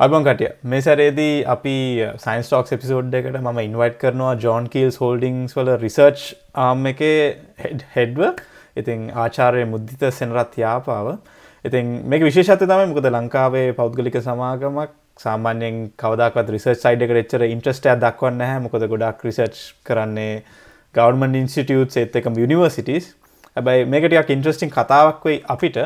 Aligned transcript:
අබන් 0.00 0.24
කටිය. 0.24 0.48
මේ 0.62 0.80
සැරේදී 0.84 1.44
අපි 1.52 1.74
science 2.24 2.48
talks 2.50 2.74
episode 2.76 3.14
එකට 3.18 3.38
ම 3.40 3.60
ඉන්වයිට් 3.62 3.96
කරනවා 4.02 4.34
ජෝන් 4.42 4.66
කීල්ස් 4.74 4.98
හෝල්ඩිංස් 5.02 5.56
වල 5.56 5.70
රිසර්ච් 5.84 6.24
ආම් 6.64 6.84
එක 6.90 7.00
හෙඩ්ව 7.94 8.20
ඉතින් 8.76 9.08
ආචාරය 9.24 9.64
මුද්ධිත 9.64 10.04
සෙනරත් 10.12 10.60
යාපාව. 10.62 11.08
ඉතින් 11.64 11.96
මේක 12.12 12.26
විශේෂත්ව 12.28 12.68
තමයි 12.68 12.92
මොකද 12.92 13.08
ලංකාවේ 13.10 13.72
පෞද්ගලික 13.80 14.20
සමාගමක්. 14.28 14.92
සාමාන්‍යයෙන් 15.18 15.76
කවදක්වත් 15.96 16.52
රිසර්ච් 16.54 16.82
සයිඩ් 16.82 17.04
එකට 17.06 17.20
එච්චර 17.22 17.48
ඉන්ට්‍රස්ටයක් 17.48 18.00
දක්වන්න 18.02 18.48
හැ 18.48 18.62
මොකද 18.66 18.84
ගොඩක් 18.92 19.24
රිසර්ච් 19.24 19.62
කරන්නේ 19.88 20.34
ගවර්මන් 20.94 21.40
ඉන්ස්ටිටියුට් 21.40 21.96
ඒත් 22.02 22.20
එකම 22.20 22.36
යනිවර්සිටස් 22.46 23.14
හැබැයි 23.56 23.88
මේකටයක් 23.94 24.34
ඉන්ට්‍රස්ටිං 24.36 24.76
කතාවක් 24.76 25.24
වෙයි 25.24 25.40
අපිට. 25.56 25.80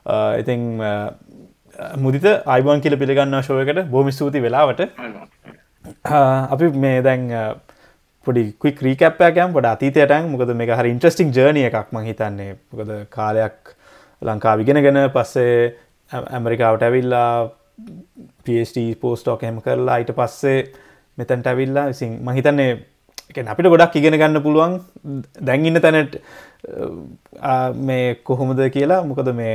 Uh, 0.00 0.38
ඉතින් 0.40 0.80
uh, 0.80 1.10
මුදිත 2.04 2.26
අයිබන් 2.54 2.80
කියල 2.84 2.96
පිළිගන්න 3.02 3.36
ශෝයකට 3.48 3.82
බොහම 3.94 4.08
ස්තුති 4.16 4.40
වෙලාවට. 4.46 4.80
අපි 6.54 6.66
මේ 6.84 6.98
දැන් 7.06 7.22
පොඩි 8.26 8.42
කුයි 8.62 8.72
ක්‍රීකප්පයකම් 8.80 9.54
පොඩ 9.56 9.68
අතීතයටන් 9.74 10.28
මොකද 10.32 10.52
මේ 10.60 10.76
හරි 10.80 10.90
ඉන්ට්‍රස්ටිං 10.94 11.32
ජර්නය 11.36 11.62
එකක් 11.68 11.88
ම 11.92 11.98
හිතන්නේ. 12.08 12.50
මොකද 12.72 12.90
කාලයක් 13.16 13.56
ලංකා 14.22 14.54
විගෙනගෙන 14.60 15.00
පස්සේ 15.16 15.54
ඇමරිකාවට 16.36 16.86
ඇවිල්ලා 16.86 17.32
පස්ට 18.44 18.86
පෝස්ටෝක 19.02 19.42
හෙම 19.48 19.60
කරලා 19.64 19.96
අයිට 19.96 20.12
පස්සේ 20.20 20.58
මෙතැන්ට 21.18 21.46
ඇවිල්ලා. 21.52 21.86
විසින් 21.92 22.12
මහිතන්නේ 22.28 22.70
අපිට 23.52 23.72
ගොඩක් 23.72 23.96
ඉගෙන 24.00 24.20
ගන්න 24.20 24.42
පුළුවන් 24.46 24.72
දැන්ඉන්න 25.48 25.80
තැනට 25.84 26.14
මේ 27.88 28.14
කොහොමද 28.28 28.60
කියලා. 28.76 29.04
මොකද 29.10 29.30
මේ 29.40 29.54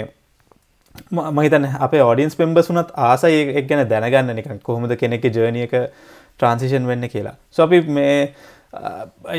මහිතන 1.37 1.65
අපේ 1.85 2.03
ඔඩියන්ස් 2.09 2.35
පෙම්බස් 2.41 2.69
වනත් 2.71 2.91
ආසය 3.07 3.31
එක් 3.59 3.67
ගැන 3.69 3.87
දැනගන්න 3.89 4.35
නිකන් 4.39 4.59
කොහොමද 4.67 4.95
කෙනෙක් 5.03 5.25
ජර්නියක 5.37 5.73
ට්‍රන්සිෂන් 6.37 6.87
වෙන්න 6.91 7.07
කියලා. 7.13 7.35
සොපි 7.51 7.81
මේ 7.97 8.33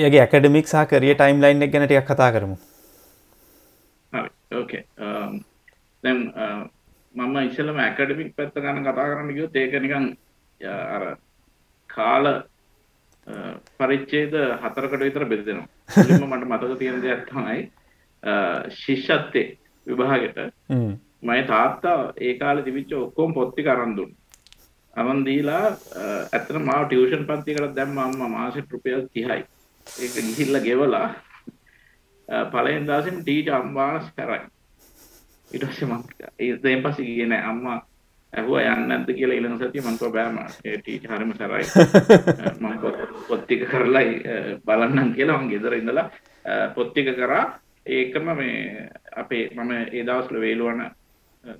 යගේ 0.04 0.22
ඇකඩමික් 0.24 0.66
සහ 0.72 0.86
කරිය 0.90 1.14
ටයිම් 1.14 1.42
ලයින් 1.44 1.62
එක 1.62 1.72
ගැනටයක් 1.74 2.08
කතා 2.10 2.30
කරමු. 2.36 2.56
ඕකේ 4.58 4.82
දැම් 6.04 6.18
මම 7.14 7.36
ඉස්සලම 7.48 7.78
ඇකඩමික් 7.86 8.34
පැත්ත 8.36 8.60
ගන්න 8.64 8.84
කතා 8.88 9.08
කරන්න 9.10 9.34
ගියොත් 9.38 9.56
ඒක 9.56 9.80
නිකන් 9.86 10.12
අර 10.60 11.16
කාල 11.90 12.26
පරිච්චේද 13.78 14.34
හතරකට 14.62 15.00
විතර 15.06 15.24
බෙදෙනවා. 15.24 15.68
මට 15.96 16.44
මතක 16.50 16.78
තියෙන 16.78 17.02
දෙයක් 17.02 17.26
තමයි 17.30 17.60
ශිෂ්‍යත්තේ 18.80 19.48
විභාගට 19.86 20.38
මයි 21.26 21.42
තාත්තා 21.44 21.98
ඒ 22.18 22.32
කාල 22.34 22.62
තිබිච්ච 22.62 22.92
ඔක්කොම 22.94 23.34
පොත්ති 23.34 23.62
කරන්දුන්. 23.62 24.10
අමන් 24.96 25.24
දීලා 25.24 25.64
ඇතන 26.32 26.58
මාව 26.62 26.84
ටියවෂන් 26.84 27.24
පන්ති 27.24 27.56
කර 27.56 27.66
දැම් 27.74 27.98
අම්ම 27.98 28.20
මාසට 28.30 28.72
රුපියල් 28.72 29.02
තිහයි. 29.08 29.40
ඒක 29.86 30.14
ගිහිල්ල 30.18 30.60
ගෙවලා 30.60 31.08
පලෙන් 32.52 32.86
දසින් 32.86 33.18
ටීට 33.18 33.48
අම්වාස් 33.50 34.06
කරයි. 34.12 34.40
ඉටස 35.50 35.82
ඒදෙන් 36.38 36.82
පසි 36.82 37.04
කියන 37.08 37.32
අම්මා 37.34 37.78
ඇහුව 38.32 38.58
යන්න 38.60 38.92
ඇද 38.92 39.10
කියලා 39.10 39.36
ඉලන 39.36 39.58
සතිය 39.58 39.82
මංකව 39.82 40.10
බෑම 40.12 40.38
ටීට 40.56 41.06
හරම 41.06 41.32
සරයි. 41.34 41.64
ම 42.60 42.66
පොත්තික 43.28 43.62
කරලයි 43.66 44.10
බලන්නම් 44.66 45.14
කියලා 45.14 45.38
වන් 45.38 45.50
ගෙදර 45.50 45.74
ඉඳලා 45.74 46.10
පොත්තික 46.74 47.14
කරා. 47.14 47.44
ඒකම 47.88 48.30
මේ 48.34 48.88
අපේ 49.16 49.50
මම 49.54 49.72
ඒදවස්ල 49.92 50.40
වේලුවන 50.40 50.82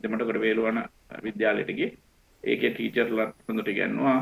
දෙමටකොට 0.03 0.41
වේලුවන 0.41 0.83
විද්‍යාලයටගේ 1.23 1.91
ඒක 2.45 2.65
ටීචර්ලත් 2.71 3.35
හොඳට 3.49 3.71
ගැන්නවා. 3.79 4.19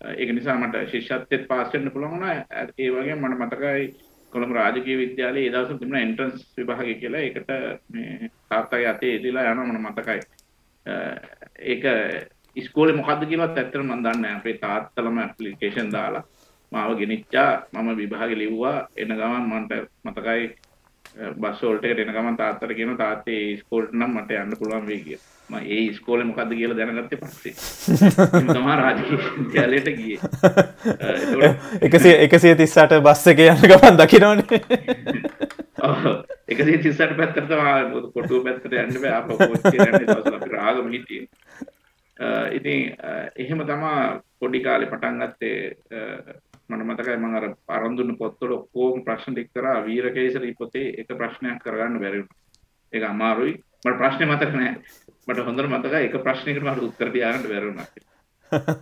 ඒක 0.00 0.30
නිසා 0.32 0.58
මට 0.58 0.88
ශිෂ්‍යත්‍යත් 0.90 1.48
පාස්සෙන්න්න 1.48 1.92
පුළුවන 1.92 2.24
ඒ 2.26 2.90
වගේ 2.90 3.16
මට 3.16 3.40
මතකයි 3.40 3.88
කොළම 4.32 4.52
රාජකය 4.52 4.96
විද්‍යාලය 4.98 5.46
ඒදස 5.46 5.74
තිබන 5.80 5.96
එන්ට්‍රන්ස් 5.96 6.46
විභාග 6.58 6.90
කියලා. 7.00 7.20
එකට 7.20 7.50
තාත්තගේ 8.48 8.88
අතේ 8.88 9.16
එදිලා 9.18 9.50
යන 9.52 9.62
මන 9.64 9.80
මතකයි. 9.82 10.20
ඒක 11.64 11.84
ඉස්කෝල 12.56 12.92
මොකද 12.94 13.26
කියලත් 13.30 13.58
ඇත්තර 13.58 13.82
මන්දන්න 13.82 14.26
අපේ 14.30 14.58
තාත්තලම 14.58 15.18
ඇපලිකේෂන් 15.18 15.92
දාලා 15.92 16.24
මාව 16.72 16.98
ගෙනනිච්චා 16.98 17.50
මම 17.72 17.96
විභාග 17.96 18.32
ලිව්වා. 18.34 18.78
එන 18.96 19.16
ගමන් 19.18 19.50
මන්ට 19.50 19.72
මතකයි 20.04 20.54
බස්සෝල්ට 21.36 21.84
එන 21.84 22.10
ගමන් 22.10 22.36
තාත්තර 22.36 22.74
කියන 22.74 22.96
තාත්තේ 22.98 23.56
ස්කෝල්ට 23.60 23.94
නම් 23.94 24.18
මට 24.18 24.42
යන්න 24.42 24.58
පුළුවන් 24.58 24.86
වේ 24.86 25.00
කිය 25.04 25.18
ම 25.48 25.54
ඒ 25.60 25.92
ස්කෝල 25.92 26.24
මොකක්ද 26.24 26.52
කියල 26.56 26.72
දැනගත්තේ 26.76 27.18
පස්සේ. 27.18 27.52
තමා 28.48 28.76
රාජලයට 28.76 29.90
ගිය. 29.98 30.16
එකසේ 31.80 32.14
එකසිය 32.24 32.54
තිස්සට 32.56 32.94
බස්ස 33.04 33.26
එක 33.32 33.42
යන්න 33.44 33.66
ගමන් 33.70 34.00
දකිනවනේ. 34.00 34.60
එකසේ 36.52 36.78
තිස්සට 36.78 37.12
පැත්තරතවා 37.18 37.76
කොටු 38.14 38.40
පැත්තට 38.46 38.72
යන්න 38.72 39.06
අප 39.12 40.48
රාගම 40.48 40.88
හිටිය. 40.90 41.28
ඉතින් 42.52 42.96
එහෙම 43.36 43.66
තමා 43.68 44.00
පොඩි 44.40 44.64
කාලෙ 44.64 44.88
පටන් 44.88 45.20
ගත්තේ 45.20 45.58
මට 46.68 46.84
මතකයි 46.84 47.16
මම 47.16 47.34
අර 47.34 47.44
අරන් 47.68 48.16
පොත්වල 48.16 48.52
ඔක්කොම 48.52 49.04
ප්‍රශ්න 49.04 49.34
ටික 49.34 49.52
කරා 49.52 49.84
වීරකේසරි 49.84 50.54
පොතේ 50.54 50.94
එක 51.00 51.08
ප්‍රශ්නයක් 51.20 51.58
කරගන්න 51.64 52.00
බැරි 52.00 52.22
වුණා. 52.22 52.40
ඒක 52.92 53.04
අමාරුයි. 53.04 53.54
මට 53.84 53.98
ප්‍රශ්නේ 53.98 54.28
මතක 54.28 54.52
නෑ. 54.54 54.72
මට 55.26 55.44
හොඳට 55.46 55.68
මතකයි 55.68 56.06
එක 56.08 56.16
ප්‍රශ්නයකට 56.24 56.64
මට 56.64 56.86
උත්තර 56.88 57.10
තියාගන්න 57.12 57.48
බැරි 57.48 57.66
වුණා. 57.66 57.86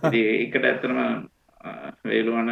ඉතින් 0.07 0.25
ඒකට 0.31 0.65
ඇත්තටම 0.65 0.99
වේලුවන 2.05 2.51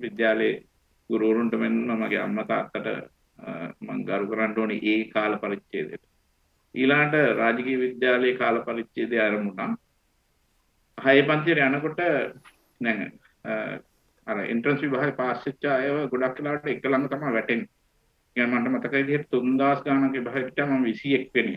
විද්‍යාලයේ 0.00 0.62
ගුරුවරුන්ට 1.10 1.54
මෙන්න 1.58 1.96
මගේ 2.00 2.20
අම්මා 2.20 2.48
තාත්තට 2.50 2.88
මම 3.80 4.02
ගරු 4.08 4.26
කරන්න 4.30 4.58
ඕනේ 4.58 4.80
ඒ 4.82 5.04
කාල 5.14 5.38
පරිච්ඡේදයට. 5.38 6.04
ඊළාට 6.74 7.14
රාජකීය 7.40 7.80
විද්‍යාලයේ 7.84 8.36
කාල 8.36 8.60
පරිච්ඡේදය 8.66 9.16
ආරම්භ 9.18 9.48
වුණා. 9.48 9.76
හය 10.98 11.22
පන්තියට 11.22 11.64
යනකොට 11.66 12.00
දැන් 12.80 13.00
අර 14.27 14.37
එන්ට්‍රන්ස් 14.45 14.81
විභාගේ 14.81 15.15
පාස් 15.15 15.45
වෙච්ච 15.45 15.69
අයව 15.69 15.97
ගොඩක් 16.11 16.39
වෙලාවට 16.39 16.67
එක 16.67 16.85
ළඟ 16.85 17.09
තමයි 17.09 17.33
වැටෙන්නේ. 17.33 17.69
يعني 18.35 18.51
මට 18.53 18.71
මතකයි 18.71 19.03
විදිහට 19.03 19.31
3000 19.31 19.83
ගානක 19.85 20.13
විභාගෙට 20.13 20.59
මම 20.61 20.85
21 20.85 21.31
වෙනි. 21.35 21.55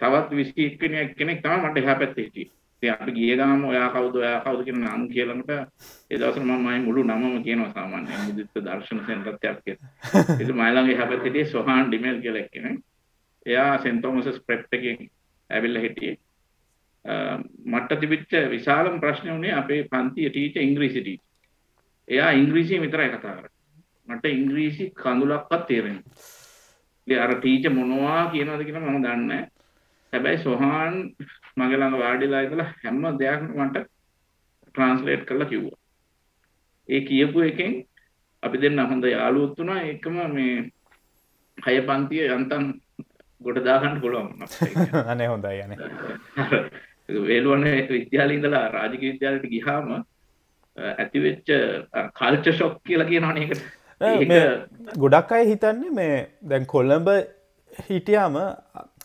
තවත් 0.00 0.30
21 0.32 0.78
වෙනි 0.80 1.14
කෙනෙක් 1.14 1.42
තමයි 1.42 1.58
මට 1.62 1.76
එහා 1.78 1.94
පැත්තේ 1.94 2.24
හිටියේ. 2.24 2.50
ඉතින් 2.82 2.92
අපි 2.92 3.12
ගිය 3.12 3.36
ගාම 3.36 3.64
ඔයා 3.64 3.88
කවුද 3.90 4.16
ඔයා 4.16 4.40
කවුද 4.40 4.64
කියන 4.64 4.80
නම් 4.80 5.08
කියලාකට 5.08 5.50
ඒ 5.50 6.18
දවස්වල 6.18 6.44
මම 6.44 6.60
මගේ 6.60 6.80
මුළු 6.80 7.02
නමම 7.04 7.42
කියනවා 7.42 7.72
සාමාන්‍යයෙන් 7.72 8.26
මුදිත 8.26 8.50
දර්ශන 8.58 9.00
සෙන්ටර්ත්‍යක් 9.06 9.58
කියලා. 9.64 9.90
ඉතින් 10.34 10.56
මයි 10.56 10.70
ළඟ 10.70 10.90
එහා 10.90 11.06
පැත්තේ 11.06 11.28
හිටියේ 11.28 11.52
සොහාන් 11.54 11.88
ඩිමෙල් 11.88 12.20
කියලා 12.20 12.46
කෙනෙක්. 12.48 12.78
එයා 13.46 13.78
සෙන්ට් 13.78 14.02
තෝමසස් 14.02 14.40
ප්‍රෙප් 14.46 14.72
එකෙන් 14.72 15.08
ඇවිල්ලා 15.50 15.82
හිටියේ. 15.82 16.16
මට 17.66 18.00
තිබිච්ච 18.00 18.32
විශාලම 18.50 19.00
ප්‍රශ්නේ 19.00 19.32
උනේ 19.32 19.54
අපේ 19.54 19.80
පන්තියේ 19.86 20.30
ටීචර් 20.30 20.60
ඉංග්‍රීසි 20.60 21.00
ටීචර්. 21.00 21.24
එයා 22.07 22.31
ඉංග්‍රීසියෙන් 22.31 22.81
විතරයි 22.81 23.09
කතා 23.09 23.35
කරන්නේ. 23.35 23.51
මට 24.07 24.25
ඉංග්‍රීසි 24.25 24.83
කඳුලක්වත් 25.01 25.65
තේරෙන්නේ 25.67 26.03
නැහැ. 27.07 27.23
අර 27.25 27.33
ටීචර් 27.35 27.73
මොනවා 27.73 28.31
කියනවද 28.31 28.63
කියලා 28.65 28.85
මම 28.87 29.03
දන්නේ. 29.05 29.43
හැබැයි 30.13 30.43
සොහාන් 30.43 30.95
මගේ 31.57 31.77
ළඟ 31.77 31.97
වාඩිලා 31.99 32.41
ඉඳලා 32.41 32.69
හැම 32.83 33.01
දෙයක්ම 33.19 33.47
මට 33.59 33.85
ට්‍රාන්ස්ලේට් 34.67 35.25
කරලා 35.25 35.49
කිව්වා. 35.51 35.79
ඒ 36.89 37.01
කියපු 37.01 37.39
එකෙන් 37.41 37.73
අපි 38.43 38.61
දෙන්න 38.61 38.85
හොඳ 38.91 39.05
යාළුවොත් 39.05 39.57
වුණා. 39.57 39.81
ඒකම 39.81 40.15
මේ 40.35 40.55
හය 41.57 41.81
පන්තිය 41.87 42.27
යන්තම් 42.37 42.63
ගොඩ 43.41 43.59
දාගන්න 43.65 44.01
පුළුවන්. 44.01 44.29
අනේ 45.11 45.27
හොඳයි 45.27 45.61
අනේ. 45.65 45.77
වේලුවනේ 47.27 47.77
විද්‍යාලේ 47.89 48.37
ඉඳලා 48.37 48.65
රාජකීය 48.69 49.13
විද්‍යාලයට 49.13 49.53
ගියාම 49.53 49.87
ඇතිවෙච්ච 50.77 51.51
කල්ච 52.15 52.53
ශොක් 52.53 52.79
කියලා 52.83 53.09
කියනවන 53.11 53.41
එකට 53.43 53.61
ගොඩක් 54.97 55.31
අය 55.31 55.45
හිතන්නේ 55.47 55.91
මේ 55.91 56.15
දැන් 56.49 56.65
කොල්ලඹ 56.67 57.09
හිටියාම 57.79 58.39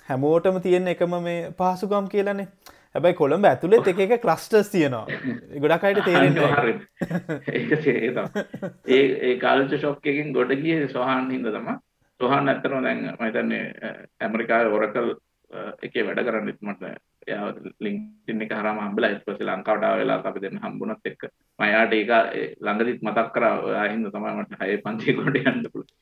හැමෝටම 0.08 0.60
තියෙන 0.62 0.88
එකම 0.88 1.14
මේ 1.22 1.50
පහසුගම් 1.58 2.08
කියලනේ. 2.08 2.48
හැබැයි 2.94 3.16
කොළඹ 3.16 3.44
ඇතුළෙත් 3.44 3.88
එක 3.88 3.98
එක 4.04 4.14
කලස්ටර්ස් 4.22 4.70
තියෙනවා. 4.70 5.06
ගොඩක් 5.62 5.84
අයට 5.84 6.00
තේරෙන 6.04 6.38
ඒ 8.88 9.02
ඒ 9.22 9.34
කල්ච 9.38 9.80
ශොක් 9.80 10.06
එකින් 10.06 10.32
ගොඩ 10.32 10.54
ගිය 10.62 10.88
සොහන් 10.88 11.30
හිද 11.30 11.50
තම 11.50 11.68
සොහන් 12.20 12.48
ඇත්තනෝ 12.48 12.80
දැන් 12.82 13.04
මතන්නේ 13.18 13.64
ඇමරිකාව 14.20 14.78
ඔරකල් 14.78 15.12
එකේ 15.82 16.06
වැඩ 16.06 16.24
කරන්න 16.26 16.52
ඉත්මට 16.54 16.82
එයා 17.26 17.48
ලින්ක්ටින් 17.80 18.42
එක 18.42 18.52
හරහාම 18.52 18.78
හම්බෙලා 18.80 19.10
ඊට 19.12 19.24
පස්සේ 19.24 19.48
ලංකාවට 19.48 19.86
ආව 19.86 19.98
වෙලාවට 20.00 20.28
අපි 20.30 20.42
දෙන්න 20.44 20.60
හම්බුණත් 20.64 21.08
එක්ක. 21.10 21.22
මම 21.58 21.64
එයාට 21.66 21.92
ඒක 21.92 22.10
ළඟදිත් 22.60 23.00
මතක් 23.02 23.28
කරා 23.34 23.54
ඔයා 23.60 23.86
හින්දා 23.88 24.14
තමයි 24.14 24.34
මට 24.36 24.60
හයේ 24.60 24.82
පන්තිය 24.84 25.16
කොට 25.18 25.38
යන්න 25.42 25.70
පුළුවන්. 25.72 25.94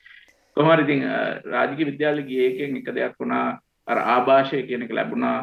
කොහොම 0.56 0.72
හරි 0.72 0.84
ඉතින් 0.86 1.02
රාජකීය 1.46 1.88
විද්‍යාලේ 1.90 2.28
ගියේ 2.28 2.48
එකෙන් 2.50 2.76
එක 2.76 2.90
දෙයක් 2.90 3.16
වුණා. 3.20 3.46
අර 3.86 3.98
ආభాෂය 4.06 4.62
කියන 4.62 4.86
එක 4.86 4.92
ලැබුණා. 4.92 5.38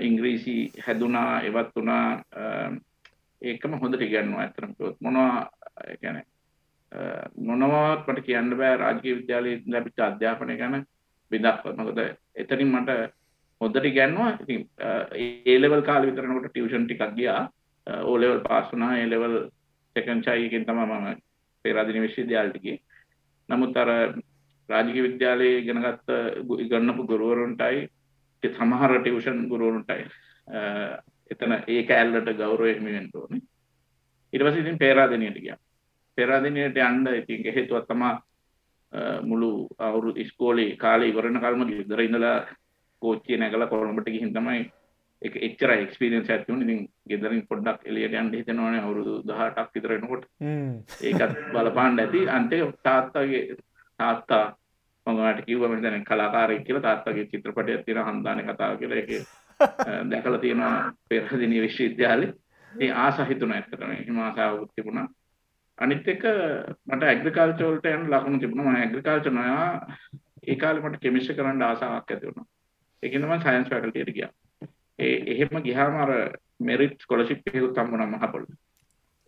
ඉංග්‍රීසි 0.00 0.56
හැදුනා 0.86 1.42
එවත් 1.42 1.74
වුණා. 1.76 2.06
ඒකම 3.42 3.78
හොඳට 3.82 4.02
ඉගන්නවා 4.02 4.42
ඇත්තටම 4.42 4.72
කිව්වොත්. 4.72 4.96
මොනවා 5.00 5.50
කියන්නේ 6.00 6.26
මොනවත් 7.38 8.08
මට 8.08 8.26
කියන්න 8.26 8.56
බෑ. 8.56 8.76
රාජකීය 8.76 9.18
විද්‍යාලයේ 9.20 9.62
ලැබිච්ච 9.66 10.00
අධ්‍යාපනය 10.02 10.56
ගැන 10.56 10.84
විදක් 11.30 11.64
මොකද 11.78 11.98
එතනින් 12.34 12.72
මට 12.72 12.90
හොඳට 13.60 13.84
ඉගන්නවා. 13.84 14.30
ඉතින් 14.42 14.68
ඒ 15.46 15.56
ලෙවල් 15.60 15.82
කාලේ 15.82 16.10
විතරනකොට 16.10 16.50
ටියුෂන් 16.50 16.86
ටිකක් 16.86 17.14
ගියා. 17.16 17.42
ඕ 18.02 18.16
ලෙවල් 18.20 18.40
පාස් 18.40 18.72
වුණා. 18.72 18.96
ඒ 18.98 19.10
ලෙවල් 19.10 19.36
සෙකන්ඩ් 19.96 20.24
චයි 20.24 20.46
එකෙන් 20.46 20.66
තමයි 20.66 20.86
මම 20.86 21.22
පේරාදෙණිය 21.64 22.04
විශ්වවිද්‍යාලයට 22.06 22.62
ගියේ. 22.62 22.80
නමුත් 23.48 23.76
අර 23.76 23.90
රාජකීය 24.68 25.06
විද්‍යාලයේ 25.08 25.58
ඉගෙනගත්ත 25.58 26.12
ඉගන්නපු 26.64 27.06
ගුරුවරුන්ටයි 27.06 27.88
සමහර 28.42 28.92
ටියුෂන් 28.98 29.48
ගුරුවරුන්ටයි 29.48 30.04
එතන 31.30 31.52
ඒ 31.66 31.82
කෑල්ලට 31.84 32.30
ගෞරවය 32.38 32.74
හිමි 32.74 32.92
වෙන්න 32.92 33.10
ඕනේ. 33.14 33.42
ඊට 34.32 34.44
පස්සේ 34.44 34.62
ඉතින් 34.62 34.78
පේරාදෙණියට 34.78 35.40
ගියා. 35.44 35.58
පේරාදෙණියට 36.18 36.82
යන්න 36.86 37.06
ඉතින් 37.14 37.52
හේතුවක් 37.54 37.86
තමයි 37.88 38.12
මුළු 39.22 39.68
අවුරුදු 39.78 40.20
ඉස්කෝලේ 40.20 40.76
කාලේ 40.76 41.12
ඉවරන 41.12 41.40
කල්ම 41.40 41.66
ගෙදර 41.68 42.02
ඉඳලා 42.06 42.38
කෝච්චිය 43.02 43.36
නැගලා 43.36 43.68
කොළඹට 43.68 44.08
ගිහින් 44.08 44.32
තමයි 44.34 44.60
ඒක 45.22 45.34
එච්චර 45.38 45.70
එක්ස්පීරියන්ස් 45.74 46.28
එකක් 46.28 46.46
තිබුණේ. 46.46 46.66
ඉතින් 46.66 46.86
ගෙදරින් 47.10 47.42
පොඩ්ඩක් 47.46 47.84
එළියට 47.84 48.14
යන්න 48.14 48.32
හිතෙනවනේ 48.32 48.80
අවුරුදු 48.80 49.16
18ක් 49.22 49.66
විතර 49.74 49.92
වෙනකොට. 49.92 50.24
ඒකත් 51.02 51.34
බලපාන්න 51.52 52.00
ඇති. 52.00 52.22
අන්තිම 52.28 52.72
තාත්තගේ 52.82 53.42
තාත්තා 54.00 54.44
මමට 55.06 55.44
කිව්ව 55.46 55.66
මම 55.68 55.82
දැන් 55.82 56.04
කලාකාරයෙක් 56.04 56.64
කියලා 56.64 56.82
තාත්තගේ 56.82 57.26
චිත්‍රපටයක් 57.26 57.84
තියෙන 57.84 58.06
හන්දානේ 58.06 58.46
කතාව 58.46 58.78
කියලා. 58.78 58.96
ඒකේ 58.96 59.22
දැකලා 60.10 60.40
තියෙනවා 60.40 60.92
පෙරදින 61.08 61.56
විශ්වවිද්‍යාලේ. 61.58 62.32
ඒ 62.72 62.90
ආස 62.96 63.20
හිතුණා 63.28 63.58
ඇත්තටම. 63.58 63.92
එහෙම 63.92 64.20
ආසාවක් 64.20 64.72
තිබුණා. 64.72 65.08
අනිත් 65.78 66.08
එක 66.08 66.24
මට 66.86 67.02
ඇග්‍රිකල්චර් 67.04 67.66
වලට 67.66 67.92
යන්න 67.92 68.08
ලකුණු 68.10 68.40
තිබුණා. 68.40 68.66
මම 68.66 68.80
ඇග්‍රිකල්චර් 68.80 69.32
නොයා 69.32 69.68
ඒ 70.46 70.56
කාලේ 70.56 70.82
මට 70.82 71.02
කෙමිස්ට්‍රි 71.02 71.36
කරන්න 71.36 71.62
ආසාවක් 71.62 72.10
ඇති 72.10 72.26
වුණා 72.26 72.48
ඒකෙන් 73.02 73.22
තමයි 73.22 73.40
සයන්ස් 73.40 73.70
ෆැකල්ටියට 73.70 74.14
ගියා 74.14 74.32
ඒ 74.98 75.14
එහෙම 75.28 75.62
ගියාම 75.62 75.96
අර 75.98 76.10
මෙරිට් 76.60 76.98
ස්කෝලර්ෂිප් 77.00 77.46
එකකුත් 77.48 77.78
හම්බුණා 77.78 78.08
මහපොළ 78.08 78.46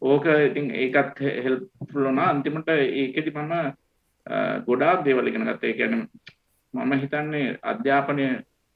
ඕක 0.02 0.26
ඉතින් 0.40 0.70
ඒකත් 0.76 1.20
හෙල්ප්ෆුල් 1.38 2.04
වුණා 2.04 2.28
අන්තිමට 2.28 2.69
ඒකෙදි 2.70 3.30
මම 3.32 3.54
ගොඩාක් 4.66 5.04
දේවල් 5.04 5.26
ඉගෙන 5.26 5.44
ගත්තා. 5.44 5.62
ඒ 5.62 5.74
කියන්නේ 5.74 6.06
මම 6.74 6.92
හිතන්නේ 6.94 7.58
අධ්‍යාපනය 7.62 8.24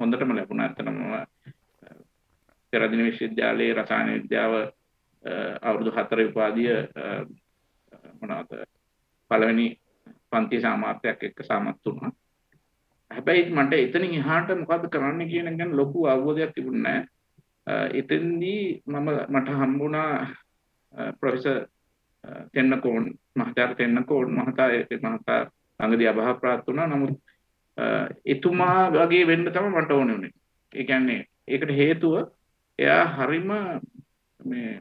හොඳටම 0.01 0.31
ලැබුණා. 0.31 0.67
ඇත්තටම 0.67 0.89
මම 0.91 1.15
පෙරදින 2.73 3.05
විශ්වවිද්‍යාලයේ 3.05 3.75
රසායන 3.75 4.13
විද්‍යාව 4.15 4.55
අවුරුදු 5.63 5.91
4 5.93 6.29
උපාධිය 6.29 6.77
මොනවාද 8.21 8.51
පළවෙනි 9.31 9.67
පන්ති 10.31 10.61
සාමාර්ථයක් 10.61 11.23
එක්ක 11.23 11.43
සමත් 11.43 11.85
වුණා. 11.87 12.13
හැබැයි 13.17 13.51
මට 13.53 13.73
එතනින් 13.75 14.15
එහාට 14.15 14.51
මොකද්ද 14.55 14.89
කරන්න 14.89 15.29
කියන 15.29 15.49
එක 15.49 15.59
ගැන 15.59 15.77
ලොකු 15.77 16.07
අවබෝධයක් 16.07 16.53
තිබුණේ 16.53 16.83
නැහැ. 16.85 17.91
එතෙන්දී 17.93 18.83
මම 18.87 19.09
මට 19.29 19.49
හම්බුණා 19.51 20.11
ප්‍රොෆෙසර් 21.21 21.59
තෙන්නකෝන් 22.53 23.05
මහතාර 23.35 23.75
තෙන්නකෝන් 23.75 24.29
මහතා 24.33 24.69
මහතා 25.05 25.41
ළඟදී 25.81 26.09
අභාවප්‍රාප්ත 26.09 26.67
වුණා. 26.67 26.87
නමුත් 26.87 27.15
එතුමා 28.27 28.91
වගේ 28.93 29.27
වෙන්න 29.27 29.49
තමයි 29.49 29.71
මට 29.73 29.91
ඕනේ 29.91 30.15
වුණේ. 30.15 30.35
ඒ 30.73 30.85
කියන්නේ 30.85 31.21
ඒකට 31.49 31.71
හේතුව 31.73 32.15
එයා 32.79 33.05
හරිම 33.17 33.51
මේ 34.41 34.81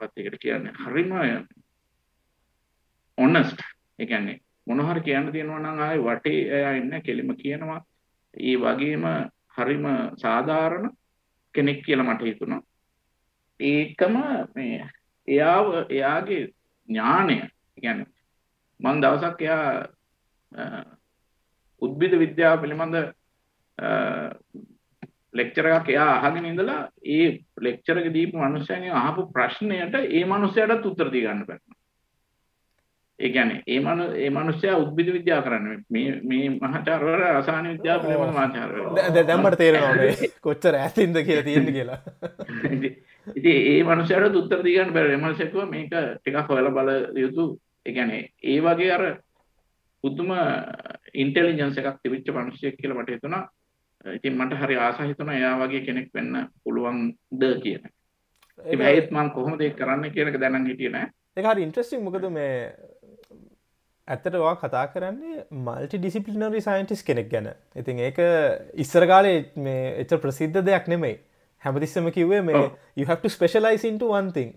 පත් 0.00 0.18
එකට 0.18 0.40
කියන්නේ 0.40 0.72
හරිම 0.80 1.12
ඔනස්ට්. 3.18 3.60
ඒ 3.98 4.06
කියන්නේ 4.06 4.40
මොන 4.66 4.80
හරි 4.80 5.00
කියන්න 5.00 5.32
තියෙනවා 5.32 5.60
නම් 5.60 5.80
ආයේ 5.80 6.04
වටේ 6.04 6.40
එයා 6.50 6.72
ඉන්න 6.72 7.02
කෙලිම 7.02 7.30
කියනවා. 7.36 7.80
ඒ 8.34 8.56
වගේම 8.56 9.04
හරිම 9.56 9.86
සාධාරණ 10.16 10.90
කෙනෙක් 11.54 11.82
කියලා 11.82 12.06
මට 12.06 12.22
හිතුණා. 12.22 12.62
ඒකම 13.60 14.16
මේ 14.54 14.88
එයාව 15.28 15.66
එයාගේ 15.88 16.42
ඥානය 16.88 17.36
කියන්නේ 17.76 18.06
මම 18.80 19.00
දවසක් 19.00 19.40
එයා 19.40 19.68
උද්භිද 21.82 22.14
විද්‍යාව 22.18 22.60
පිළිබඳ 22.60 22.96
ලෙක්චර් 25.34 25.66
එකක් 25.68 25.88
එයා 25.88 26.10
අහගෙන 26.18 26.44
ඉඳලා 26.44 26.80
ඒ 27.10 27.28
ලෙක්චර් 27.58 27.98
එක 27.98 28.10
දීපු 28.12 28.36
මිනිස්සයන් 28.38 28.90
අහපු 28.94 29.30
ප්‍රශ්නයට 29.32 29.94
ඒ 30.00 30.24
මිනිස්සයාටත් 30.26 30.86
උත්තර 30.86 31.10
දී 31.10 31.24
ගන්න 31.24 31.46
බැහැ. 31.46 31.78
ඒ 33.18 33.28
කියන්නේ 33.28 33.62
ඒ 33.66 33.80
මනු 33.80 34.04
ඒ 34.16 34.30
මිනිස්සයා 34.30 34.78
උද්භිද 34.78 35.08
විද්‍යාව 35.16 35.44
කරන්නේ 35.44 35.76
මේ 35.90 36.20
මේ 36.30 36.46
මහාචාර්යවරු 36.52 37.28
රසායන 37.34 37.68
විද්‍යාව 37.72 38.00
පිළිබඳ 38.02 38.34
මහාචාර්යවරු. 38.38 38.94
දැන් 39.18 39.40
මට 39.40 39.58
තේරෙනවා 39.58 39.94
මේ 39.96 40.30
කොච්චර 40.46 40.78
ඈතින්ද 40.78 41.20
කියලා 41.28 41.44
තියෙන්නේ 41.48 41.76
කියලා. 41.78 42.00
ඉතින් 43.36 43.58
ඒ 43.72 43.82
මනුස්සයාට 43.84 44.40
උත්තර 44.42 44.64
දී 44.64 44.76
ගන්න. 44.78 45.12
ඒ 45.12 45.16
මනුස්සයා 45.16 45.50
කිව්වා 45.50 45.70
මේක 45.74 45.94
ටිකක් 46.16 46.48
හොයලා 46.48 46.74
බල 46.78 46.90
යුතු. 47.22 47.46
ඒ 47.86 47.92
කියන්නේ 47.92 48.22
ඒ 48.42 48.60
වගේ 48.60 48.92
අර 48.92 49.04
පුදුම 50.04 50.30
ඉන්ටෙලිජන්ස් 51.14 51.78
එකක් 51.78 52.00
තිබිච්ච 52.02 52.32
මිනිහෙක් 52.36 52.80
කියලා 52.80 53.02
මට 53.02 53.16
හිතුණා. 53.16 53.44
ඉතින් 54.16 54.38
මට 54.38 54.62
හරි 54.62 54.76
ආසයි 54.78 55.10
හිතුණා 55.10 55.36
එයා 55.36 55.58
වගේ 55.60 55.86
කෙනෙක් 55.86 56.08
වෙන්න 56.14 56.48
පුළුවන්ද 56.64 57.44
කියන. 57.62 57.84
ඉතින් 58.58 58.88
ඒත් 58.88 59.10
මම 59.10 59.30
කොහොමද 59.36 59.60
ඒක 59.60 59.78
කරන්න 59.78 60.10
කියන 60.16 60.32
එක 60.32 60.40
දැනන් 60.40 60.66
හිටියේ 60.70 60.92
නෑ. 60.96 61.08
ඒක 61.36 61.46
හරි 61.50 61.62
ඉන්ට්‍රස්ටිං 61.66 62.04
මොකද 62.06 62.26
මේ 62.30 62.52
ඇත්තට 64.08 64.34
වා 64.40 64.54
කතා 64.62 64.86
කරන්නේ 64.94 65.44
මල්ටි 65.66 66.00
ඩිසිපලිනරි 66.00 66.60
සයින්ටිස් 66.60 67.02
කෙනෙක් 67.02 67.30
ගැන. 67.30 67.48
ඉතින් 67.76 68.02
ඒක 68.08 68.18
ඉස්සර 68.84 69.06
කාලේ 69.06 69.38
මේ 69.56 69.84
එච 70.02 70.12
ප්‍රසිද්ධ 70.24 70.60
දෙයක් 70.66 70.90
නෙමෙයි. 70.94 71.16
හැමතිස්සම 71.62 72.10
කිව්වේ 72.16 72.42
මේ 72.42 72.64
යහට 73.02 73.24
ස්පෙශලයිසින්ට 73.36 74.04
වන්තිං 74.10 74.50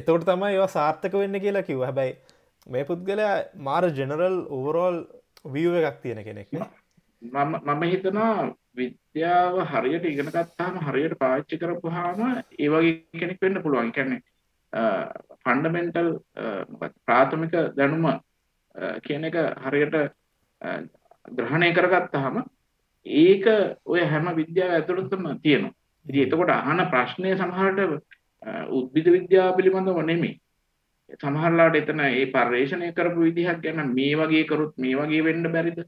එතවට 0.00 0.30
තමයි 0.30 0.54
ඒවා 0.54 0.70
සාර්ථක 0.76 1.18
වෙන්න 1.22 1.40
කියලා 1.44 1.66
කිව් 1.68 1.84
හැබැයි 1.88 2.16
මේ 2.66 2.88
පුද්ගලයා 2.90 3.34
මාර 3.68 3.90
ජෙනරල් 3.98 4.38
ඕවරෝල් 4.50 4.98
වියව 5.54 5.80
එකක් 5.80 6.02
තියෙන 6.02 6.24
කෙනෙක් 6.28 6.48
මම 7.22 7.82
හිතනවා 7.92 8.34
විද්‍යාව 8.76 9.58
හරියට 9.72 10.06
ඉගෙන 10.12 10.30
ගත්තාම 10.36 10.78
හරියට 10.86 11.18
පාච්චි 11.18 11.58
කරපුහාම 11.58 12.22
ඒ 12.58 12.68
වගේ 12.68 13.20
කෙනෙක් 13.20 13.38
වෙන්න 13.42 13.62
පුළුවන්. 13.64 13.92
කැන්නේ 13.92 14.22
ෆන්ඩමෙන්ටල් 15.44 16.08
ප්‍රාථමික 17.06 17.54
දැනුම 17.76 18.06
කියන 19.02 19.24
එක 19.24 19.38
හරියට 19.60 19.96
ග්‍රහණය 21.30 21.70
කරගත්තාම 21.72 22.44
ඒක 23.06 23.46
ඔය 23.84 24.00
හැම 24.02 24.30
විද්‍යාව 24.34 24.70
ඇතුළතම 24.72 25.24
තියෙනවා 25.38 25.74
ඉතින් 26.06 26.22
එතකොට 26.22 26.50
අහන 26.50 26.80
ප්‍රශ්නය 26.86 27.34
සමහරට 27.34 28.02
උද්භිද 28.70 29.06
විද්‍යාව 29.08 29.56
පිළිබඳව 29.56 30.00
නෙමෙයි. 30.02 30.40
සමහරලාට 31.14 31.76
එතන 31.76 32.00
ඒ 32.02 32.26
පර්යේෂණය 32.26 32.92
කරපු 32.92 33.20
විදිහක් 33.22 33.62
ගැන 33.62 33.94
මේ 33.94 34.14
වගේ 34.14 34.44
කරොත් 34.44 34.76
මේ 34.76 34.94
වගේ 34.94 35.24
වෙන්න 35.24 35.44
බැරිද? 35.46 35.78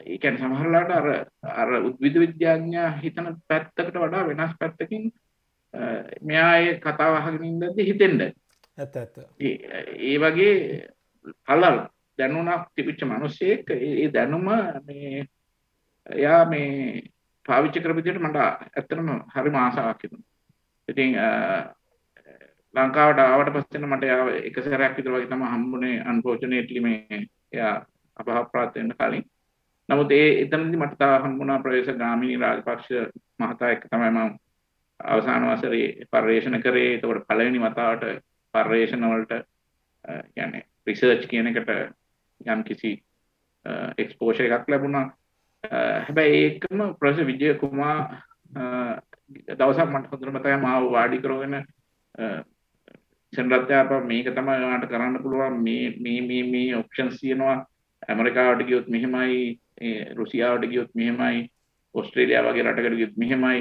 ඒ 0.00 0.18
කියන්නේ 0.18 0.40
සමහරලාට 0.40 0.90
අර 0.90 1.06
අර 1.42 1.70
උද්භිද 1.80 2.16
විද්‍යාඥයා 2.16 2.90
හිතන 2.98 3.36
පැත්තකට 3.48 3.92
වඩා 3.94 4.28
වෙනස් 4.28 4.54
පැත්තකින් 4.58 5.12
මෙයා 6.22 6.56
ඒ 6.58 6.78
කතාව 6.78 7.14
අහගෙන 7.14 7.44
ඉඳද්දි 7.44 7.88
හිතෙන්න. 7.90 8.20
ඇත්ත 8.78 8.96
ඇත්ත. 8.96 9.16
ඒ 9.40 10.16
වගේ 10.18 10.54
පළල් 11.46 11.78
දැනුණක් 12.20 12.66
තිබිච්ච 12.74 13.02
මිනිසෙක් 13.04 13.70
ඒ 13.72 14.08
දැනුම 14.10 14.48
මේ 14.86 15.26
එයා 16.06 16.42
මේ 16.46 17.02
පාවිච්චි 17.48 17.80
කරපු 17.80 17.98
විදිහට 17.98 18.20
මට 18.20 18.36
ඇත්තටම 18.38 19.10
හරිම 19.34 19.56
ආසාවක් 19.56 20.02
හිතුණා. 20.02 20.28
ඉතින් 20.88 21.12
ලංකාවට 22.74 23.20
ආවට 23.20 23.52
පස්සේ 23.52 23.82
මට 23.82 24.04
යාව 24.04 24.28
එක 24.40 24.56
සැරයක් 24.60 24.96
විතර 24.96 25.12
වගේ 25.12 25.28
තමයි 25.28 25.48
හම්බුනේ 25.48 25.96
අන්ෆෝචුනේට්ලි 26.04 26.80
මේ 26.80 27.20
එයා 27.52 27.74
අපහාප්‍රාප්ත 28.16 28.74
වෙන්න 28.74 28.94
කලින්. 28.94 29.24
නමුත් 29.88 30.12
ඒ 30.12 30.28
එතනදී 30.42 30.78
මට 30.78 30.98
තා 30.98 31.18
හම්බුණා 31.20 31.58
ප්‍රවේශ 31.58 31.92
ගාමිණී 31.96 32.38
රාජපක්ෂ 32.38 32.90
මහතා 33.38 33.70
එක්ක 33.70 33.86
තමයි 33.86 34.10
මම 34.10 34.36
අවසාන 35.00 35.46
වසරේ 35.48 35.86
පර්යේෂණ 36.10 36.62
කරේ. 36.62 36.88
ඒතකොට 36.88 37.26
පළවෙනි 37.26 37.60
වතාවට 37.60 38.04
පර්යේෂණ 38.54 39.08
වලට 39.08 39.32
කියන්නේ 40.30 40.66
රිසර්ච් 40.86 41.26
කියන 41.26 41.46
එකට 41.48 41.72
යම් 42.46 42.62
කිසි 42.62 42.92
එක්ස්පෝෂර් 43.98 44.46
එකක් 44.48 44.68
ලැබුණා. 44.68 45.06
හැබැයි 46.04 46.38
ඒකම 46.38 46.80
ප්‍රොෆෙසර් 46.94 47.24
විජය 47.24 47.54
කුමා 47.54 47.96
දවසක් 49.50 49.88
මට 49.88 50.10
හොඳට 50.10 50.30
මතකයි 50.30 50.56
මාව 50.58 50.90
වාඩි 50.90 51.18
කරගෙන 51.18 51.56
සෙන්රත්යාප 53.32 53.90
මේක 54.04 54.28
තමයි 54.28 54.56
ඔයාලට 54.58 54.88
කරන්න 54.88 55.22
පුළුවන් 55.22 55.58
මේ 55.62 55.94
මේ 55.98 56.20
මේ 56.22 56.42
මේ 56.44 56.76
ඔප්ෂන්ස් 56.76 57.20
තියෙනවා 57.20 57.56
ඇමරිකාවට 58.08 58.66
ගියොත් 58.66 58.88
මෙහෙමයි 58.88 59.60
රුසියාවට 60.14 60.66
ගියොත් 60.66 60.90
මෙහෙමයි 60.94 61.50
ඔස්ට්‍රේලියා 61.94 62.42
වගේ 62.44 62.64
රටකට 62.64 62.96
ගියොත් 62.96 63.14
මෙහෙමයි 63.16 63.60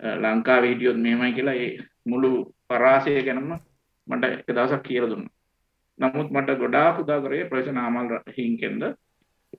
ලංකාවේ 0.00 0.70
හිටියොත් 0.70 0.96
මෙහෙමයි 0.98 1.32
කියලා 1.32 1.54
ඒ 1.56 1.70
මුළු 2.04 2.30
පරාසය 2.68 3.18
ගැනම 3.22 3.52
මට 4.06 4.24
එක 4.24 4.48
දවසක් 4.48 4.82
කියලා 4.82 5.10
දුන්නා. 5.10 5.34
නමුත් 6.00 6.28
මට 6.30 6.58
ගොඩාක් 6.58 7.00
උදා 7.00 7.20
කරේ 7.20 7.48
ප්‍රොෆෙසර් 7.48 7.74
නාමල් 7.74 8.18
හින්කෙන්ද 8.34 8.84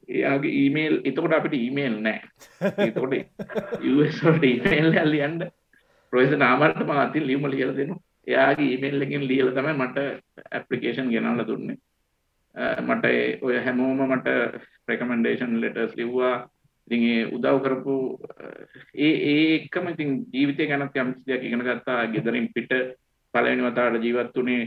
එයාගේ 0.09 0.53
ඊමේල් 0.55 0.95
එතකොට 1.03 1.33
අපිට 1.33 1.55
ඊමේල් 1.55 1.97
නැහැ. 1.99 2.21
එතකොට 2.85 3.13
US 3.91 4.17
වලට 4.23 4.45
ඊමේල් 4.45 4.89
එක 4.93 5.07
ලියන්න 5.07 5.37
ප්‍රොෆෙසර් 6.13 6.39
නාමල්ට 6.39 6.79
මම 6.79 6.97
අතින් 6.97 7.27
ලියුම 7.27 7.47
ලියලා 7.47 7.75
දෙනවා. 7.75 8.01
එයාගේ 8.27 8.67
ඊමේල් 8.67 9.01
එකෙන් 9.01 9.27
ලියලා 9.27 9.55
තමයි 9.55 9.75
මට 9.75 9.97
ඇප්ලිකේෂන් 10.51 11.11
ගෙනල්ලා 11.11 11.47
දුන්නේ. 11.47 11.77
මට 12.81 13.05
ඔය 13.41 13.55
හැමෝම 13.59 14.01
මට 14.07 14.27
රෙකමෙන්ඩේෂන් 14.87 15.59
ලෙටර්ස් 15.61 15.95
ලිව්වා 15.95 16.35
ඉතින් 16.87 17.03
ඒ 17.05 17.25
උදව් 17.27 17.57
කරපු 17.63 17.95
ඒ 18.97 19.11
ඒ 19.25 19.55
එක්කම 19.55 19.87
ඉතින් 19.87 20.09
ජීවිතය 20.29 20.67
ගැනත් 20.67 20.95
යම්කිසි 20.95 21.27
දෙයක් 21.27 21.43
ඉගෙන 21.43 21.63
ගත්තා 21.63 22.05
ගෙදරින් 22.07 22.47
පිට 22.53 22.71
පළවෙනි 23.33 23.63
වතාවට 23.63 24.03
ජීවත් 24.03 24.35
වුණේ 24.35 24.63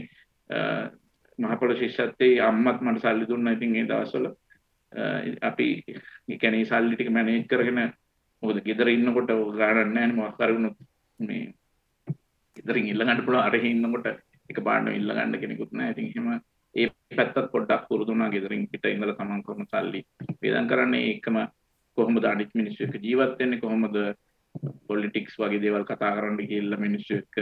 මහපොළ 1.39 1.75
ශිෂ්‍යත්වයේ 1.75 2.41
අම්මත් 2.41 2.81
මට 2.81 3.01
සල්ලි 3.01 3.29
දුන්නා 3.29 3.53
ඉතින් 3.53 3.75
ඒ 3.75 3.85
දවස්වල 3.85 4.27
අපි 5.41 5.67
ඒ 5.87 6.37
කියන්නේ 6.37 6.65
සල්ලි 6.65 6.95
ටික 6.95 7.11
මැනේජ් 7.11 7.43
කරගෙන 7.45 7.81
මොකද 8.43 8.63
ගෙදර 8.63 8.89
ඉන්නකොට 8.89 9.31
ගානක් 9.53 9.79
නැහැ 9.87 10.07
නේ 10.07 10.07
මොකක් 10.13 10.39
හරි 10.39 10.55
වුණොත් 10.55 10.77
මේ 11.19 11.43
ගෙදරින් 12.57 12.87
ඉල්ල 12.87 13.01
ගන්න 13.01 13.25
පුළුවන් 13.25 13.43
අරහේ 13.43 13.71
ඉන්නකොට 13.71 14.07
එක 14.49 14.59
පාඩම 14.59 14.93
ඉල්ල 14.93 15.11
ගන්න 15.11 15.35
කෙනෙකුත් 15.35 15.71
නැහැ. 15.71 15.93
ඉතින් 15.93 16.07
එහෙම 16.07 16.27
ඒ 16.75 16.87
පැත්තත් 17.11 17.51
පොඩ්ඩක් 17.51 17.87
පුරුදු 17.89 18.11
වුණා. 18.11 18.29
ගෙදරින් 18.29 18.67
පිට 18.67 18.85
ඉඳලා 18.85 19.17
තමන් 19.17 19.43
කරන 19.43 19.67
සල්ලි 19.67 20.01
වේදම් 20.41 20.69
කරන්නේ. 20.71 21.03
ඒකම 21.09 21.37
කොහොමද 21.97 22.25
අනිත් 22.25 22.51
මිනිස්සු 22.53 22.87
එක්ක 22.87 22.95
ජීවත් 23.01 23.39
වෙන්නේ? 23.39 23.59
කොහොමද 23.59 23.97
පොලිටික්ස් 24.87 25.37
වගේ 25.37 25.61
දේවල් 25.61 25.85
කතා 25.85 26.15
කරන්න 26.15 26.39
ගිහිල්ලා 26.41 26.79
මිනිස්සු 26.79 27.21
එක්ක 27.21 27.35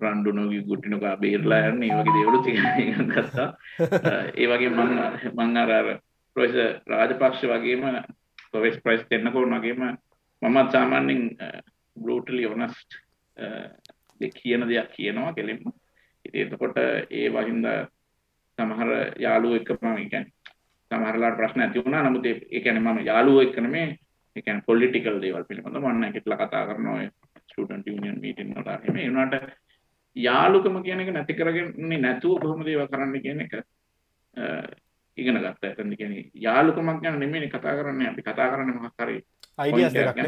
රණ්ඩු 0.00 0.32
නොගී 0.32 0.62
ගුටි 0.62 0.88
නොකා 0.88 1.16
බේරලා 1.16 1.60
යන්නේ 1.66 1.90
ඒ 1.90 1.98
වගේ 1.98 2.14
දේවලුත් 2.14 2.46
ඉගෙන 2.46 3.10
ගත්තා. 3.10 3.48
ඒ 4.40 4.46
වගේ 4.46 4.70
මම 4.70 4.94
මම 5.34 5.56
අර 5.56 5.72
අර 5.72 5.88
ප්‍රොෆෙසර් 6.36 6.80
රාජපක්ෂ 6.86 7.44
වගේම 7.44 7.84
ප්‍රොෆෙස් 8.50 8.80
ප්‍රයිස් 8.82 9.04
දෙන්නකෝ 9.10 9.44
වගේම 9.46 9.84
මමත් 10.42 10.72
සාමාන්‍යයෙන් 10.72 11.22
බ්‍රූටලි 11.96 12.46
ඔනස්ට් 12.46 13.00
කියන 14.34 14.68
දෙයක් 14.68 14.90
කියනවා 14.92 15.32
ඉතින් 15.32 15.64
එතකොට 16.34 16.76
ඒ 17.10 17.28
වහින්ද 17.30 17.66
සමහර 18.58 18.90
යාළුවෝ 19.18 19.56
එක්ක 19.56 19.70
මම 19.72 19.96
කියන්නේ 20.04 20.32
සමහරලාට 20.90 21.36
ප්‍රශ්න 21.36 21.60
ඇති 21.60 21.84
වුණා. 21.84 22.02
නමුත් 22.02 22.26
ඒ 22.26 22.60
කියන්නේ 22.60 22.82
මම 22.82 23.00
යාළුවෝ 23.04 23.42
එක්ක 23.42 23.56
නෙමේ. 23.58 23.88
ඒ 24.36 24.42
කියන්නේ 24.42 24.66
පොලිටිකල් 24.66 25.20
දේවල් 25.20 25.44
පිළිබඳව. 25.44 25.82
මම 25.82 26.00
නැගිටලා 26.00 26.38
කතා 26.38 26.66
කරනවා 26.66 27.08
ස්ටුඩන්ට් 27.50 27.86
යුනියන් 27.86 28.20
මීටින් 28.20 28.54
වල 28.56 28.68
එහෙම 28.68 28.96
ඒ 28.96 29.10
යාළුකම 30.16 30.82
කියන 30.82 31.00
එක 31.00 31.12
නැති 31.12 31.34
කරගන්නේ 31.34 31.98
නැතුව 31.98 32.40
කොහොමද 32.40 32.68
ඒවා 32.68 32.88
කරන්න 32.88 33.22
කියන 33.22 33.40
එක 33.40 33.52
ඉගෙන 35.18 35.36
ගත්තා. 35.36 35.70
එතනදි 35.72 35.96
කියන්නේ 35.96 36.30
යාළුකමක් 36.34 37.02
ගැන 37.02 37.18
නෙමෙයි 37.18 37.48
කතා 37.48 37.76
කරන්නේ 37.76 38.08
අපි. 38.08 38.22
කතා 38.22 38.50
කරන්නේ 38.50 38.74
මොකක් 38.76 38.98
හරි 38.98 39.16
අයිඩියාස් 39.58 39.92
දෙකක් 39.92 40.18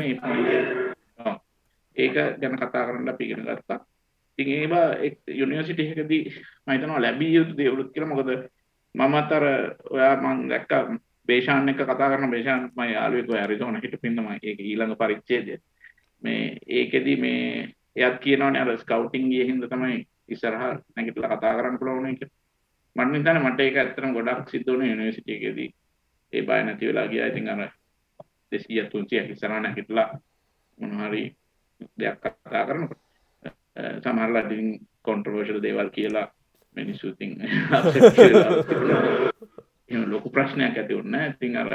ඒක 1.97 2.15
ගැන 2.41 2.57
කතා 2.57 2.87
කරන්න 2.87 3.09
අපි 3.09 3.25
ඉගෙන 3.25 3.45
ගත්තා. 3.45 3.79
ඉතින් 4.39 4.57
ඒවා 4.59 4.87
යුනිවර්සිටි 5.29 5.83
එකකදී 5.85 6.23
මම 6.67 6.73
හිතනවා 6.73 7.03
ලැබිය 7.03 7.35
යුතු 7.35 7.57
දේවලුත් 7.57 7.93
කියලා. 7.93 8.09
මොකද 8.09 8.31
මමත් 8.95 9.33
අර 9.33 9.45
ඔයා 9.91 10.15
මං 10.17 10.49
දැක්කා 10.49 10.83
බේෂාන් 11.29 11.69
එක 11.69 11.83
කතා 11.83 12.11
කරන 12.11 12.31
බේෂාන් 12.31 12.71
මම 12.71 12.83
යාළුවෙක් 12.95 13.31
ඔය 13.31 13.39
ඇරිසෝනා 13.39 13.83
හිටපින්ද 13.85 14.19
මම 14.21 14.31
ඒක 14.43 14.59
ඊළඟ 14.61 14.97
පරිච්ඡේදය. 14.97 15.61
මේ 16.23 16.59
ඒකෙදි 16.69 17.17
මේ 17.17 17.75
එයත් 17.97 18.17
කියනවනේ 18.21 18.63
අර 18.63 18.79
ස්කවුටින් 18.79 19.29
ගියේ 19.31 19.47
හින්දා 19.47 19.69
තමයි 19.69 19.99
ඉස්සරහා 20.29 20.73
නැගිටලා 20.97 21.33
කතා 21.33 21.55
කරන්න 21.55 21.79
පුළුවන් 21.79 22.17
කියලා 22.17 22.41
මට 22.97 23.15
හිතන්නේ 23.15 23.43
මට 23.43 23.61
ඒක 23.61 23.77
ඇත්තටම 23.77 24.13
ගොඩක් 24.13 24.49
සිද්ධ 24.49 24.67
වුණේ 24.67 24.91
යුනිවර්සිටි 24.91 25.33
එකේදී 25.33 25.71
ඒ 26.33 26.43
බය 26.43 26.61
නැති 26.63 26.89
වෙලා 26.89 27.07
ගියා 27.07 27.27
ඉතින් 27.27 27.49
අර 27.49 27.63
200 28.53 28.91
300 28.91 29.33
ඉස්සරහා 29.33 29.61
නැගිටලා 29.61 30.09
මොන 30.79 30.93
හරි 31.01 31.25
දෙයක් 31.99 32.21
කතා 32.21 32.67
කරනකොට 32.67 33.01
සමහරලා 33.99 34.43
ඉතින් 34.43 34.69
කොන්ට්‍රොවර්ෂල් 35.03 35.63
දේවල් 35.63 35.91
කියලා 35.91 36.27
මිනිස්සු 36.77 37.09
ඉතින් 37.09 37.31
එහෙම 39.89 40.05
ලොකු 40.07 40.31
ප්‍රශ්නයක් 40.31 40.77
ඇති 40.77 40.95
වුණා. 40.95 41.27
ඉතින් 41.27 41.57
අර 41.57 41.69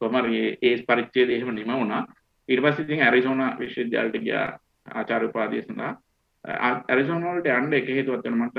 කොහමද 0.00 0.26
ඒ 0.62 0.74
පරිච්ඡේදය 0.82 1.32
එහෙම 1.32 1.54
නිම 1.54 1.72
වුණා. 1.72 2.06
ඊට 2.48 2.62
පස්සේ 2.62 2.84
ඉතින් 2.84 3.02
ඇරිසෝනා 3.02 3.58
විශ්වවිද්‍යාලයට 3.58 4.22
ගියා 4.22 4.58
ආචාර්ය 4.86 5.26
උපාධිය 5.26 5.62
සඳහා. 5.62 5.92
ඇරිසෝනා 6.88 7.34
වලට 7.34 7.52
යන්න 7.56 7.72
එක 7.72 7.88
හේතුවක් 7.88 8.24
වෙන 8.24 8.38
මට 8.38 8.58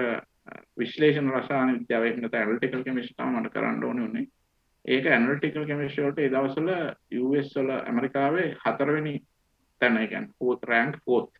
විශ්ලේෂණ 0.77 1.32
රසායන 1.32 1.74
විද්‍යාව 1.74 2.06
එහෙම 2.06 2.22
නැත්නම් 2.22 2.39
ඇනලිටිකල් 2.42 2.84
කෙමිස්ට්‍රි 2.84 3.15
තමයි 3.18 3.39
මට 3.39 3.53
කරන්න 3.53 3.84
ඕනේ 3.84 4.06
උනේ. 4.06 4.25
ඒක 4.86 5.06
ඇනලිටිකල් 5.08 5.65
කෙමිස්ට්‍රි 5.65 6.06
වලට 6.06 6.20
ඒ 6.20 6.30
දවස්වල 6.30 6.70
US 7.22 7.53
වල 7.56 7.72
ඇමරිකාවේ 7.75 8.48
හතරවෙනි 8.62 9.15
තැන 9.82 9.98
ඒ 9.98 10.08
කියන්නේ 10.08 10.36
fourth 10.39 10.63
rank 10.65 11.00
fourth. 11.06 11.34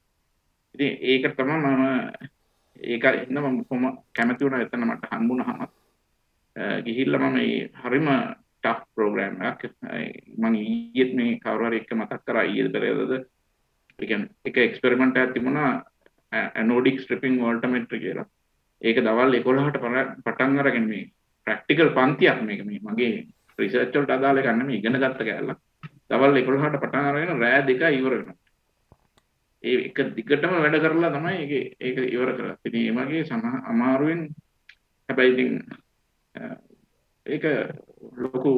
ඉතින් 0.76 0.98
ඒක 1.04 1.36
තමයි 1.36 1.58
මම 1.58 1.84
ඒක 2.80 3.04
ඉන්න 3.22 3.40
මම 3.40 3.66
කොහොම 3.66 3.98
කැමති 4.14 4.46
වුණා 4.46 4.62
එතන 4.62 4.86
මට 4.86 5.12
හම්බුනහම 5.12 5.68
ගිහිල්ලා 6.86 7.22
මම 7.22 7.34
මේ 7.34 7.70
හරිම 7.76 8.10
ටෆ් 8.64 8.82
ප්‍රෝග්‍රෑම් 8.96 9.42
එකක් 9.44 9.64
මම 10.38 10.56
ඊයේත් 10.56 11.14
මේ 11.14 11.40
කවුරු 11.40 11.66
හරි 11.66 11.78
එක්ක 11.78 11.94
මතක් 11.94 12.26
කරා 12.26 12.44
ඊයේද 12.44 12.72
පෙරේදද 12.72 13.00
ඒ 13.02 13.08
කියන්නේ 13.10 13.42
එක 14.00 14.58
එක්ස්පෙරිමන්ට් 14.60 15.18
එකක් 15.18 15.34
තිබුණා 15.34 15.72
ඇනෝඩික් 16.32 17.02
ස්ට්‍රිපින් 17.02 17.40
වෝල්ටමෙට්‍රි 17.40 18.00
කියලා 18.00 18.28
ඒක 18.82 18.98
දවල් 19.00 19.38
11ට 19.40 19.84
පටන් 20.24 20.60
අරගෙන 20.60 20.88
මේ 20.88 21.10
ප්‍රැක්ටිකල් 21.48 21.92
පන්තියක් 21.92 22.42
මේක 22.42 22.64
මේ 22.64 22.82
මගේ 22.82 23.12
රිසර්ච් 23.60 23.94
වලට 23.94 24.12
අදාළ 24.12 24.40
එකක් 24.40 24.54
නෙමෙයි 24.54 24.80
ඉගෙන 24.80 25.00
ගත්ත 25.00 25.22
කෑල්ල 25.24 25.54
දවල් 26.10 26.40
11ට 26.40 26.80
පටන් 26.80 27.12
අරගෙන 27.12 27.40
රෑ 27.40 27.62
දෙක 27.64 27.86
ඉවර 27.92 28.14
වෙනවා 28.14 28.42
ඒ 29.64 29.76
එක 29.88 30.00
දිගටම 30.16 30.54
වැඩ 30.56 30.78
කරලා 30.78 31.12
තමයි 31.12 31.36
ඒක 31.40 31.52
ඒක 31.80 31.98
ඉවර 32.08 32.32
කරලා. 32.34 32.58
ඉතින් 32.62 32.82
ඒ 32.82 32.96
වගේ 32.98 33.24
සම 33.24 33.44
අමාරුවෙන් 33.66 34.22
හැබැයි 35.10 35.34
ඉතින් 35.34 35.54
ඒක 37.26 37.44
ලොකු 38.18 38.54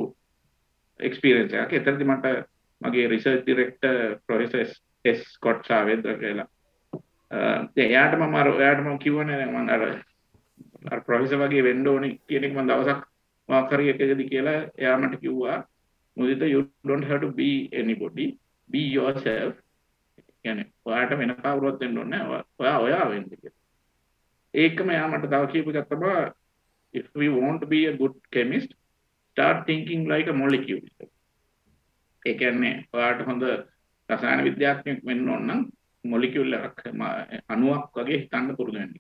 එක්ස්පීරියන්ස් 1.00 1.54
එකක්. 1.56 1.74
එතනදි 1.74 2.06
මට 2.06 2.34
මගේ 2.82 3.08
research 3.08 3.44
director 3.44 4.18
professor 4.26 4.74
S 5.06 5.20
Scott 5.34 5.68
සාවෙද්ද 5.68 6.06
කියලා. 6.22 6.48
එයාට 7.78 8.18
මම 8.20 8.36
අර 8.36 8.48
එයාට 8.54 8.84
මම 8.84 8.98
කිව්වනේ 9.00 9.46
මම 9.46 9.70
අර 9.70 9.84
අර 10.92 11.00
ප්‍රොෆෙසර් 11.02 11.42
වගේ 11.44 11.64
වෙන්න 11.64 11.88
ඕනේ 11.88 12.18
කියන 12.28 12.48
එක 12.48 12.54
මම 12.54 12.70
දවසක් 12.70 13.02
මොකක් 13.50 13.74
හරි 13.74 13.92
එකකදී 13.92 14.32
කියලා 14.32 14.60
එයා 14.78 14.98
මට 14.98 15.22
කිව්වා 15.22 15.60
මුදිත 16.18 16.42
you 16.46 16.62
don't 16.88 17.08
have 17.10 17.22
to 17.22 17.32
be 17.34 17.50
anybody 17.74 18.28
be 18.70 18.82
yourself 18.92 19.54
කියන්නේ 20.46 20.66
ඔයාට 20.86 21.18
වෙන 21.20 21.36
කවුරුවත් 21.42 21.80
වෙන්න 21.80 21.98
ඕනේ 21.98 22.20
නැහැ. 22.20 22.42
ඔයා 22.60 22.80
ඔයා 22.80 23.06
වෙන්න 23.12 23.30
කියලා. 23.32 23.60
ඒකම 24.54 24.90
යා 24.98 25.08
මට 25.10 25.32
තව 25.34 25.52
කියපු 25.54 25.78
එකක් 25.82 25.94
තමයි 25.94 26.16
if 26.94 27.08
we 27.16 27.30
want 27.38 27.62
to 27.62 27.68
be 27.68 27.80
a 27.92 27.94
good 28.02 28.16
chemist 28.34 28.72
start 29.32 29.66
thinking 29.70 30.04
like 30.14 30.30
a 30.34 30.36
molecule. 30.42 30.86
ඒ 32.26 32.34
කියන්නේ 32.42 32.76
ඔයාට 32.94 33.26
හොඳ 33.30 33.44
රසායන 34.10 34.44
විද්‍යාඥයෙක් 34.44 35.00
වෙන්න 35.04 35.30
ඕන 35.30 35.48
නම් 35.48 35.62
මොලිකියුල් 36.04 36.54
එකක් 36.54 36.80
අණුවක් 37.50 37.92
වගේ 37.96 38.22
හිතන්න 38.22 38.56
පුරුදු 38.58 38.80
වෙන්න. 38.80 38.94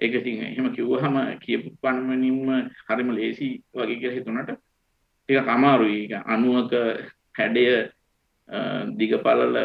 ඒක 0.00 0.14
ඉතින් 0.14 0.42
එහෙම 0.42 0.68
කිව්වහම 0.70 1.16
කියපු 1.38 1.68
පණමනින්ම 1.82 2.70
හරිම 2.86 3.10
ලේසි 3.10 3.48
වගේ 3.72 3.98
කියලා 3.98 4.16
හිතුණාට 4.16 4.50
ටිකක් 5.28 5.48
අමාරුයි. 5.48 6.00
ඒක 6.04 6.12
අණුවක 6.26 6.72
හැඩය 7.34 7.64
දිගපළල 8.98 9.56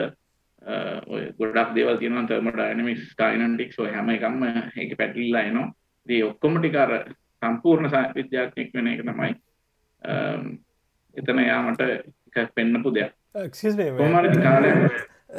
ඔය 1.07 1.23
ගොඩක් 1.37 1.73
දේවල් 1.75 1.97
තියෙනවා 1.97 2.27
තර්මොඩයිනමික්ස් 2.27 3.13
කයිනටික්ස් 3.15 3.79
ඔය 3.79 3.91
හැම 3.91 4.09
එකක්ම 4.09 4.43
ඒක 4.75 4.97
පැටලිලා 4.97 5.43
එනවා. 5.43 5.73
ඉතින් 6.07 6.25
ඔක්කොම 6.25 6.57
ටික 6.57 6.75
අර 6.75 6.91
සම්පූර්ණ 7.41 7.89
විද්‍යාඥයෙක් 8.15 8.73
වෙන 8.73 8.87
එක 8.87 9.01
තමයි 9.03 9.31
එතන 11.15 11.39
යා 11.41 11.61
මට 11.63 11.81
එක 12.35 12.53
පෙන්නපු 12.55 12.93
දෙයක්. 12.93 13.13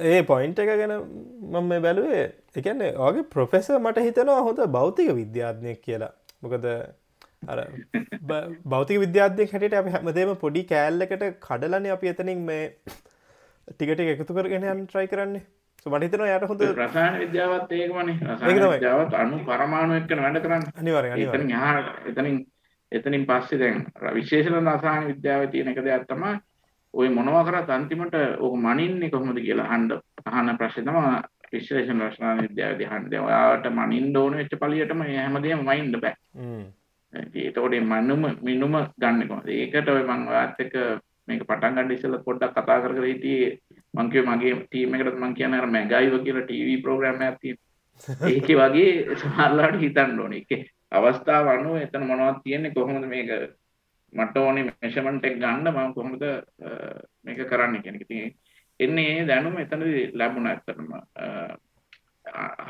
ඒ 0.02 0.22
පොයින්ට 0.22 0.58
එක 0.58 0.70
ගැන 0.72 0.94
මම 0.94 1.68
මේ 1.68 1.80
බැලුවේ 1.80 2.24
එකන්නේ 2.56 2.90
වගේ 2.98 3.26
ප්‍රොෆෙස 3.28 3.70
මට 3.76 4.04
හිතනවා 4.06 4.40
හොඳ 4.40 4.60
භෞතික 4.68 5.10
විද්‍යාත්නයක් 5.14 5.80
කියලා. 5.82 6.12
මොකද 6.42 6.66
අර 7.46 7.58
භෞතික 8.66 9.00
විද්‍යාත්ය 9.00 9.46
හැට 9.52 9.74
අප 9.74 9.88
හැමදේම 9.88 10.34
පොඩි 10.36 10.62
කෑල්ලකට 10.64 11.24
කඩලන 11.40 11.88
අපි 11.90 12.12
එතනින් 12.12 12.44
මේ 12.44 12.62
ටිකට 13.68 14.04
එකතු 14.06 14.34
කරගෙන 14.34 14.68
යන් 14.74 14.84
ට්‍රයි 14.86 15.08
කරන්නේ. 15.08 15.42
මටහිතන 15.86 16.24
යට 16.26 16.46
හොඳ 16.46 16.62
රසායන 16.68 17.18
විද්‍යාවත් 17.18 17.72
ඒකමනේ. 17.72 18.16
විද්‍යාවත් 18.44 19.14
අනු 19.14 19.42
පරමාණු 19.44 19.96
එක්කන 19.96 20.22
වැඩ 20.26 20.40
කරන්න. 20.44 20.70
අනිවර 20.76 21.10
එතනින් 22.06 22.38
එතනින් 22.92 23.26
පස්සේ 23.26 23.58
දැන් 23.58 23.82
විශේෂණ 24.14 24.70
රසායන 24.70 25.08
විද්‍යාව 25.08 25.48
තියෙන 25.50 25.72
එක 25.72 25.82
දෙයක් 25.82 26.06
තමයි 26.06 26.38
ඔය 26.94 27.08
මොනවා 27.10 27.44
කරත් 27.44 27.70
අන්තිමට 27.70 28.16
ඕක 28.38 28.54
මනින්නේ 28.58 29.10
කොහොමද 29.10 29.38
කියලා 29.40 29.68
අහන්න 29.68 29.92
අහන 30.28 30.56
ප්‍රශ්නේ 30.56 30.86
තමයි 30.86 31.20
විශ්ලේෂණ 31.52 32.02
රචනා 32.02 32.34
විද්‍යාවේදී 32.38 32.88
අහන්නේ. 32.88 33.20
ඔයාට 33.20 33.66
මනින්න 33.70 34.16
ඕන 34.16 34.36
වෙච්ච 34.36 34.56
පළියටම 34.56 34.98
මේ 35.00 35.18
හැමදේම 35.18 35.62
මනින්න 35.62 36.00
බෑ. 36.00 36.14
එතකොට 37.42 37.76
මනුම 37.82 38.26
මිනුම 38.42 38.74
ගන්න 38.96 39.28
කොහොමද? 39.28 39.48
ඒකට 39.50 39.88
ඔය 39.88 40.02
මම 40.02 40.28
ඔයාත් 40.28 40.60
එක්ක 40.60 40.76
මේක 41.28 41.42
පටන් 41.44 41.76
ගන්න 41.76 41.92
ඉස්සෙල්ලා 41.92 42.26
පොඩ්ඩක් 42.26 42.54
කතා 42.56 42.80
කර 42.80 42.94
කර 42.94 43.04
හිටියේ 43.04 43.50
මං 43.94 44.10
කිව්වේ 44.10 44.30
මගේ 44.30 44.54
ටීම් 44.60 44.94
එකට 44.94 45.18
මං 45.18 45.34
කියන්නේ 45.34 45.60
අර 45.60 45.68
මැගයිව 45.68 46.18
කියලා 46.24 46.44
ටීවී 46.44 46.82
ප්‍රෝග්‍රෑම් 46.82 47.22
එකක් 47.22 47.40
තියෙනවා. 47.40 47.66
ඒකේ 48.32 48.56
වගේ 48.58 49.16
සමහරලාට 49.16 49.80
හිතන්න 49.80 50.20
ඕනේ. 50.20 50.38
ඒකේ 50.40 50.62
අවස්ථාව 50.92 51.48
අනුව 51.48 51.76
එතන 51.78 52.06
මොනවද 52.06 52.42
තියෙන්නේ 52.44 52.74
කොහොමද 52.74 53.06
මේක 53.06 53.30
මට 54.12 54.36
ඕනේ 54.36 54.64
මෙෂර්මන්ට් 54.66 55.24
එක 55.24 55.36
ගන්න 55.38 55.70
මම 55.70 55.94
කොහොමද 55.94 56.22
මේක 57.24 57.42
කරන්න 57.46 57.82
කියන 57.82 57.96
එක. 57.96 58.02
ඉතින් 58.02 58.34
එන්නේ 58.80 59.26
දැනුම 59.26 59.58
එතනදී 59.58 60.06
ලැබුණා 60.14 60.54
ඇත්තටම. 60.54 60.88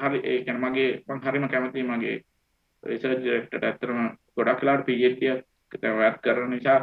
හරි 0.01 0.21
ඒ 0.25 0.39
කියන්නේ 0.45 0.65
මගේ 0.65 0.91
මම 1.09 1.23
හරිම 1.23 1.49
කැමතියි 1.49 1.85
මගේ 1.85 2.17
රිසර්ච් 2.83 3.19
ඩිරෙක්ටර්ට 3.19 3.65
ඇත්තටම 3.65 4.01
ගොඩක් 4.37 4.63
වෙලාවට 4.63 4.89
PhD 4.89 5.31
එකක් 5.33 5.81
දැන් 5.83 6.19
කරන 6.21 6.51
නිසා 6.51 6.81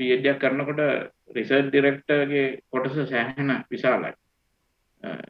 PhD 0.00 0.26
එකක් 0.26 0.40
කරනකොට 0.40 0.84
රිසර්ච් 1.36 1.70
ඩිරෙක්ටර්ගේ 1.70 2.46
කොටස 2.70 3.00
සෑහෙන 3.04 3.56
විශාලයි. 3.70 4.14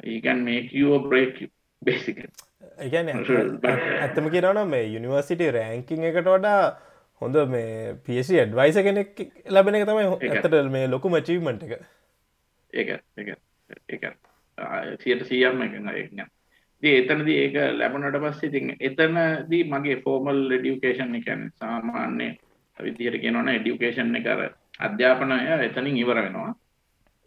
he 0.05 0.21
can 0.21 0.45
make 0.45 0.73
you 0.73 0.95
or 0.95 1.01
break 1.09 1.41
you 1.41 1.49
basically. 1.83 2.31
ඒ 2.79 2.89
කියන්නේ 2.91 3.15
ඇත්තම 4.03 4.27
කියනවනම් 4.31 4.69
මේ 4.69 4.85
යුනිවර්සිටි 4.87 5.51
රෑන්කින් 5.51 6.05
එකට 6.05 6.29
වඩා 6.29 6.59
හොඳ 7.23 7.37
මේ 7.49 7.95
පිසි 8.05 8.39
ඇඩ්වයිස 8.39 8.79
කෙනෙක් 8.79 9.21
ලැබෙන 9.49 9.75
එක 9.75 9.87
තමයි 9.87 10.07
ඇතට 10.31 10.57
මේ 10.71 10.87
ලොකුම 10.89 11.19
චීවමට 11.21 11.63
එක. 11.65 11.73
ඒ 12.73 12.85
ඒ 13.91 14.97
සියට 14.99 15.27
සියම්ම 15.27 15.63
එක 15.63 15.79
එතනදී 16.83 17.39
ඒක 17.39 17.57
ලැබුණට 17.73 18.19
පස්සේ 18.21 18.51
ඉතින් 18.51 18.75
එතනදී 18.81 19.63
මගේ 19.67 20.03
ෆෝමල් 20.03 20.53
එඩියුකේෂන් 20.53 21.15
එකන් 21.15 21.49
සාමාන්‍ය 21.55 22.29
විදිහට 22.79 23.21
කියනවන 23.21 23.49
එඩියුකේෂන් 23.51 24.15
එක 24.17 24.27
අර 24.27 24.43
අධ්‍යාපනය 24.81 25.39
එතනින් 25.61 25.97
ඉවර 25.97 26.19
වෙනවා. 26.19 26.53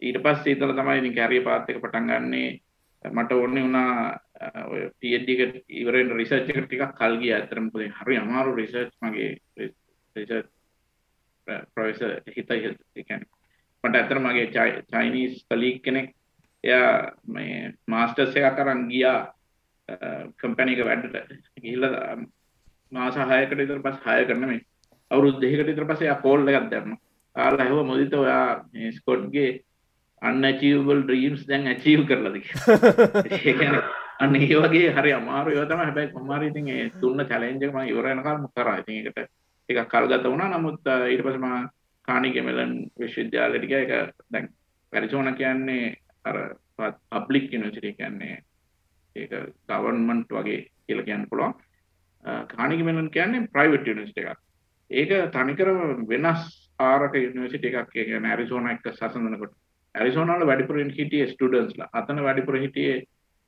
ඊට 0.02 0.18
පස්සේ 0.22 0.54
ඉතල 0.54 0.74
තමයි 0.74 1.14
කැරිය 1.14 1.42
පාත් 1.42 1.70
එක 1.70 1.80
පටන් 1.80 2.10
ගන්නේ 2.10 2.50
මට 3.04 3.32
ඕනේ 3.32 3.62
වුණා 3.62 4.18
ඔය 4.66 4.90
PhD 4.96 5.28
එක 5.36 5.64
ඉවරෙන් 5.70 6.12
රිසර්ච් 6.12 6.50
එක 6.50 6.60
ටිකක් 6.60 6.94
කල් 6.94 7.18
ගියා. 7.18 7.40
අතරම 7.40 7.64
මොකද 7.64 7.84
හරි 7.94 8.16
අමාරු 8.16 8.54
රිසර්ච් 8.54 8.92
මගේ 9.00 9.30
රිසර්ච් 10.16 10.48
ප්‍රොෆෙසර් 11.68 12.22
හිත 12.28 12.50
ඒ 12.50 12.60
කියන්නේ. 12.96 13.26
මට 13.84 13.94
ඇත්තට 13.94 14.20
මගේ 14.20 14.46
චයිනීස් 14.84 15.44
කලීග් 15.46 15.82
කෙනෙක් 15.82 16.14
එයා 16.64 17.12
මේ 17.26 17.74
මාස්ටර්ස් 17.86 18.36
එකක් 18.36 18.58
අරන් 18.58 18.88
ගියා 18.88 19.18
කම්පැනි 20.36 20.74
එක 20.74 20.84
වැඩට. 20.84 21.38
ගිහිල්ලා 21.56 22.16
මාස 22.92 23.14
6කට 23.16 23.56
විතර 23.56 23.80
පස්සේ 23.80 24.16
6 24.16 24.28
කරන 24.28 24.44
මේ 24.44 24.64
අවුරුදු 25.10 25.40
දෙකකට 25.40 25.66
විතර 25.66 25.86
පස්සේ 25.86 26.08
එයා 26.08 26.22
කෝල් 26.22 26.48
එකක් 26.48 26.70
දැම්මා. 26.70 27.00
ආලා 27.36 27.64
ඇහුවා 27.64 27.84
මොදිත 27.84 28.14
ඔයා 28.14 28.64
මේ 28.72 28.92
ස්කොට්ගේ 28.92 29.50
අන්ඇචීවබල් 30.22 31.02
ඩ්‍රීම්ස් 31.02 31.46
දැන් 31.48 31.66
ඇචීව් 31.66 32.04
කරලාද 32.06 32.36
කියලා. 32.40 33.82
අන්න 34.18 34.36
ඒ 34.36 34.54
වගේ 34.56 34.92
හරි 34.92 35.12
අමාරු 35.12 35.50
ඒවා 35.50 35.66
තමයි 35.66 35.84
හැබැයි 35.84 36.12
කොහොම 36.12 36.30
හරි 36.30 36.46
ඉතින් 36.46 36.68
ඒ 36.68 36.86
දුන්න 37.00 37.24
චැලෙන්ජ් 37.24 37.62
එක 37.62 37.72
මම 37.72 37.90
ඉවර 37.92 38.04
වෙනකල් 38.04 38.46
කරා. 38.54 38.78
ඉතින් 38.78 38.96
ඒකට 39.00 39.30
ටිකක් 39.68 39.88
කල් 39.88 40.08
ගත 40.08 40.24
වුණා. 40.24 40.48
නමුත් 40.50 40.80
ඊට 41.08 41.22
පස්සේ 41.22 41.38
මම 41.38 41.68
කානිගේ 42.08 42.42
මෙලන් 42.42 42.72
විශ්වවිද්‍යාලයට 43.00 43.68
ගියා. 43.68 43.80
ඒක 43.80 44.14
දැන් 44.32 44.48
ඇරිසෝනා 44.92 45.34
කියන්නේ 45.34 45.94
අර 46.24 46.36
පබ්ලික් 46.78 47.52
යුනිවර්සිටි 47.52 47.94
කියන්නේ 47.94 48.42
ඒක 49.16 49.32
ගවර්න්මන්ට් 49.68 50.30
වගේ 50.30 50.60
කියලා 50.86 51.04
කියන්න 51.04 51.28
පුළුවන්. 51.30 51.54
කානිගේ 52.48 52.84
මෙලන් 52.84 53.10
කියන්නේ 53.10 53.48
ප්‍රයිවට් 53.48 53.86
යුනිවර්සිටි 53.86 54.26
එකක්. 54.26 54.40
ඒක 54.90 55.10
තනිකර 55.32 55.70
වෙනස් 56.08 56.42
ආරක 56.80 57.14
යුනිවර්සිටි 57.16 57.72
එකක් 57.72 57.90
කියන්නේ 57.92 58.30
ඇරිසෝනා 58.30 58.72
එක්ක 58.72 58.92
සසඳනකොට 58.92 59.54
ඇරිසෝනාවල 59.98 60.46
වැඩිපුර 60.46 60.78
හිටියේ 60.92 61.28
ස්ටුඩන්ට්ස්ලා. 61.28 61.88
අතන 61.92 62.22
වැඩිපුර 62.22 62.56
හිටියේ 62.56 62.96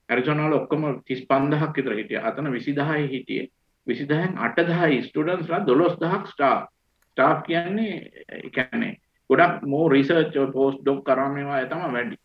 ඇරිසෝනාවල 0.08 0.54
ඔක්කොම 0.54 0.84
35000ක් 1.04 1.76
විතර 1.76 1.94
හිටියා. 1.94 2.26
අතන 2.26 2.46
20000යි 2.48 3.08
හිටියේ. 3.08 3.46
20000න් 3.86 4.36
8000යි 4.38 5.02
ස්ටුඩන්ට්ස්ලා 5.02 5.60
12000ක් 5.62 6.26
ස්ටාෆ්. 6.26 6.66
ස්ටාෆ් 7.10 7.42
කියන්නේ 7.42 7.94
ඒ 8.28 8.50
කියන්නේ 8.50 8.92
ගොඩක් 9.30 9.62
මෝ 9.64 9.88
රිසර්ච් 9.88 10.34
පෝස්ට් 10.52 10.82
ඩොක් 10.82 11.04
කරාම 11.04 11.36
ඒවා 11.36 11.64
තමයි 11.66 11.92
වැඩි. 11.92 12.16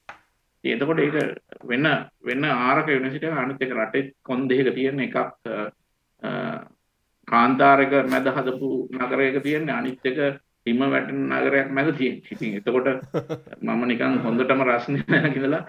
එතකොට 0.63 0.99
ඒක 0.99 1.15
වෙන 1.63 1.85
වෙන 2.21 2.43
ආරක 2.45 2.87
යුනිවර්සිටි 2.87 3.27
එක 3.27 3.37
අනිත් 3.37 3.61
එක 3.61 3.73
රටේ 3.73 4.11
කොන් 4.21 4.47
දෙකක 4.47 4.73
තියෙන 4.73 4.99
එකක් 4.99 5.17
කාන්තාරයක 7.27 7.93
මැද 8.05 8.27
හදපු 8.29 8.69
නගරයක 8.91 9.43
තියෙන්නේ 9.43 9.75
අනිත් 9.75 10.05
එක 10.05 10.41
හිම 10.65 10.79
වැටෙන 10.85 11.29
නගරයක් 11.29 11.69
මැද 11.69 11.89
තියෙන. 11.93 12.21
ඉතින් 12.25 12.57
එතකොට 12.57 12.87
මම 13.63 13.81
නිකන් 13.85 14.19
හොඳටම 14.19 14.61
රස්නේ 14.63 15.03
නැගිදලා 15.05 15.63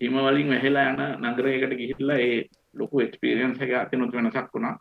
හිම 0.00 0.16
වලින් 0.18 0.48
වැහිලා 0.48 0.88
යන 0.90 1.00
නගරයකට 1.24 1.74
ගිහිල්ලා 1.74 2.18
ඒ 2.18 2.38
ලොකු 2.74 3.00
එක්ස්පීරියන්ස් 3.00 3.60
එක 3.60 3.72
අතිනුත් 3.74 4.12
වෙනසක් 4.12 4.48
වුණා. 4.48 4.74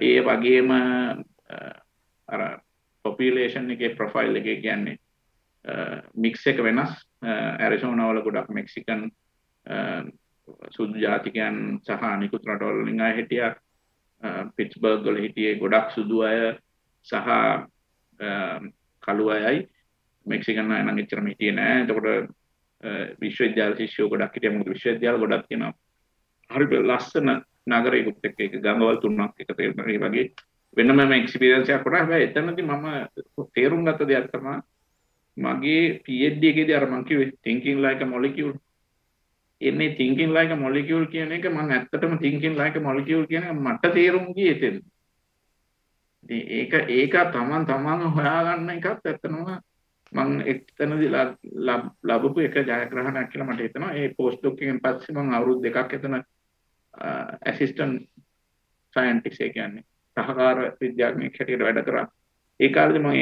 ඒ 0.00 0.20
වගේම 0.20 0.70
අර 2.28 2.42
පොපියුලේෂන් 3.04 3.70
එකේ 3.70 3.94
ප්‍රොෆයිල් 3.94 4.36
එකේ 4.36 4.56
කියන්නේ 4.56 4.98
මික්ස් 6.16 6.46
එක 6.46 6.58
වෙනස්. 6.58 6.92
ඇරිසෝනා 7.22 8.10
වල 8.10 8.22
ගොඩක් 8.22 8.50
මෙක්සිකන් 8.50 9.08
සුදු 10.70 10.98
ජාතිකයන් 10.98 11.80
සහ 11.80 12.04
අනිකුත් 12.04 12.44
රටවල් 12.44 12.82
වලින් 12.82 13.00
අය 13.00 13.16
හිටියා. 13.16 13.54
පිට්ස්බර්ග් 14.56 15.04
වල 15.04 15.20
හිටියේ 15.20 15.58
ගොඩක් 15.58 15.90
සුදු 15.90 16.22
අය 16.22 16.56
සහ 17.06 17.28
කළු 19.06 19.30
අයයි 19.36 19.68
මෙක්සිකන් 20.26 20.72
අය 20.72 20.82
නම් 20.84 20.98
එච්චරම 21.02 21.30
හිටියේ 21.30 21.56
නෑ. 21.58 21.82
එතකොට 21.82 22.06
විශ්වවිද්‍යාල 23.22 23.76
ශිෂ්‍යයෝ 23.78 24.10
ගොඩක් 24.12 24.34
හිටියා. 24.34 24.56
මොකද 24.56 24.72
විශ්වවිද්‍යාල 24.74 25.18
ගොඩක් 25.22 25.46
තියෙනවා. 25.48 25.74
හරි 26.50 26.82
ලස්සන 26.82 27.28
නගරයකුත් 27.70 28.26
එක්ක 28.28 28.40
ඒක 28.40 28.54
ගඟවල් 28.64 29.00
තුනක් 29.02 29.40
එක 29.42 29.50
තේරෙන 29.56 30.02
වගේ 30.06 30.26
වෙනම 30.76 31.12
එක්ස්පීරියන්ස් 31.12 31.70
එකක් 31.70 31.84
වුණා. 31.86 32.02
හැබැයි 32.02 32.28
එතනදී 32.28 32.68
මම 32.68 32.86
තේරුම් 33.54 33.84
ගත්ත 33.86 34.08
දෙයක් 34.10 34.30
තමයි 34.34 34.58
මගේ 35.36 35.84
PhD 36.04 36.42
එකේදී 36.52 36.76
අර 36.78 36.86
මං 36.90 37.04
කිව්වේ 37.08 37.32
thinking 37.44 37.78
like 37.84 38.02
a 38.02 38.08
molecule 38.14 38.54
එන්නේ 39.60 39.96
thinking 39.98 40.32
like 40.36 40.52
a 40.52 40.58
molecule 40.64 41.06
කියන 41.12 41.32
එක 41.32 41.46
මම 41.50 41.70
ඇත්තටම 41.76 42.16
thinking 42.24 42.56
like 42.60 42.78
a 42.80 42.82
molecule 42.88 43.26
කියන 43.26 43.44
එක 43.44 43.60
මට 43.66 43.92
තේරුම් 43.98 44.26
ගියේ 44.36 44.56
එතෙන්. 46.22 46.44
ඒක 46.50 46.72
ඒක 46.90 47.14
තමන් 47.32 47.66
තමන් 47.66 48.14
හොයාගන්න 48.16 48.70
එකත් 48.70 49.06
ඇත්තනම 49.06 49.60
මං 50.12 50.42
එක්තනදී 50.42 51.10
ලැබපු 52.02 52.40
එක 52.40 52.56
ජයග්‍රහණයක් 52.56 53.30
කියලා 53.30 53.46
මට 53.46 53.60
හිතෙනවා. 53.60 53.92
ඒ 53.92 54.14
පෝස්ට් 54.16 54.40
ඩොක් 54.40 54.62
එකෙන් 54.62 54.80
පස්සේ 54.80 55.14
මං 55.14 55.34
අවුරුදු 55.34 55.62
දෙකක් 55.62 55.94
එතන 55.94 56.22
ඇසිස්ටන්ට් 57.46 58.02
සයන්ටිස්ට් 58.96 59.42
ඒ 59.42 59.50
කියන්නේ 59.50 59.84
සහකාර 60.16 60.58
විද්‍යාඥයෙක් 60.80 61.38
හැටියට 61.38 61.62
වැඩ 61.62 61.84
කරා. 61.84 62.06
ඒ 62.60 62.68
කාලේදී 62.68 63.02
මම 63.02 63.12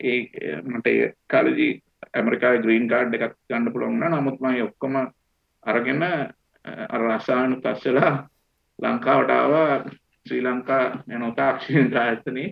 ඒ 0.00 0.62
මට 0.64 0.86
ඒ 0.86 1.12
කාලේදී 1.28 1.72
ඇමරිකාවේ 2.14 2.62
ග්‍රීන් 2.62 2.88
කාඩ් 2.88 3.14
එකක් 3.14 3.36
ගන්න 3.48 3.72
පුළුවන් 3.72 3.94
වුණා. 3.94 4.20
නමුත් 4.20 4.40
මම 4.40 4.62
ඔක්කොම 4.62 4.96
අරගෙන 5.62 6.02
අර 6.04 7.02
රසායන 7.02 7.60
තස්සලා 7.62 8.12
ලංකාවට 8.78 9.30
ආවා 9.30 9.84
ශ්‍රී 10.26 10.42
ලංකා 10.46 10.84
යන 11.16 11.24
තාක්ෂණ 11.40 11.96
ආයතනයේ 12.02 12.48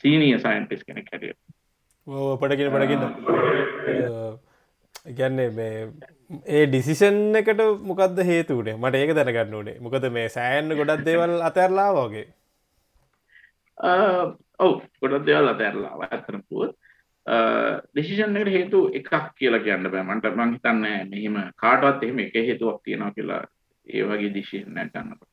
සීනියර් 0.00 0.40
සයන්ටිස්ට් 0.40 0.86
කෙනෙක් 0.88 1.08
හැටියට. 1.12 1.40
ඔව් 2.06 2.38
පඩගෙන 2.40 2.72
පඩගෙන 2.74 3.02
ගැන්නේ 5.18 5.50
මේ 5.58 5.76
ඒ 6.54 6.64
ඩිසිෂන් 6.66 7.38
එකට 7.40 7.60
මොකක්ද 7.90 8.18
හේතුනේ 8.30 8.76
මට 8.76 9.02
ඒක 9.02 9.14
දැනගන්න 9.18 9.54
ඕනේ. 9.58 9.76
මොකද 9.80 10.08
මේ 10.16 10.28
සෑන්න 10.36 10.74
ගොඩක් 10.80 11.04
දේවල් 11.08 11.36
අතැරලා 11.48 11.90
වගේ. 11.98 12.26
ඔව් 14.58 14.74
ගොඩක් 15.02 15.26
දේවල් 15.28 15.52
අතැරලා 15.52 16.08
ඇත්තනපුුවත් 16.08 16.74
ඩිසිෂන් 17.92 18.36
එකට 18.40 18.52
හේතු 18.56 18.82
එකක් 19.00 19.12
කියලා 19.38 19.64
කියන්න 19.66 19.90
බෑ. 19.92 20.04
මට 20.08 20.34
මං 20.34 20.56
හිතන්නේ 20.56 20.98
මෙහිම 21.12 21.38
කාටවත් 21.62 22.04
එහෙම 22.08 22.18
එක 22.26 22.36
හේතුවක් 22.50 22.82
තියෙනවා 22.84 23.14
කියලා 23.16 23.42
ඒ 23.86 24.04
වගේ 24.10 24.30
ඩිසිෂන් 24.30 24.82
එකක් 24.84 24.94
ගන්නකොට 24.94 25.32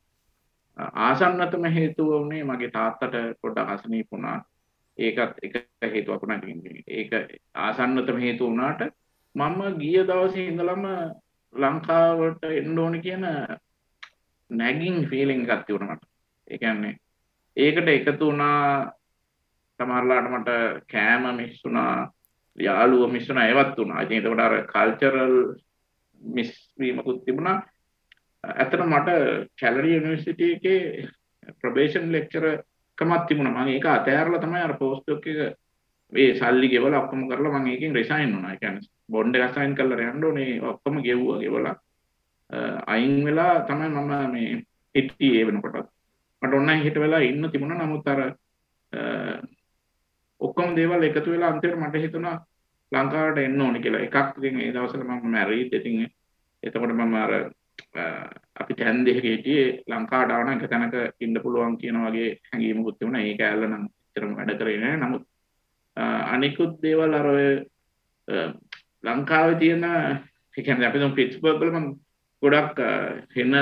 ආසන්නතම 0.77 1.65
හේතුව 1.69 2.07
වුණේ 2.09 2.43
මගේ 2.43 2.71
තාත්තට 2.71 3.15
පොඩ්ඩක් 3.41 3.69
අසනීප 3.69 4.07
වුණා. 4.12 4.38
ඒකත් 4.97 5.38
එක 5.41 5.55
හේතුවක් 5.86 6.21
වුණා 6.21 6.39
ඒක 6.89 7.12
ආසන්නතම 7.57 8.17
හේතු 8.17 8.45
වුණාට 8.45 8.81
මම 9.36 9.62
ගිය 9.79 10.01
දවසේ 10.03 10.47
ඉඳලම 10.47 10.86
ලංකාවට 11.55 12.43
එන්න 12.51 12.79
ඕන 12.79 13.01
කියන 13.01 13.25
නැගින් 14.49 14.97
ෆීලිං 15.09 15.45
එකක් 15.45 15.65
තිබුණා 15.65 15.95
මට. 15.95 16.05
ඒ 16.47 16.57
කියන්නේ 16.57 16.97
ඒකට 17.57 17.88
එකතු 17.89 18.25
වුණා 18.25 18.91
සමහරලාට 19.79 20.31
මට 20.31 20.49
කෑම 20.88 21.36
මිස් 21.36 21.63
වුණා 21.63 22.12
යාළුව 22.57 23.12
මිස්සන 23.12 23.38
ඇවත් 23.38 23.77
වුණා. 23.77 24.01
ඉතින් 24.01 24.17
එතකොට 24.17 24.39
අර 24.39 24.55
කල්චරල් 24.65 25.36
මිස් 26.21 26.51
වීමකුත් 26.79 27.25
තිබුණා. 27.25 27.62
ඇත්තට 28.43 28.86
මට 28.86 29.10
කැලරි 29.60 29.95
යුනිවර්සිටි 29.95 30.47
එකේ 30.53 31.08
ප්‍රබේෂන් 31.62 32.12
ලෙක්චර් 32.12 32.45
කමක් 32.97 33.27
තිබුණා 33.27 33.53
මම 33.56 33.69
ඒක 33.69 33.86
අතෑරලා 33.88 34.41
තමයි 34.41 34.62
අර 34.62 34.73
පෝස්ට් 34.77 35.06
ඩොක් 35.06 35.27
එක 35.27 35.58
මේ 36.13 36.36
සල්ලි 36.36 36.67
ගෙවලා 36.69 37.03
ඔක්කොම 37.03 37.23
කරලා 37.29 37.60
මම 37.60 37.67
ඒකෙන් 37.67 37.95
රිසයින් 37.95 38.36
වුණා. 38.36 38.51
ඒ 38.51 38.58
කියන්නේ 38.58 38.89
බොන්ඩ් 39.10 39.36
එක 39.38 39.56
සයින් 39.56 39.75
කරලා 39.75 40.12
යන්න 40.12 40.23
ඕනේ 40.23 40.62
ඔක්කොම 40.63 41.01
ගෙවුවා 41.01 41.39
ගෙවලා 41.39 41.75
අයින් 42.88 43.15
වෙලා 43.25 43.53
තමයි 43.62 43.89
මම 43.89 44.12
මේ 44.32 44.62
හිටියේ 44.95 45.41
ඒ 45.41 45.47
වෙනකොට. 45.47 45.89
මට 46.41 46.53
ඔන්න 46.53 46.84
හිට 46.84 46.97
වෙලා 46.97 47.19
ඉන්න 47.21 47.51
තිබුණා 47.51 47.82
නමුත් 47.82 48.08
අර 48.08 48.21
ඔක්කොම 50.41 50.75
දේවල් 50.75 51.03
එකතු 51.03 51.32
වෙලා 51.32 51.49
අන්තිමට 51.49 51.79
මට 51.79 52.06
හිතුණා 52.06 52.38
ලංකාවට 52.91 53.38
එන්න 53.39 53.62
ඕනේ 53.62 53.82
කියලා. 53.82 54.01
එකක් 54.01 54.38
ඉතින් 54.38 54.62
ඒ 54.62 54.71
දවස්වල 54.71 55.03
මම 55.03 55.27
මැරීඩ් 55.32 55.73
ඉතින් 55.73 56.08
එතකොට 56.63 56.93
මම 56.93 57.15
අර 57.17 57.32
අපි 58.62 58.73
තැන් 58.75 59.03
දෙක 59.05 59.19
හිටියේ 59.23 59.67
ලංකාවට 59.88 60.31
ආව 60.31 60.43
නම් 60.45 60.57
එක 60.57 60.69
තැනක 60.69 60.95
ඉන්න 61.19 61.41
පුළුවන් 61.43 61.77
කියන 61.81 61.99
වගේ 62.05 62.29
හැඟීමකුත් 62.47 62.97
තිබුණා. 62.99 63.21
ඒක 63.21 63.41
ඇල්ල 63.41 63.67
නම් 63.67 63.86
ඇත්තටම 63.86 64.36
වැඩ 64.38 64.59
කරේ 64.59 64.81
නෑ. 64.81 64.97
නමුත් 64.97 65.23
අනිකුත් 66.33 66.81
දේවල් 66.81 67.13
අර 67.13 67.27
ඔය 67.27 67.47
ලංකාවේ 69.03 69.59
තියෙන 69.59 69.83
ඒ 69.86 70.63
කියන්නේ 70.65 70.88
අපි 70.88 70.99
දැන් 70.99 71.17
පිට්ස්බර්ග් 71.19 71.59
වල 71.62 71.71
මම 71.71 71.89
ගොඩක් 72.43 72.79
එන 73.38 73.53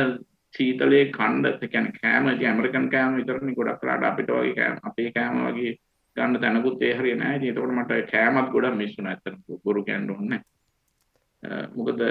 සීතලේ 0.53 1.05
කණ්ඩ 1.11 1.63
ඒ 1.63 1.67
කියන්නේ 1.67 1.99
කෑම 2.01 2.27
ඉතින් 2.33 2.49
ඇමරිකන් 2.49 2.89
කෑම 2.89 3.17
විතරනේ 3.17 3.55
ගොඩක් 3.55 3.83
ලාඩ 3.83 4.03
අපිට 4.03 4.31
වගේ 4.31 4.55
කෑම 4.55 4.77
අපේ 4.83 5.11
කෑම 5.11 5.39
වගේ 5.47 5.73
ගන්න 6.17 6.41
තැනකුත් 6.41 6.81
ඒ 6.83 6.93
හරිය 6.97 7.15
නැහැ. 7.15 7.37
ඉතින් 7.37 7.49
ඒකට 7.49 7.75
මට 7.77 8.11
කෑමත් 8.11 8.51
ගොඩක් 8.53 8.77
මිස් 8.77 8.97
වුණා 8.97 9.13
ඇත්තට 9.15 9.63
බොරු 9.63 9.83
කියන්න 9.83 10.11
ඕනේ 10.11 10.41
මොකද 11.75 12.01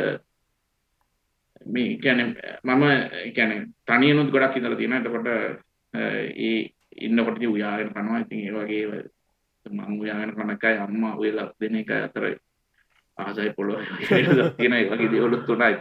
මේ 1.66 1.98
කියන්නේ 2.02 2.34
මම 2.64 2.84
කියන්නේ 3.34 3.66
තනියනුත් 3.86 4.30
ගොඩක් 4.30 4.56
ඉඳලා 4.56 4.76
තියෙනවා. 4.76 5.00
එතකොට 5.00 5.26
ඒ 5.94 6.70
ඉන්නකොට 6.96 7.36
ඉතින් 7.36 7.50
උයාගෙන 7.50 7.92
කනවා. 7.94 8.20
ඉතින් 8.20 8.40
ඒ 8.46 8.52
වගේ 8.52 9.02
මං 9.66 10.00
උයාගෙන 10.00 10.34
කන 10.34 10.50
එකයි 10.50 10.78
අම්මා 10.78 11.16
උයලා 11.16 11.52
දෙන 11.60 11.76
එක 11.76 11.90
අතර 11.90 12.24
ආසයි 13.18 13.52
පොළොව 13.56 13.80
තියෙන 14.56 14.72
ඒ 14.72 14.88
වගේ 14.90 15.12
දේවලුත් 15.12 15.46
තුනයි. 15.46 15.76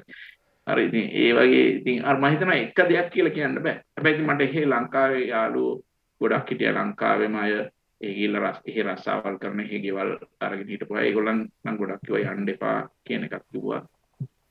හරි 0.68 0.86
ඉතින් 0.86 1.06
ඒ 1.14 1.34
වගේ 1.34 1.68
ඉතින් 1.70 2.06
අර 2.06 2.18
මම 2.18 2.32
හිතනවා 2.32 2.56
එක 2.56 2.80
දෙයක් 2.90 3.12
කියලා 3.14 3.36
කියන්න 3.36 3.64
බෑ. 3.64 3.82
හැබැයි 3.96 4.16
ඉතින් 4.16 4.28
මට 4.28 4.42
එහෙ 4.42 4.66
ලංකාවේ 4.66 5.28
යාළුවෝ 5.28 5.82
ගොඩක් 6.22 6.50
හිටියා 6.50 6.76
ලංකාවේම 6.78 7.36
අය 7.36 7.54
ඒ 8.02 8.14
ගිහිල්ලා 8.16 8.44
රස් 8.44 8.60
එහෙ 8.66 8.84
රස්සාවල් 8.84 9.40
කරන 9.42 9.60
එහෙ 9.60 9.80
ගෙවල් 9.80 10.12
අරගෙන 10.40 10.68
හිටපුවා. 10.68 11.06
ඒගොල්ලන් 11.06 11.42
නම් 11.64 11.78
ගොඩක් 11.80 12.04
කිව්වා 12.06 12.36
යන්න 12.36 12.54
එපා 12.56 12.78
කියන 13.06 13.24
එකක් 13.24 13.44
කිව්වා. 13.52 13.82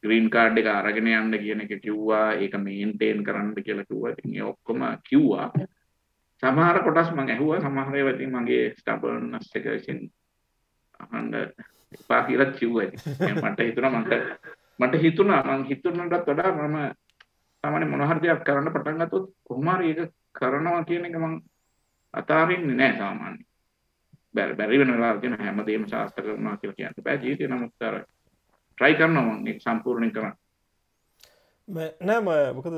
ග්‍රීන් 0.04 0.30
කාඩ් 0.30 0.58
එක 0.58 0.68
අරගෙන 0.68 1.08
යන්න 1.08 1.34
කියන 1.34 1.64
එක 1.64 1.74
කිව්වා. 1.82 2.34
ඒක 2.34 2.54
මේන්ටේන් 2.58 3.24
කරන්න 3.24 3.54
කියලා 3.56 3.84
කිව්වා. 3.84 4.12
ඉතින් 4.12 4.36
ඒ 4.36 4.42
ඔක්කොම 4.42 4.84
කිව්වා. 5.02 5.50
සමහර 6.42 6.78
කොටස් 6.84 7.10
මම 7.12 7.26
ඇහුවා. 7.26 7.60
සමහර 7.60 7.96
ඒවා 7.96 8.14
ඉතින් 8.14 8.32
මගේ 8.32 8.64
ස්ටබර්න්නස් 8.78 9.50
එක 9.54 9.66
විසින් 9.66 10.00
අහන්න 11.00 11.34
එපා 11.92 12.22
කියලා 12.24 12.52
කිව්වා. 12.52 12.86
ඉතින් 12.86 13.36
මට 13.42 13.58
හිතුණා 13.60 14.00
මට 14.00 14.12
මට 14.78 15.02
හිතුණා 15.02 15.42
මං 15.44 15.64
හිතුණටත් 15.64 16.26
වඩා 16.26 16.52
මම 16.52 16.76
සාමාන්‍ය 17.64 17.86
මොන 17.86 18.06
හරි 18.06 18.22
දෙයක් 18.22 18.44
කරන්න 18.44 18.72
පටන් 18.72 19.00
ගත්තොත් 19.00 19.26
කොහොම 19.44 19.68
හරි 19.70 19.90
ඒක 19.90 20.14
කරනවා 20.32 20.84
කියන 20.84 21.04
එක 21.04 21.16
මං 21.16 21.34
අතාරින්නේ 22.14 22.76
නැහැ 22.76 22.98
සාමාන්‍ය. 22.98 23.38
බැරි 24.34 24.54
බැරි 24.54 24.78
වෙන 24.78 24.92
වෙලාවල් 24.92 25.20
තියෙන 25.20 25.38
හැමදේම 25.38 25.88
සාර්ථක 25.88 26.16
කරනවා 26.18 26.56
කියලා 26.56 26.78
කියන්න 26.78 27.04
බෑ 27.04 27.18
ජීවිතේ 27.18 27.48
නමුත් 27.48 27.82
අර 27.82 27.96
ට්‍රයි 28.78 28.94
කරනවා 28.98 29.24
මං 29.28 29.48
ඒක 29.52 29.58
සම්පූර්ණයෙන් 29.64 30.12
කරන්න. 30.14 30.34
නෑ 32.08 32.20
ම 32.20 32.28
මොකද 32.58 32.74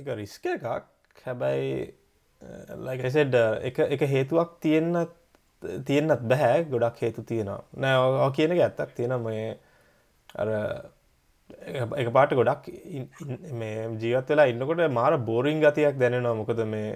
එක 0.00 0.06
රිස්ක 0.20 0.44
එකක්. 0.54 0.66
හැබැයි 1.24 1.72
ලයිසෙඩ් 2.86 3.34
එක 3.98 4.02
හේතුවක් 4.14 4.50
තියෙන්න 4.64 4.94
තියෙන්න්නත් 5.88 6.22
බැහැ 6.30 6.58
ගොඩක් 6.72 6.96
හේතු 7.04 7.22
තියෙනවා. 7.30 7.60
නෑ 7.82 8.30
කියන 8.38 8.54
එක 8.56 8.62
ඇත්තක් 8.66 8.90
තියෙන 8.98 9.14
මේ 9.26 9.46
අර 10.42 10.48
එක 12.02 12.08
පාට 12.16 12.32
ගොඩක් 12.38 12.62
මේ 13.60 13.76
ජීවත් 14.02 14.28
වෙලා 14.32 14.50
ඉන්නකොට 14.52 14.82
මාර 14.98 15.14
බෝරිං 15.28 15.58
ගතියක් 15.64 15.96
දැනෙනවා. 16.02 16.38
මොකද 16.40 16.60
මේ 16.74 16.90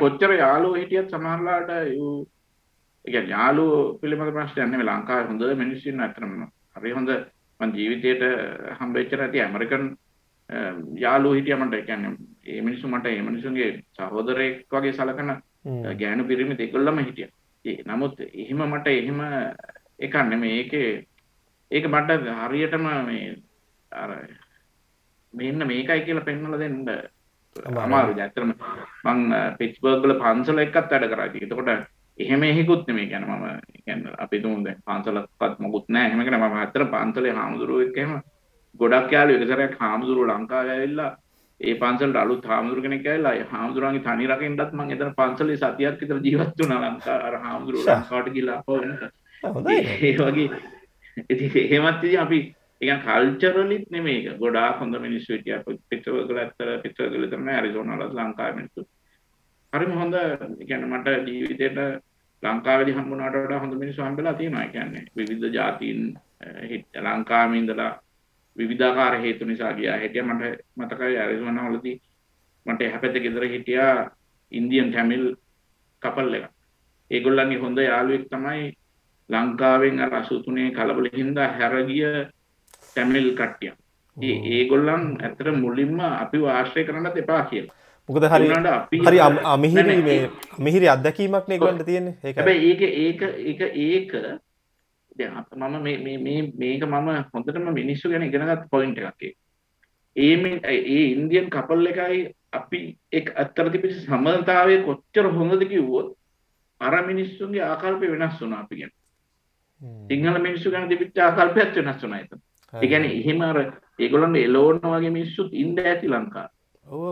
කොච්චර 0.00 0.30
යාලු 0.42 0.68
හිටියත් 0.78 1.12
සමහරලාට 1.14 1.70
යාලු 3.06 3.64
පිළිබඳ 4.00 4.32
ප්‍රශ්නයන්නේ 4.32 4.84
ලංකාව 4.84 5.28
හොඳ 5.28 5.42
මිනිස්සුන් 5.54 6.00
ඇතරම 6.00 6.34
හරි 6.76 6.92
හොඳ 6.92 7.10
මන් 7.60 7.70
ජීවිතයට 7.72 8.22
හම්බෙච්චර 8.78 9.22
ඇති 9.22 9.40
ඇමරිකන් 9.40 9.84
යාලු 10.96 11.34
හිටියමට 11.34 11.74
එකන්න 11.74 12.16
ඒ 12.46 12.60
මිනිසු 12.60 12.88
මට 12.88 13.06
ඒ 13.06 13.22
මිනිසුන්ගේ 13.22 13.70
සහෝදරයෙක් 13.92 14.66
වගේ 14.70 14.92
සලකන 14.92 15.32
ගෑනු 15.94 16.24
පිරිමි 16.24 16.54
දෙකොල්ලම 16.54 16.98
හිටිය. 17.00 17.28
ඒ 17.64 17.82
නමුත් 17.84 18.20
එහෙම 18.22 18.62
මට 18.64 18.86
එහෙම 18.88 19.20
එකන්න 19.98 20.38
මේ 20.38 20.56
ඒක 20.56 20.74
ඒක 21.70 21.86
මට 21.86 22.10
හරියටම 22.42 22.86
මේ 23.06 23.36
අර 23.92 24.10
මෙන්න 25.34 25.66
මේකයි 25.66 26.04
කියලා 26.04 26.24
පෙන්වලා 26.24 26.58
දෙන්න 26.58 26.78
අමාරු 27.76 28.14
ඇත්තටම 28.16 28.52
මං 29.04 29.20
පිට්ස්බර්ග් 29.58 30.02
වල 30.02 30.18
පන්සල 30.20 30.58
එකත් 30.58 30.76
වැඩ 30.84 31.10
කරා. 31.12 31.30
එතකොට 31.36 31.95
එහෙම 32.18 32.42
එහෙකුත් 32.42 32.86
නෙමෙයි. 32.86 33.08
කියන්නේ 33.08 33.36
මම 33.36 33.60
කියන්නේ 33.76 34.14
අපි 34.18 34.40
තුමු 34.40 34.64
දැන් 34.64 34.80
පන්සලක්වත් 34.84 35.58
මොකුත් 35.58 35.90
එහෙම 35.92 36.20
කියන 36.20 36.38
මම 36.38 36.54
ඇත්තට 36.54 36.90
පන්සලේ 36.90 37.32
හාමුදුරුවෝ 37.32 37.86
එක්ක 37.86 37.98
එහෙම 37.98 38.20
ගොඩක් 38.80 39.12
යාළුවෝ 39.12 39.42
එක 39.42 39.48
සැරයක් 39.48 39.76
හාමුදුරුවෝ 39.80 40.28
ලංකාවේ 40.30 40.74
ඇවිල්ලා 40.74 41.10
ඒ 41.60 41.74
පන්සලට 41.74 42.16
අලුත් 42.16 42.44
හාමුදුරු 42.44 42.82
කෙනෙක් 42.82 43.06
ඇවිල්ලා 43.06 43.34
ඒ 43.34 43.46
හාමුදුරුවන්ගේ 43.50 44.06
තනි 44.06 44.26
රකින්නත් 44.26 44.72
මම 44.72 44.90
එතන 44.90 45.12
පන්සලේ 45.18 45.58
සතියක් 45.58 46.00
විතර 46.00 46.20
ජීවත් 46.20 46.58
වුණා 46.60 46.80
ලංකාව 46.84 47.20
අර 47.22 47.36
හාමුදුරුවෝ 47.38 47.86
ආපහු 48.50 48.80
එනකම් 48.80 49.08
ඒ 49.68 50.14
වගේ 50.20 50.48
ඉතින් 51.24 51.50
එහෙමත් 51.56 52.04
අපි 52.18 52.40
ඒක 52.80 53.02
කල්චරලිත් 53.02 53.90
නෙමෙයි. 53.90 54.18
ඒක 54.22 54.38
ගොඩාක් 54.38 54.80
හොඳ 54.80 54.98
මිනිස්සු 54.98 55.32
හිටියා. 55.32 55.62
පිටරවල 55.90 56.38
ඇත්තට 56.38 56.82
පිටරවල 56.82 57.26
තමයි 57.28 57.54
ඇරිසෝනා 57.54 57.98
වල 57.98 58.16
ලංකාවේ 58.16 58.56
මිනිස්සු 58.56 58.88
හරිම 59.76 59.92
හොඳ 59.92 60.16
කියන්නේ 60.62 60.90
මට 60.90 61.28
ජීවිතේට 61.28 61.78
ලංකාවේදී 62.42 62.94
හම්බුනාට 62.94 63.38
වඩා 63.38 63.60
හොඳ 63.60 63.74
මිනිස්සු 63.74 64.02
හම්බෙලා 64.02 64.34
තියෙනවා 64.34 64.66
කියන්නේ 64.68 65.04
විවිධ 65.16 65.52
ජාතීන් 65.52 66.02
ලංකාවේ 67.02 67.58
ඉඳලා 67.58 67.92
විවිධාකාර 68.56 69.20
හේතු 69.20 69.44
නිසා 69.44 69.72
ගියා 69.72 69.96
හිටියා 69.96 70.28
මට 70.28 70.52
මතකයි 70.76 71.16
ඇරිසෝනා 71.18 71.70
වලදී 71.70 71.96
මට 72.66 72.80
එහා 72.82 73.00
පැත්තේ 73.00 73.22
ගෙදර 73.22 73.48
හිටියා 73.48 73.94
ඉන්දියන් 74.52 74.90
ටැමිල් 74.90 75.24
කපල් 76.02 76.34
එක 76.34 76.46
ඒගොල්ලන්ගේ 77.10 77.58
හොඳ 77.58 77.78
යාළුවෙක් 77.80 78.28
තමයි 78.28 78.74
ලංකාවෙන් 79.30 80.00
අර 80.00 80.10
83 80.12 80.70
කලබල 80.72 81.08
හින්දා 81.12 81.48
හැරගිය 81.50 82.06
ටැමිල් 82.86 83.28
කට්ටිය. 83.34 83.72
ඒ 84.16 84.36
ඒගොල්ලන් 84.52 85.04
ඇත්තට 85.20 85.50
මුලින්ම 85.56 85.98
අපිව 86.00 86.44
ආශ්‍රය 86.46 86.84
කරන්නත් 86.84 87.16
එපා 87.16 87.42
කියලා. 87.44 87.74
මොකද 88.08 88.24
හරි 88.32 88.48
හරි 89.06 89.18
අමිහිරි 89.54 89.96
මේ 90.08 90.18
අමිහිරි 90.58 90.88
අත්දැකීමක් 90.94 91.48
නේ 91.48 91.56
ඒගොල්ලන්ට 91.56 91.86
තියෙන්නේ. 91.88 92.14
ඒක 92.24 92.36
හැබැයි 92.38 92.70
ඒක 92.72 92.82
ඒක 93.06 93.20
ඒක 93.46 93.60
ඒක 93.86 94.12
මම 95.56 95.76
මේක 96.62 96.82
මම 96.86 97.08
හොඳටම 97.34 97.68
මිනිස්සු 97.80 98.10
ගැන 98.10 98.26
ඉගෙනගත් 98.28 98.70
පොයින්ට් 98.74 98.98
එකක් 98.98 99.22
ඒක. 99.28 99.36
ඒ 100.16 101.04
ඉන්දියන් 101.14 101.50
කපල් 101.56 101.86
එකයි 101.92 102.20
අපි 102.58 102.80
එක් 103.12 103.32
අත්තර 103.44 103.70
තිබිච්ච 103.72 103.96
සමනතාවය 104.04 104.76
කොච්චර 104.86 105.26
හොඳද 105.38 105.66
කිව්වොත් 105.72 106.14
අර 106.80 106.94
මිනිස්සුන්ගේ 107.10 107.64
ආකල්පය 107.70 108.12
වෙනස් 108.12 108.40
වුණා 108.40 108.62
අපි 108.64 108.80
ගැන. 108.80 108.92
සිංහල 110.10 110.38
මිනිස්සු 110.46 110.70
ගැන 110.70 110.88
තිබිච්ච 110.88 111.18
ආකල්පයත් 111.18 111.74
වෙනස් 111.80 112.02
වුණා 112.04 112.22
එතන. 112.24 112.40
ඒ 112.72 112.88
කියන්නේ 112.92 113.18
එහෙම 113.20 113.42
අර 113.50 113.58
ඒගොල්ලන්ගේ 113.98 114.46
එලෝන 114.48 114.80
වගේ 114.94 115.12
මිනිස්සුත් 115.18 115.50
ඉන්න 115.64 115.76
ඇති 115.84 116.12
ලංකාවේ. 116.14 116.54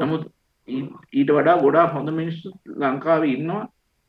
නමුත් 0.02 0.24
ඊට 0.68 1.30
වඩා 1.30 1.60
ගොඩාක් 1.60 1.92
හොඳ 1.92 2.10
මිනිස්සු 2.10 2.52
ලංකාවේ 2.66 3.32
ඉන්නවා. 3.36 3.68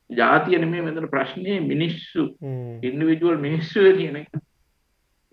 ජාතිය 0.09 0.59
නෙමෙයි 0.59 0.83
මෙතන 0.83 1.07
ප්‍රශ්නේ 1.09 1.59
මිනිස්සු. 1.61 2.37
ඉන්ඩිවිජුවල් 2.81 3.37
මිනිස්සු 3.37 3.79
කියන 3.97 4.15
එක. 4.15 4.29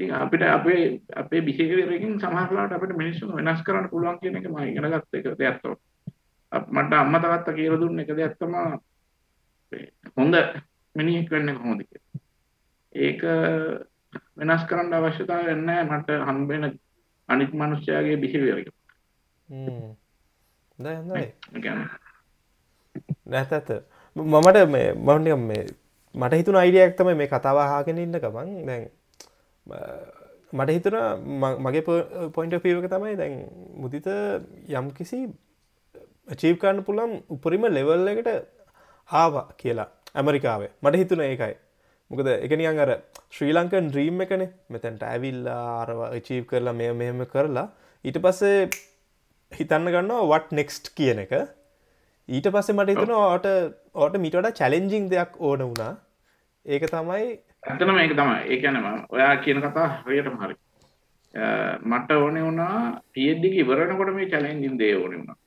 ඉතින් 0.00 0.14
අපිට 0.14 0.42
අපේ 0.42 1.00
අපේ 1.16 1.40
බිහේවියර් 1.40 1.92
එකකින් 1.92 2.18
සමහරවිට 2.20 2.72
අපිට 2.72 2.96
මිනිස්සුන් 2.96 3.36
වෙනස් 3.36 3.62
කරන්න 3.62 3.88
පුළුවන් 3.90 4.18
කියන 4.20 4.36
එක 4.36 4.48
මම 4.50 4.58
ඉගෙන 4.70 4.90
ගත්ත 4.90 5.14
එක 5.14 5.38
දෙයක් 5.38 5.62
තමයි. 5.62 5.76
මට 6.52 6.92
අම්මා 6.92 7.22
තාත්තා 7.22 7.54
කියලා 7.54 7.80
දුන්න 7.80 8.00
එක 8.00 8.12
දෙයක් 8.16 8.36
තමයි 8.38 9.80
හොඳ 10.16 10.34
මිනිහෙක් 10.94 11.30
වෙන්නේ 11.30 11.54
කොහොමද 11.54 11.82
කියලා. 11.86 12.22
ඒක 12.94 13.20
වෙනස් 14.36 14.64
කරන්න 14.68 14.94
අවශ්‍යතාවයක් 14.94 15.58
නැහැ 15.66 15.88
මට 15.90 16.08
හම්බෙන 16.28 16.78
අනිත් 17.28 17.52
මිනිස්යාගේ 17.54 18.16
බිහේවියර් 18.16 18.58
එක. 18.62 18.68
නෑ. 20.78 21.26
නැතත 23.26 23.70
මමට 24.16 24.66
මේ 24.68 24.88
මන්ඩ 24.94 25.38
මේ 25.42 25.66
මට 26.14 26.34
හිතුන 26.34 26.56
අයිඩියක් 26.56 26.96
තමයි 26.96 27.14
මේ 27.14 27.28
කතාවාහාගෙන 27.28 27.98
ඉන්න 27.98 28.18
ගමන් 28.18 28.50
දැන් 28.66 28.84
මට 30.52 30.70
හිතුන 30.70 30.96
මගේ 31.58 31.82
පොයින්ට 32.34 32.62
පීවක 32.62 32.88
තමයි 32.90 33.16
දැන් 33.16 33.38
මුදිත 33.76 34.06
යම් 34.70 34.90
කිසි 34.90 35.20
චීප් 36.36 36.60
කරන්න 36.60 36.84
පුළන් 36.84 37.12
උපරිම 37.30 37.64
ලෙවල් 37.68 38.08
එකට 38.08 38.28
ආවා 39.10 39.46
කියලා 39.56 39.88
ඇමරිකාවේ. 40.14 40.70
මට 40.82 40.96
හිතුන 40.96 41.20
ඒකයි. 41.20 41.54
මොකද 42.10 42.28
එකනියන් 42.28 42.78
අර 42.78 42.90
ශ්‍රී 43.30 43.52
ලංකන් 43.52 43.88
්‍රීම් 43.94 44.20
එකන. 44.20 44.44
මෙතැන්ට 44.70 45.02
ඇවිල්ලා 45.04 45.64
අරව 45.82 46.00
චීප් 46.26 46.46
කරලා 46.46 46.72
මෙ 46.72 46.92
මෙහෙම 46.92 47.24
කරලා 47.26 47.68
ඊට 48.04 48.18
පස්සේ 48.18 48.68
හිතන්න 49.60 49.92
ගන්නවා 49.94 50.28
වට 50.32 50.58
නෙක්ස්ට් 50.58 50.92
කියන 50.98 51.22
එක. 51.24 51.32
ඊට 52.28 52.48
පස්සේ 52.54 52.76
මට 52.76 52.94
හිතන 52.94 53.14
ඕට 53.18 53.46
ඕට 53.94 54.18
මිටට 54.24 54.58
චැලෙන්ජිං 54.60 55.08
දෙයක් 55.12 55.40
ඕන 55.40 55.64
වුණා. 55.68 55.94
ඒක 56.66 56.86
තමයි 56.90 57.26
ඇතන 57.64 57.94
මේක 57.94 58.14
තමයි. 58.18 58.40
ඒකනම 58.52 58.86
ඔයා 59.10 59.34
කියන 59.44 59.60
කතා 59.64 59.88
හරියටම 60.06 60.38
හරි. 60.42 60.56
මට 61.90 62.10
ඕනෙ 62.22 62.40
වුණා 62.46 63.02
පියද්දික 63.12 63.54
ඉවරනකොට 63.62 64.14
මේ 64.16 64.30
චැලෙන්ජින් 64.32 64.78
දේ 64.78 64.94
ඕනෙ 64.96 65.16
වුණා. 65.18 65.38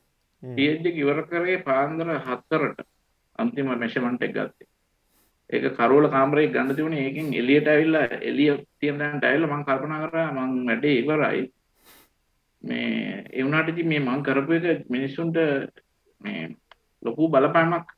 පියද්දික 0.43 0.95
ඉවර 1.03 1.19
කරේ 1.31 1.57
පාන්දර 1.67 2.15
හත්තරට 2.27 2.87
අන්තිම 3.39 3.75
මෙෂමන්ට් 3.83 4.25
එක 4.27 4.33
ගත්තේ. 4.37 4.67
ඒක 5.49 5.65
කරෝල 5.77 6.07
කාමරේ 6.09 6.47
ගන්න 6.53 6.75
තිබුණේ 6.75 7.03
ඒකෙන් 7.07 7.33
එළියට 7.41 7.67
ඇවිල්ලා 7.67 8.05
එළිය 8.21 8.53
තියෙන 8.79 8.97
තැනට 8.99 9.25
ඇවිල්ලා 9.25 9.51
මම 9.51 9.65
කල්පනා 9.67 10.07
කරා 10.07 10.29
මං 10.31 10.53
වැඩේ 10.69 10.95
ඉවරයි 11.01 11.41
මේ 12.65 13.23
ඒ 13.29 13.43
වුණාට 13.43 13.69
ඉතින් 13.69 13.87
මේ 13.87 14.01
මං 14.01 14.23
කරපු 14.23 14.53
එක 14.53 14.85
මිනිස්සුන්ට 14.89 15.37
මේ 16.21 16.55
ලොකු 17.03 17.29
බලපෑමක් 17.29 17.91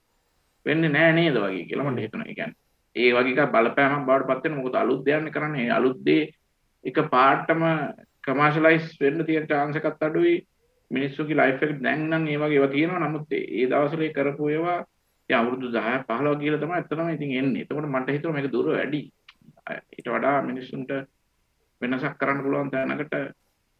වෙන්නේ 0.65 0.89
නැහැ 0.89 1.13
නේද 1.13 1.37
වගේ 1.37 1.67
කියලා 1.69 1.87
මට 1.87 2.01
හිතුණා. 2.01 2.27
ඒ 2.27 2.35
කියන්නේ 2.35 2.67
ඒ 2.95 3.13
වගේ 3.13 3.47
බලපෑමක් 3.47 4.05
බවට 4.07 4.27
පත් 4.29 4.43
වෙන 4.43 4.57
මොකද 4.57 4.75
අලුත් 4.75 5.01
දෙයක් 5.05 5.31
කරන්නේ 5.31 5.71
අලුත් 5.71 5.99
දේ 6.05 6.23
එක 6.83 6.97
පාටම 7.11 7.63
කමර්ෂලයිස් 8.23 8.85
වෙන්න 9.01 9.25
තියෙන 9.25 9.47
chance 9.47 9.79
එකත් 9.79 10.03
අඩුයි 10.03 10.35
මිනිස්සුගේ 10.91 11.35
ලයිෆ් 11.35 11.63
එක 11.63 11.73
දැන් 11.79 12.07
නම් 12.09 12.27
ඒ 12.27 12.37
වගේ 12.37 12.57
ඒවා 12.57 12.73
තියෙනවා 12.73 13.03
නමුත් 13.03 13.31
ඒ 13.33 13.65
දවස්වල 13.65 14.03
කරපු 14.13 14.49
ඒවා 14.49 14.79
ඒ 15.29 15.35
අවුරුදු 15.35 15.71
10 15.71 16.03
15 16.05 16.39
කියලා 16.39 16.59
තමයි 16.59 16.75
ඇත්තටම 16.75 17.09
ඉතින් 17.09 17.31
එන්නේ. 17.39 17.61
එතකොට 17.61 17.87
මට 17.87 18.09
හිතුවා 18.09 18.35
මේක 18.35 18.51
දුර 18.51 18.67
වැඩි. 18.71 19.01
ඊට 19.95 20.07
වඩා 20.07 20.37
මිනිස්සුන්ට 20.41 20.91
වෙනසක් 21.81 22.13
කරන්න 22.19 22.43
පුළුවන් 22.43 22.71
තැනකට 22.71 23.17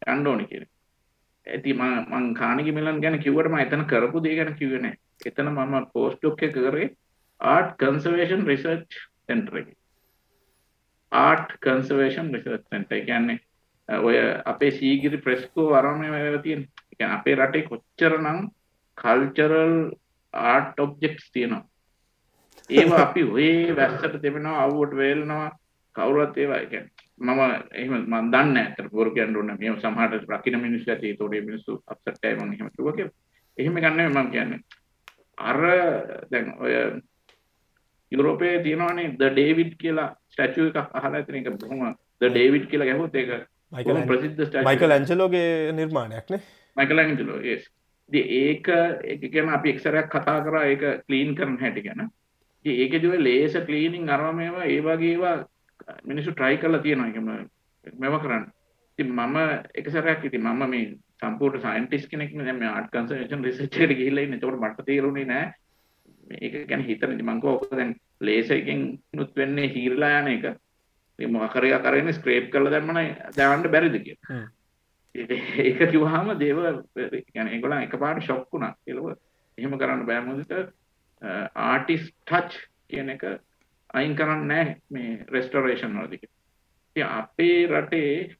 යන්න 0.06 0.26
ඕනේ 0.26 0.50
කියලා. 0.50 0.70
ඇති 1.48 1.74
මම 1.74 2.06
මං 2.10 2.26
කාණිගි 2.34 2.72
මිලන් 2.72 3.00
ගැන 3.00 3.18
කිව්වට 3.18 3.50
මම 3.50 3.58
එතන 3.58 3.84
කරපු 3.86 4.22
දේ 4.22 4.36
ගැන 4.36 4.54
කිව්වේ 4.54 4.80
නැහැ. 4.80 4.98
එතන 5.26 5.50
මම 5.50 5.90
පෝස්ට් 5.92 6.20
ඩොක් 6.20 6.42
එක 6.42 6.54
කරේ 6.56 6.88
ආර්ට් 7.40 7.76
කන්සර්වේෂන් 7.76 8.46
රිසර්ච් 8.46 8.98
සෙන්ටර් 9.24 9.60
එකේ. 9.60 9.78
Art 11.12 11.56
conservation 11.60 12.34
research 12.34 12.64
centre. 12.66 12.94
ඒ 12.94 13.04
කියන්නේ 13.04 13.38
ඔය 13.88 14.16
අපේ 14.44 14.72
සීගිරි 14.72 15.18
ප්‍රෙස්කෝ 15.18 15.72
අරමේ 15.74 16.12
ඒවා 16.12 16.42
තියෙන. 16.42 16.62
ඒ 16.82 16.96
කියන්නේ 16.96 17.16
අපේ 17.16 17.36
රටේ 17.36 17.66
කොච්චරනම් 17.66 18.40
කල්චරල් 18.98 19.74
ආර්ට් 20.34 20.80
ඔබ්ජෙක්ට්ස් 20.80 21.32
තියෙනවා. 21.32 21.64
ඒවා 22.70 23.02
අපි 23.02 23.22
ඔය 23.30 23.50
වැස්සට 23.76 24.22
දෙවෙනවා 24.22 24.62
අවුවට 24.62 24.96
වේලනවා 24.96 25.50
කවුරුත් 25.96 26.36
ඒවා 26.36 26.58
ඒ 26.58 26.66
කියන්නේ 26.66 26.97
මම 27.20 27.40
එහෙම 27.74 27.94
මම 27.94 28.30
දන්නේ 28.32 28.52
නැහැ. 28.52 28.74
අතට 28.78 28.92
පොර 28.92 29.10
කියන්න 29.14 29.36
ඕනේ 29.36 29.56
මේ 29.58 29.76
සමහරට 29.76 30.28
රකින්න 30.30 30.60
මිනිස්සු 30.60 30.90
ඇති 30.90 31.10
ඒතෝඩේ 31.10 31.40
මිනිස්සු 31.40 31.82
අප්සෙට් 31.86 32.18
එකයි 32.22 32.36
මම 32.36 32.52
එහෙම 32.52 32.70
කිව්වා 32.76 32.92
කියලා. 32.92 33.16
එහෙම 33.58 33.74
ගන්න 33.76 34.12
මම 34.12 34.30
කියන්නේ. 34.30 34.60
අර 35.38 35.58
දැන් 36.30 36.52
ඔය 36.58 36.74
යුරෝපයේ 38.12 38.62
තියෙනවානේ 38.62 39.08
ද 39.12 39.32
ඩේවිඩ් 39.32 39.72
කියලා 39.78 40.10
ස්ටැචු 40.30 40.68
එකක් 40.70 40.78
අහලා 40.92 41.20
ඇතින. 41.20 41.36
එක 41.36 41.58
බොහොම 41.62 41.96
ද 42.20 42.30
ඩේවිඩ් 42.30 42.70
කියලා 42.70 42.88
ගැහුවොත් 42.90 43.14
ඒක 43.14 43.30
බොහොම 43.84 44.06
ප්‍රසිද්ධ 44.06 44.44
ස්ටැචු 44.44 44.68
මයිකල් 44.70 44.96
ඇන්ජලෝගේ 44.96 45.72
නිර්මාණයක් 45.72 46.30
නේ. 46.30 46.42
මයිකල් 46.76 46.98
ඇන්ජලෝ 46.98 47.40
yes 47.42 47.68
ඒක 48.10 48.68
ඒක 49.04 49.28
ගැන 49.32 49.48
අපි 49.50 49.70
එක්සරයක් 49.70 50.08
කතා 50.08 50.40
කරා 50.40 50.64
ඒක 50.66 51.04
ක්ලීන් 51.06 51.34
කරන 51.34 51.58
හැටි 51.60 51.82
ගැන. 51.82 52.08
ඒකෙදුව 52.64 53.14
ලේස 53.20 53.54
ක්ලීනිං 53.66 54.08
අරම 54.08 54.36
මේවා 54.36 54.64
ඒ 54.66 54.80
වගේ 54.80 55.12
ඒවා 55.12 55.36
මිනිස්සු 56.03 56.31
ට්‍රයි 56.31 56.57
කරලා 56.57 56.81
තියෙනවා 56.81 57.09
එකම 57.09 57.29
මෙව 57.99 58.19
කරන්න 58.19 58.45
ඉතින් 58.99 59.11
මම 59.11 59.37
එක 59.73 59.89
සැරයක් 59.89 60.23
ඉතින් 60.23 60.43
මම 60.43 60.63
මේ 60.67 60.85
සම්පූර්ණ 61.19 61.61
සයින්ටිස්ට් 61.61 62.09
කෙනෙක් 62.09 62.33
නේ 62.33 62.45
දැන් 62.45 62.59
මේ 62.59 62.69
ආර්ට් 62.69 62.91
කන්සර්වේෂන් 62.91 63.43
රිසර්ච් 63.43 63.77
එකට 63.79 63.93
ගිහිල්ලා 63.93 64.25
ඉන්නේ 64.25 64.39
ඒකට 64.39 64.61
මට 64.61 64.85
තේරුණේ 64.85 65.25
නෑ 65.25 65.45
මේක 66.31 66.57
ගැන 66.67 66.83
හිතන 66.83 67.15
ඉතින් 67.15 67.25
මං 67.25 67.41
කිව්වා 67.41 67.55
ඔක 67.59 67.71
දැන් 67.73 67.95
ලේසර් 68.21 68.55
එකෙන් 68.55 68.83
නුත් 69.13 69.35
වෙන්නේ 69.35 69.69
හීරලා 69.69 70.19
යන 70.19 70.33
එක 70.33 70.45
මේ 71.19 71.27
මොකක් 71.29 71.55
හරි 71.55 71.73
කරගෙන 71.79 72.13
ස්ක්‍රේප් 72.13 72.51
කරලා 72.51 72.71
දැම්මම 72.71 72.99
දාන්න 73.37 73.65
බැරිද 73.69 73.97
කියලා 73.99 74.43
ඒක 75.15 75.81
කිව්වහම 75.85 76.33
දේව 76.37 76.59
يعني 77.33 77.49
ඒගොල්ලන් 77.51 77.81
එකපාරට 77.81 78.23
ෂොක් 78.23 78.47
වුණා 78.51 78.73
කියලා 78.83 79.15
එහෙම 79.57 79.77
කරන්න 79.77 80.05
බෑ 80.05 80.21
මොකද 80.21 80.53
ආටිස්ට් 81.63 82.13
ටච් 82.25 82.63
කියන 82.89 83.13
එක 83.15 83.25
අයින් 83.94 84.16
කරන්නේ 84.16 84.46
නැහැ 84.46 84.76
මේ 84.90 85.24
රෙස්ටොරේෂන් 85.28 85.96
වලදී. 85.98 86.20
ඉතින් 86.88 87.06
අපේ 87.12 87.66
රටේ 87.68 88.36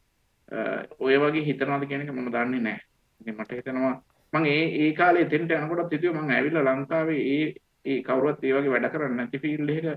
ඔය 0.98 1.16
වගේ 1.16 1.44
හිතනවාද 1.44 1.87
කියන 1.87 2.02
එක 2.02 2.12
මම 2.12 2.30
දන්නේ 2.32 2.61
නැහැ. 2.61 2.84
ඉතින් 3.20 3.34
මට 3.34 3.52
හිතෙනවා 3.52 3.94
මම 4.32 4.44
ඒ 4.46 4.64
ඒ 4.80 4.92
කාලේ 4.94 5.22
එතෙන්ට 5.22 5.50
යනකොටත් 5.52 5.92
හිතුවේ 5.92 6.20
මම 6.20 6.30
ඇවිල්ලා 6.30 6.74
ලංකාවේ 6.74 7.22
ඒ 7.28 7.54
ඒ 7.87 8.02
කවුරුත් 8.02 8.44
ඒ 8.44 8.54
වගේ 8.54 8.70
වැඩ 8.70 8.90
කරන්නේ 8.92 9.16
නැති 9.16 9.38
ෆීල්ඩ් 9.38 9.70
එකක 9.70 9.88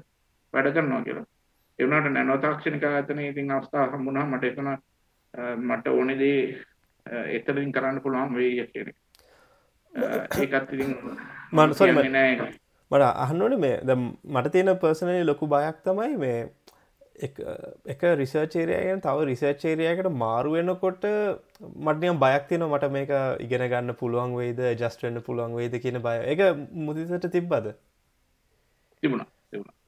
වැඩ 0.53 0.73
කරනවා 0.73 1.03
කියලා. 1.03 1.27
ඒ 1.79 1.85
වුණාට 1.85 2.11
නැනෝ 2.11 2.37
තාක්ෂණික 2.37 2.83
ආයතනයේ 2.85 3.29
ඉතින් 3.29 3.51
අවස්ථාව 3.51 3.93
හම්බුණා 3.93 4.25
මට 4.25 4.43
එතන 4.43 4.69
මට 5.59 5.87
ඕනේ 5.89 6.19
දේ 6.19 6.39
එතනින් 7.31 7.71
කරන්න 7.71 8.01
පුළුවන් 8.01 8.35
වෙයි 8.35 8.67
කියන 8.67 8.89
එක. 8.89 8.97
ඒකත් 10.39 10.73
ඉතින් 10.73 10.97
මම 11.51 11.73
සෝරි 11.73 12.60
මට 12.91 13.03
අහන්නෝනේ 13.17 13.59
මේ 13.59 13.75
දැන් 13.83 14.05
මට 14.25 14.51
තියෙන 14.51 14.77
පර්සනලි 14.77 15.23
ලොකු 15.23 15.47
බයක් 15.47 15.77
තමයි 15.83 16.17
මේ 16.17 16.39
එක 17.85 18.01
රිසර්චේරයගෙන 18.15 19.01
තව 19.01 19.25
රිසර්චේරයකට 19.25 20.09
මාරු 20.15 20.51
වෙනකොට 20.53 21.05
මටනියම් 21.81 22.19
බයක් 22.19 22.47
තියෙන 22.47 22.65
මට 22.65 22.91
මේක 22.91 23.11
ඉගෙන 23.39 23.65
ගන්න 23.65 23.95
පුළුවන් 23.95 24.35
වෙයිද 24.35 24.61
ජස්ටන්න 24.73 25.21
පුළුවන් 25.21 25.55
වෙයිද 25.55 25.75
කියන 25.77 26.01
බය. 26.01 26.17
එක 26.25 26.39
මුදිසට 26.81 27.29
තිබ්බද? 27.29 27.73
තිබුණ 29.03 29.25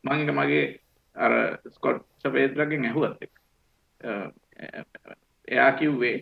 මංක 0.03 0.29
මගේ 0.31 0.65
අර 1.15 1.59
ස්කොට් 1.69 2.03
සපේත්‍රගෙන් 2.19 2.85
ඇහුවත් 2.85 3.25
එයා 5.47 5.71
කිව්වේ 5.73 6.17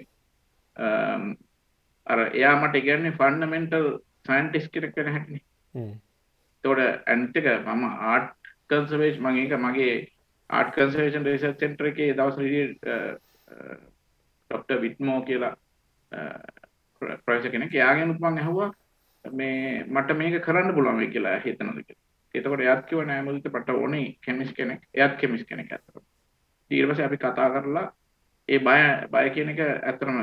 අර 2.08 2.20
එයා 2.30 2.56
මට 2.58 2.76
ඉගන්නේ 2.78 3.18
ෆන්නමෙන්ටල් 3.18 3.92
සයින්ටිස් 4.26 4.70
කෙනෙක් 4.70 4.96
වෙන 4.98 5.30
හැටිනේ 6.64 6.94
තොට 6.94 7.04
ඇන්ටක 7.08 7.48
මම 7.66 7.84
ආට් 7.84 8.34
කන්සවේශ් 8.68 9.20
මගේ 9.20 9.58
මගේ 9.58 10.08
ආට් 10.50 10.74
කන්සර්වේෂන් 10.76 11.26
රිසර්ච් 11.26 11.60
සෙන්ටර් 11.60 11.86
එකේ 11.86 12.14
දවස් 12.14 12.38
ඩොක්ටර් 14.52 14.82
විට්මෝ 14.82 15.22
කියලා 15.22 15.56
ප්‍රොෆෙසර් 17.02 17.50
කෙනෙක් 17.50 17.74
එයාගෙනුත් 17.74 18.20
මම 18.20 18.38
ඇහුවා 18.38 18.72
මේ 19.26 19.84
මට 19.86 20.18
මේක 20.18 20.44
කරන්න 20.44 20.74
පුළුවන් 20.74 20.98
වෙයි 20.98 21.12
කියලා 21.12 21.40
හිතනද 21.40 21.80
කියලා. 21.80 22.02
එතකොට 22.36 22.60
එයාත් 22.60 22.86
කිව්වා 22.86 23.06
නෑ 23.06 23.22
මුදිත 23.22 23.46
මට 23.46 23.70
ඕනේ 23.70 24.18
කෙමිස් 24.22 24.54
කෙනෙක්. 24.54 24.82
එයාත් 24.94 25.18
කෙමිස් 25.18 25.46
කෙනෙක් 25.46 25.72
අතට. 25.72 26.04
ඊට 26.72 26.90
පස්සේ 26.90 27.06
අපි 27.06 27.18
කතා 27.18 27.50
කරලා 27.50 27.94
ඒ 28.50 28.60
බය 28.60 28.80
බය 29.10 29.30
කියන 29.30 29.50
එක 29.50 29.60
ඇත්තටම 29.60 30.20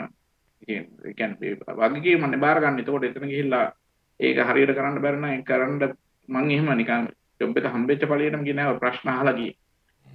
ඒ 0.69 1.15
කියන්නේ 1.15 1.57
වගකීම 1.91 2.21
මම 2.21 2.41
බාර 2.41 2.61
ගන්න. 2.61 2.81
එතකොට 2.81 3.05
එතන 3.05 3.29
ගිහිල්ලා 3.29 3.73
ඒක 4.21 4.39
හරියට 4.39 4.75
කරන්න 4.75 5.01
බැරි 5.01 5.17
නම් 5.17 5.29
ඒක 5.29 5.45
කරන්න 5.45 5.99
මං 6.29 6.51
එහෙම 6.51 6.71
නිකන් 6.81 7.09
ජොබ් 7.41 7.59
එක 7.59 7.67
හම්බෙච්ච 7.75 8.05
පළියටම 8.11 8.45
ගියේ 8.47 8.59
නෑ 8.59 8.79
ප්‍රශ්න 8.83 9.09
අහලා 9.15 9.39
ගියේ. 9.39 9.57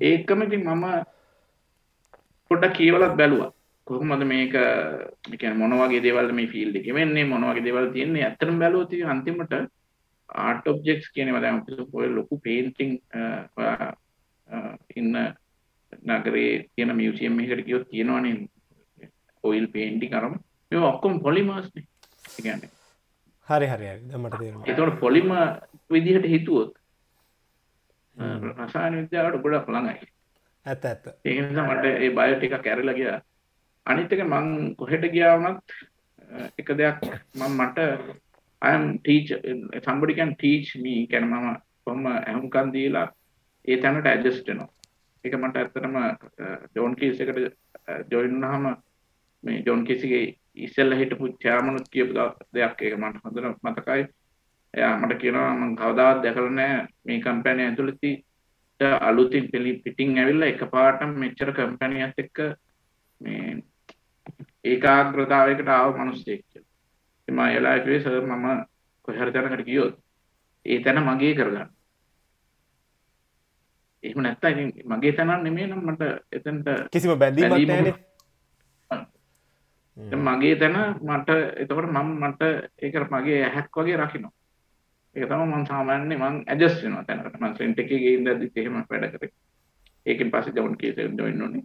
ඒකම 0.02 0.41
ඉතින් 0.45 0.63
මම 0.67 0.86
පොඩ්ඩක් 2.52 2.76
කියවලත් 2.78 3.15
බැලුවා. 3.19 3.52
කොහොමද 3.88 4.23
මේක 4.23 4.56
කියන්නේ 5.32 5.60
මොන 5.62 5.73
වගේ 5.80 6.04
දේවල්ද 6.06 6.32
මේ 6.34 6.52
ෆීල්ඩ් 6.54 6.76
එකේ 6.80 6.97
වෙන්නේ 6.97 7.26
මොන 7.26 7.45
වගේ 7.49 7.65
දේවල් 7.67 7.88
තියෙන්නේ 7.95 8.26
ඇත්තටම 8.26 8.60
බැලුවොත් 8.62 8.93
ඉතින් 8.93 9.13
අන්තිමට 9.13 9.56
ආර්ට් 10.30 10.67
ඔබ්ජෙක්ට්ස් 10.67 11.10
කියනවා 11.15 11.41
දැන් 11.41 11.60
අපිට 11.60 11.95
ඔය 11.99 12.08
ලොකු 12.17 12.39
පේන්ටිං 12.45 12.91
ඉන්න 14.99 15.17
නගරේ 16.12 16.54
තියෙන 16.76 16.95
මියුසියම් 16.99 17.39
එකකට 17.39 17.65
ගියොත් 17.67 17.89
තියෙනවනේ 17.89 19.10
ඔයිල් 19.43 19.67
පේන්ටිං 19.76 20.15
අරම. 20.15 20.39
මේ 20.71 20.88
ඔක්කොම 20.91 21.19
පොලිමර්ස් 21.26 21.69
නේ. 21.76 21.86
ඒ 22.28 22.41
කියන්නේ 22.41 22.82
හරි 23.47 23.67
හරි 23.67 23.86
හරි 23.88 24.08
දැන් 24.08 24.21
මට 24.21 24.39
තේරෙනවා 24.39 24.67
ඒතකොට 24.67 24.99
පොලිමර් 24.99 25.38
විදිහට 25.89 26.27
හිතුවොත් 26.27 26.73
රසායන 28.17 28.97
විද්‍යාවට 28.97 29.41
ගොඩක් 29.41 29.69
ළඟයි. 29.69 30.08
ඇත්ත 30.65 30.86
ඇත්ත. 30.86 31.06
ඒක 31.25 31.39
නිසා 31.39 31.67
මට 31.67 31.86
ඒ 31.86 32.10
බයෝ 32.12 32.36
ටික 32.38 32.56
කැරලා 32.62 32.93
ගියා. 32.93 33.21
අනිත් 33.86 34.13
එක 34.13 34.21
මං 34.23 34.75
කොහෙට 34.75 35.06
ගියා 35.12 35.34
වුණත් 35.36 35.65
එක 36.58 36.67
දෙයක් 36.77 37.01
මම 37.36 37.58
මට 37.58 37.77
I 38.62 38.71
am 38.71 38.99
teach 38.99 39.34
somebody 39.84 40.13
can 40.13 40.36
teach 40.36 40.75
me 40.77 40.93
කියන්නේ 41.08 41.39
මම 41.39 41.58
කොහොම 41.86 42.06
ඇහුම්කන් 42.08 42.71
දීලා 42.73 43.08
ඒ 43.67 43.77
තැනට 43.77 44.08
ඇඩ්ජස්ට් 44.08 44.47
වෙනවා. 44.47 44.69
ඒක 45.25 45.36
මට 45.36 45.58
ඇත්තටම 45.58 45.97
ජෝන් 46.75 46.95
කීස් 46.95 47.19
එකට 47.19 47.38
ජොයින් 48.12 48.34
වුණාම 48.34 48.65
මේ 49.43 49.63
ජෝන් 49.65 49.86
කීස්ගේ 49.86 50.23
ඉස්සෙල්ලා 50.57 50.99
හිටපු 50.99 51.31
චෑමනුත් 51.43 51.87
කියපු 51.91 52.13
දෙයක් 52.53 52.81
ඒක 52.81 52.97
මට 52.97 53.23
හොඳට 53.23 53.63
මතකයි. 53.63 54.03
එයා 54.73 54.93
මට 54.97 55.19
කියනවා 55.21 55.53
මම 55.55 55.75
කවදාවත් 55.75 56.23
දැකලා 56.23 56.49
නැහැ 56.51 56.87
මේ 57.05 57.19
කම්පැනි 57.21 57.65
ඇතුළතදී 57.65 58.15
අලුතින් 59.01 59.49
පිටින් 59.83 60.17
ඇවිල්ලා 60.17 60.49
එකපාරටම 60.49 61.11
මෙච්චර 61.23 61.51
කම්පැනියත් 61.53 62.19
එක්ක 62.23 62.39
මේ 63.21 63.63
ඒකාග්‍රතාවයකට 64.63 65.69
ආව 65.69 65.97
මිනිස්සෙක් 65.97 66.41
කියලා. 66.49 66.69
ඉතින් 67.21 67.35
මම 67.35 67.57
එලා 67.57 67.79
කිව්වේ 67.79 68.01
සර් 68.01 68.21
මම 68.21 68.47
කොහේ 69.03 69.21
හරි 69.21 69.31
තැනකට 69.31 69.65
ගියොත් 69.65 69.95
ඒ 70.65 70.79
තැන 70.79 71.03
මගේ 71.03 71.35
කරගන්න. 71.35 71.69
එහෙම 74.03 74.23
නැත්තම් 74.23 74.47
ඉතින් 74.53 74.89
මගේ 74.91 75.13
තැනක් 75.17 75.43
නෙමෙයි 75.43 75.67
නම් 75.67 75.81
මට 75.89 76.01
එතනට 76.31 76.67
කිසිම 76.91 77.19
බැඳීමක් 77.19 77.51
නැහැනේ. 77.51 77.95
මගේ 79.97 80.56
තැන 80.56 80.77
මට 81.01 81.29
එතකොට 81.56 81.88
මම 81.88 82.10
මට 82.21 82.41
ඒක 82.79 82.95
මගේ 83.12 83.43
ඇහැක් 83.43 83.69
වගේ 83.73 83.97
රකින්න. 83.97 84.27
ඒක 85.15 85.27
තමයි 85.27 85.45
මම 85.45 85.65
සාමාන්‍යයෙන් 85.65 86.19
මම 86.19 86.43
ඇඩ්ජස්ට් 86.47 86.84
වෙනවා 86.84 87.03
තැනකට. 87.03 87.39
මම 87.39 87.56
රෙන්ට් 87.56 87.79
එකේ 87.79 87.99
ගිහින් 87.99 88.27
ඉඳද්දිත් 88.27 88.58
එහෙම 88.58 88.79
වැඩ 88.84 89.12
කරේ. 89.13 89.32
ඒකෙන් 90.06 90.32
පස්සේ 90.32 90.56
ජෝන් 90.56 90.77
කීස් 90.77 90.97
එක 90.97 91.13
ජොයින් 91.13 91.39
වුණේ. 91.39 91.63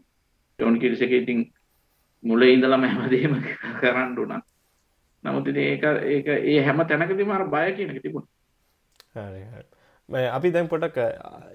ජෝන් 0.59 0.79
කීස් 0.79 1.03
එකේ 1.03 1.23
ඉතින් 1.23 1.41
මුලින් 2.25 2.55
ඉඳලම 2.55 2.85
හැමදේම 2.85 3.41
කරන්න 3.81 4.19
උනා. 4.19 4.43
නමුත් 5.25 5.49
ඉතින් 5.49 5.65
ඒක 5.65 5.83
ඒක 6.07 6.29
ඒ 6.29 6.61
හැම 6.63 6.85
තැනකදීම 6.85 7.31
අර 7.31 7.45
බය 7.47 7.73
කියන 7.73 7.91
එක 7.91 8.03
තිබුණා. 8.03 8.31
හරි 9.17 9.45
හරි. 9.47 9.67
අපි 10.09 10.51
දැන් 10.51 10.69
පොඩක් 10.69 10.99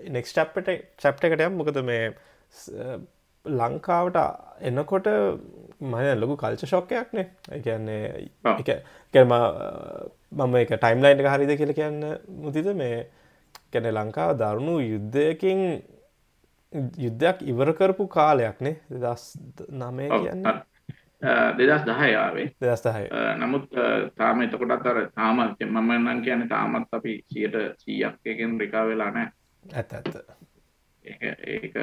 නෙක්ස්ට් 0.10 0.36
චැප්ටර් 0.36 0.74
චැප්ටර් 0.98 1.28
එකට 1.28 1.46
යමු. 1.48 1.62
මොකද 1.62 1.84
මේ 1.84 2.14
ලංකාවට 3.46 4.18
එනකොට 4.62 5.08
මම 5.82 5.96
ලොකු 6.16 6.36
කල්ච 6.38 6.66
ශොක්කයක්නේ 6.66 7.28
ඒ 7.52 7.60
කියන්නේ 7.60 8.30
එක 8.44 8.70
කැම 9.14 9.34
මම 10.32 10.56
එක 10.56 10.72
ටයිම්ලයින්ට 10.74 11.28
හරිද 11.28 11.58
කියල 11.58 11.74
කියන්න 11.74 12.04
මුතිද? 12.38 12.68
මේ 12.76 13.08
කැන 13.72 13.90
ලංකාව 13.92 14.38
දරුණු 14.38 14.80
යුද්ධයකින් 14.82 15.60
යුද්ධයක් 16.98 17.42
ඉවර 17.44 17.74
කරපු 17.74 18.08
කාලයක්නේ. 18.08 18.80
දස් 19.02 19.26
නමය 19.72 20.08
කියන්න. 20.10 20.64
දෙදස් 21.58 21.84
දහයාවේ 21.88 22.48
දෙදස්දහය 22.62 23.06
නමුත් 23.40 23.68
තාම 24.18 24.42
එතකොටත් 24.42 24.88
අර 24.88 25.02
තාම 25.16 25.44
මම 25.60 25.92
නම් 26.00 26.24
කියන 26.24 26.48
තාමත් 26.50 26.94
අපි 26.94 27.20
සියට 27.28 27.60
සීයක් 27.78 28.16
එකෙන් 28.26 28.60
රිකා 28.60 28.88
වෙලා 28.88 29.12
නෑ 29.12 29.30
ඇත 29.64 29.94
ඇත්ත. 29.94 30.16
ඒක 31.06 31.76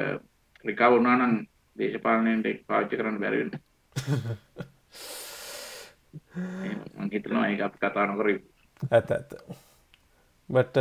රිකා 0.65 0.91
වුණානම් 0.91 1.39
දේශපාලනයට 1.75 2.67
පාච්චි 2.67 2.95
කරන්න 2.95 3.19
බැරිවෙන්න 3.19 3.59
හිතනවා 7.11 7.47
ඒ 7.47 7.61
අප 7.61 7.77
කතා 7.77 8.05
නොකර 8.05 8.39
ඇත 8.89 9.11
ඇත 9.11 9.33
බට 10.49 10.77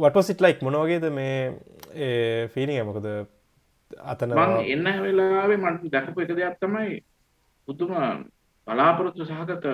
වටසිට 0.00 0.40
ලයික් 0.40 0.62
මොනවගේද 0.62 1.12
මේ 1.12 2.48
ෆීනිිය 2.48 2.84
මොකද 2.84 3.28
අතන 4.04 4.32
එන්න 4.66 4.86
වෙලාවේ 4.98 5.58
මට 5.58 5.88
දැකපු 5.88 6.20
එක 6.20 6.32
දෙයක් 6.32 6.58
තමයි 6.58 7.04
පුතුම 7.68 8.24
බලාපොරොත්තු 8.66 9.24
සහගත 9.24 9.64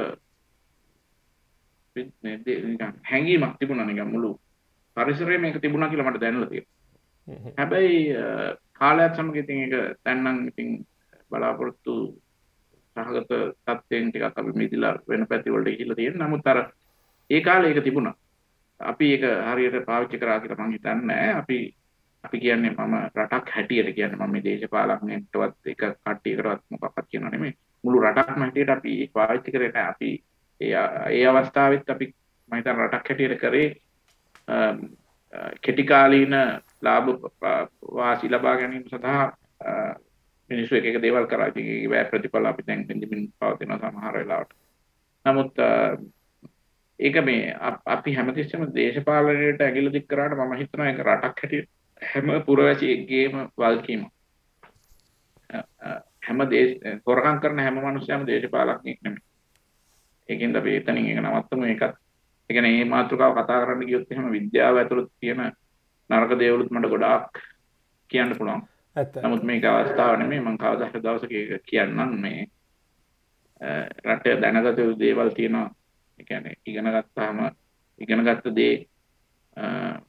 හැඟීමක් 3.04 3.58
තිබුණ 3.58 3.84
නික 3.84 4.06
මුළු 4.06 4.38
පරිසරය 4.96 5.38
මේක 5.38 5.58
තිබුණ 5.58 5.86
කියලා 5.86 6.06
මට 6.06 6.20
දැනලතිය 6.20 6.66
හැබැයි 7.54 8.14
කාලයක් 8.80 9.14
සමග 9.14 9.36
ඉතින් 9.36 9.60
එක 9.66 9.98
තැන්නම් 10.04 10.48
ඉතින් 10.48 10.68
බලාපොරොත්තු 11.30 11.94
සහගත 12.96 13.32
තත්ත්වයෙන් 13.64 14.10
ටිකක් 14.10 14.38
අපි 14.38 14.52
මිදිලා 14.54 14.94
වෙන 15.08 15.26
පැතිවලට 15.26 15.70
ගිහිල්ලා 15.70 15.96
තියෙන 15.96 16.18
නමුත් 16.18 16.46
අර 16.46 16.58
ඒ 17.30 17.40
කාලේ 17.40 17.70
ඒක 17.70 17.84
තිබුණා. 17.84 18.14
අපි 18.80 19.06
ඒක 19.12 19.24
හරියට 19.46 19.86
පාවිච්චි 19.86 20.18
කරා 20.18 20.40
කියලා 20.40 20.66
මම 20.66 20.72
හිතන්නේ 20.72 21.32
අපි 21.32 21.58
අපි 22.24 22.40
කියන්නේ 22.40 22.70
මම 22.72 22.94
රටක් 23.16 23.50
හැටියට 23.50 23.94
කියන්නේ 23.94 24.18
මම 24.18 24.32
මේ 24.32 24.44
දේශපාලනයටවත් 24.44 25.66
එක 25.66 25.82
කට්ටියකටවත් 25.96 26.62
මොකක්වත් 26.70 27.06
කියනවා 27.10 27.30
නෙමෙයි. 27.30 27.54
මුළු 27.84 28.00
රටක්ම 28.00 28.40
හැටියට 28.40 28.70
අපි 28.70 29.10
පාවිච්චි 29.14 29.52
කරේ 29.52 29.72
නැහැ. 29.74 29.90
අපි 29.90 30.10
ඒ 30.60 30.72
ඒ 31.10 31.26
අවස්ථාවෙත් 31.28 31.90
අපි 31.90 32.14
මම 32.48 32.56
හිතන 32.56 32.78
රටක් 32.78 33.08
හැටියට 33.08 33.40
කරේ 33.40 33.68
කෙටි 35.62 35.84
කාලීන 35.84 36.34
ලාභ 36.82 37.06
වාසි 37.92 38.28
ලබා 38.28 38.56
ගැනීම 38.56 38.84
සඳහා 38.84 39.24
මිනිස්සු 40.50 40.74
එක 40.74 40.84
එක 40.86 41.02
දේවල් 41.02 41.26
කරා 41.26 41.48
ඉතින් 41.48 41.66
ඒකේ 41.66 41.90
වැය 41.90 42.04
ප්‍රතිඵල 42.04 42.46
අපි 42.46 42.66
දැන් 42.66 42.86
විඳින්න 42.88 43.32
පවතින 43.34 43.74
සමහර 43.74 44.14
වෙලාවට. 44.14 44.54
නමුත් 45.24 45.54
ඒක 47.00 47.16
මේ 47.22 47.56
අපි 47.86 48.14
හැමතිස්සෙම 48.14 48.64
දේශපාලනයට 48.72 49.60
ඇගිල්ල 49.60 49.92
දික් 49.92 50.06
කරාට 50.06 50.34
මම 50.34 50.54
හිතනවා 50.54 50.88
ඒක 50.88 51.00
රටක් 51.00 51.42
හැටියට 51.42 51.68
හැම 52.02 52.26
පුරවැසියෙක්ගේම 52.42 53.34
වල්කීම. 53.56 54.02
හැම 56.22 56.38
දේශ 56.48 56.72
හොරකම් 57.06 57.40
කරන 57.40 57.58
හැම 57.60 57.80
මිනිස්සයම 57.80 58.26
දේශපාලඥයෙක් 58.26 59.00
නෙමෙයි. 59.02 59.24
ඒකෙන්ද 60.28 60.56
අපි 60.56 60.76
එතනින් 60.76 61.06
ඒක 61.06 61.20
නවත්තමු 61.20 61.64
ඒකත් 61.66 61.82
ඒ 62.50 62.54
කියන්නේ 62.54 62.72
මේ 62.74 62.84
මාතෘකාව 62.86 63.32
කතා 63.34 63.62
කරන්න 63.62 63.86
ගියොත් 63.86 64.12
එහෙම 64.12 64.32
විද්‍යාව 64.32 64.76
ඇතුළත 64.76 65.10
තියෙන 65.20 65.40
නරක 66.10 66.38
දේවලුත් 66.38 66.70
මට 66.70 66.90
ගොඩාක් 66.90 67.40
කියන්න 68.10 68.36
පුළුවන්. 68.38 68.62
නමුත් 69.16 69.42
මේක 69.42 69.64
අවස්ථාව 69.64 70.18
නෙමෙයි 70.18 70.40
මම 70.40 70.58
කවදා 70.58 70.88
හරි 70.88 71.00
දවසක 71.00 71.32
කියන්නම් 71.66 72.20
මේ 72.20 72.46
රටේ 74.06 74.40
දැනගත 74.40 74.78
යුතු 74.78 74.98
දේවල් 74.98 75.30
තියෙනවා. 75.30 75.70
කියන්නේ 76.20 76.54
ඉගෙන 76.66 76.86
ගත්තාම 76.86 77.38
ඉගෙන 77.98 78.24
ගත්ත 78.24 78.54
දේ 78.54 78.86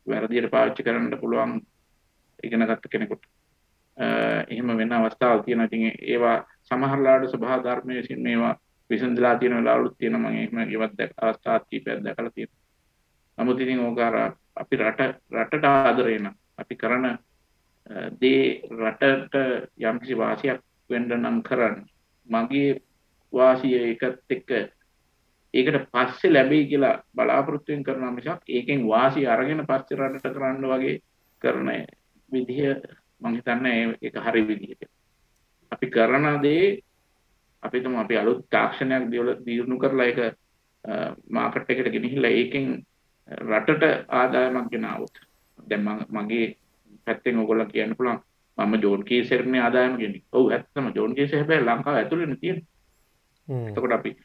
වැරදියට 0.07 0.51
පාවිච්චි 0.51 0.83
කරන්න 0.83 1.19
පුළුවන් 1.19 1.59
ඉගෙන 2.43 2.65
ගත්ත 2.65 2.91
කෙනෙකුට. 2.91 3.23
එහෙම 4.47 4.77
වෙන 4.77 4.93
අවස්ථාවල් 4.93 5.43
තියෙනවා. 5.43 5.65
ඉතින් 5.65 5.91
ඒවා 6.03 6.37
සමහරලාට 6.63 7.29
සභා 7.29 7.63
ධර්මයේ 7.63 8.01
විසින් 8.01 8.21
මේවා 8.21 8.55
විසඳලා 8.89 9.35
තියෙන 9.37 9.57
වෙලාවලුත් 9.57 9.97
තියෙනවා. 9.97 10.31
මම 10.31 10.37
එහෙම 10.37 10.57
ඒවත් 10.59 10.99
අවස්ථාත් 11.17 11.67
කීපයක් 11.69 12.03
දැකලා 12.03 12.31
තියෙනවා. 12.31 12.59
නමුත් 13.39 13.59
ඉතින් 13.59 13.79
ඕක 13.79 13.99
අර 13.99 14.15
අපි 14.55 14.75
රට 14.77 15.01
රටට 15.31 15.65
ආදරේ 15.65 16.19
නම් 16.19 16.35
අපි 16.57 16.75
කරන 16.75 17.05
දේ 18.15 18.61
රටට 18.71 19.35
යම්කිසි 19.79 20.15
වාසියක් 20.15 20.59
වෙන්න 20.89 21.13
නම් 21.15 21.41
කරන්න. 21.41 21.85
මගේ 22.29 22.81
වාසිය 23.33 23.77
එකත් 23.85 24.29
එක්ක 24.29 24.49
ඒකට 25.53 25.87
පස්සේ 25.89 26.33
ලැබෙයි 26.33 26.67
කියලා 26.67 27.01
බලාපොරොත්තුෙන් 27.11 27.83
කරන 27.83 28.13
මිසක් 28.13 28.43
ඒකෙන් 28.47 28.87
වාසිය 28.87 29.27
අරගෙන 29.27 29.65
පස්සේ 29.65 29.97
රටට 29.97 30.35
කරන්න 30.35 30.65
වගේ 30.65 31.01
කරන 31.41 31.69
විදිහ 32.31 32.75
මම 33.21 33.35
හිතන්නේ 33.35 33.95
ඒක 34.01 34.15
හරි 34.17 34.41
විදිහට. 34.43 34.83
අපි 35.71 35.87
කරන 35.87 36.41
දේ 36.41 36.83
අපි 37.63 37.81
තුම 37.81 37.95
අපි 37.95 38.15
අලුත් 38.15 38.45
තාක්ෂණයක් 38.49 39.09
දියුණු 39.45 39.77
කරලා 39.77 40.05
ඒක 40.05 40.19
මාකට් 41.29 41.69
එකට 41.69 41.91
ගෙනහිල්ලා 41.91 42.31
ඒකෙන් 42.31 42.85
රටට 43.29 43.83
ආදායමක් 44.11 44.71
ගෙනාවොත් 44.71 45.21
දැන් 45.59 45.85
මගේ 46.11 46.47
පැත්තෙන් 47.05 47.39
ඔයගොල්ලෝ 47.39 47.65
කියන්න 47.65 47.95
පුළුවන් 47.95 48.21
මම 48.57 48.81
ජෝන් 48.81 49.03
කීසර්නේ 49.03 49.61
ආදායම 49.61 49.97
ගෙනින්. 49.97 50.23
ඔව් 50.31 50.51
ඇත්තම 50.51 50.91
ජෝන් 50.95 51.15
කීස 51.15 51.31
හැබැයි 51.31 51.65
ලංකාව 51.65 51.95
ඇතුළේනේ 51.95 52.37
තියෙන්නේ. 52.37 52.65
එතකොට 53.67 53.91
අපි 53.91 54.17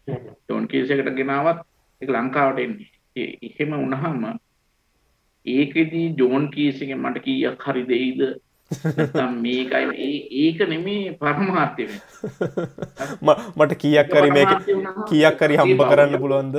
ජෝන් 0.48 0.68
කීස් 0.68 0.90
එකට 0.90 1.16
ගෙනාවත් 1.16 1.60
ඒක 2.02 2.10
ලංකාවට 2.10 2.58
එන්නේ. 2.58 2.88
එහෙම 3.16 3.70
වුණාම 3.72 4.24
ඒකෙදි 5.46 6.02
ජෝන් 6.18 6.50
කීස් 6.50 6.82
එකෙන් 6.82 7.00
මට 7.00 7.24
කීයක් 7.24 7.62
හරි 7.62 7.84
දෙයිද? 7.88 8.24
නැත්නම් 8.70 9.34
මේකයි 9.40 10.11
ඒක 10.38 10.59
නෙමේ 10.68 11.12
පරමාර්ථය. 11.14 11.86
මට 13.59 13.72
කීයක් 13.76 14.09
හරි 14.11 14.30
මේක 14.30 14.52
කීයක් 15.09 15.38
හරි 15.40 15.57
හම්බ 15.57 15.84
කරන්න 15.84 16.18
පුළුවන්ද 16.18 16.57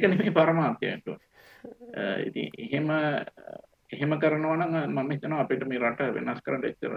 ඒක 0.00 0.08
නෙමේ 0.10 0.32
පරමාර්ථයට 0.32 1.06
ඉතින් 2.26 2.48
එහෙම 2.58 2.88
එහෙම 3.90 4.12
කරනවා 4.22 4.56
නම් 4.56 4.74
මම 4.94 5.10
හිතනවා 5.10 5.40
අපිට 5.44 5.64
මේ 5.68 5.80
රට 5.80 6.14
වෙනස් 6.14 6.40
කරන්න 6.44 6.64
එච්චර 6.68 6.94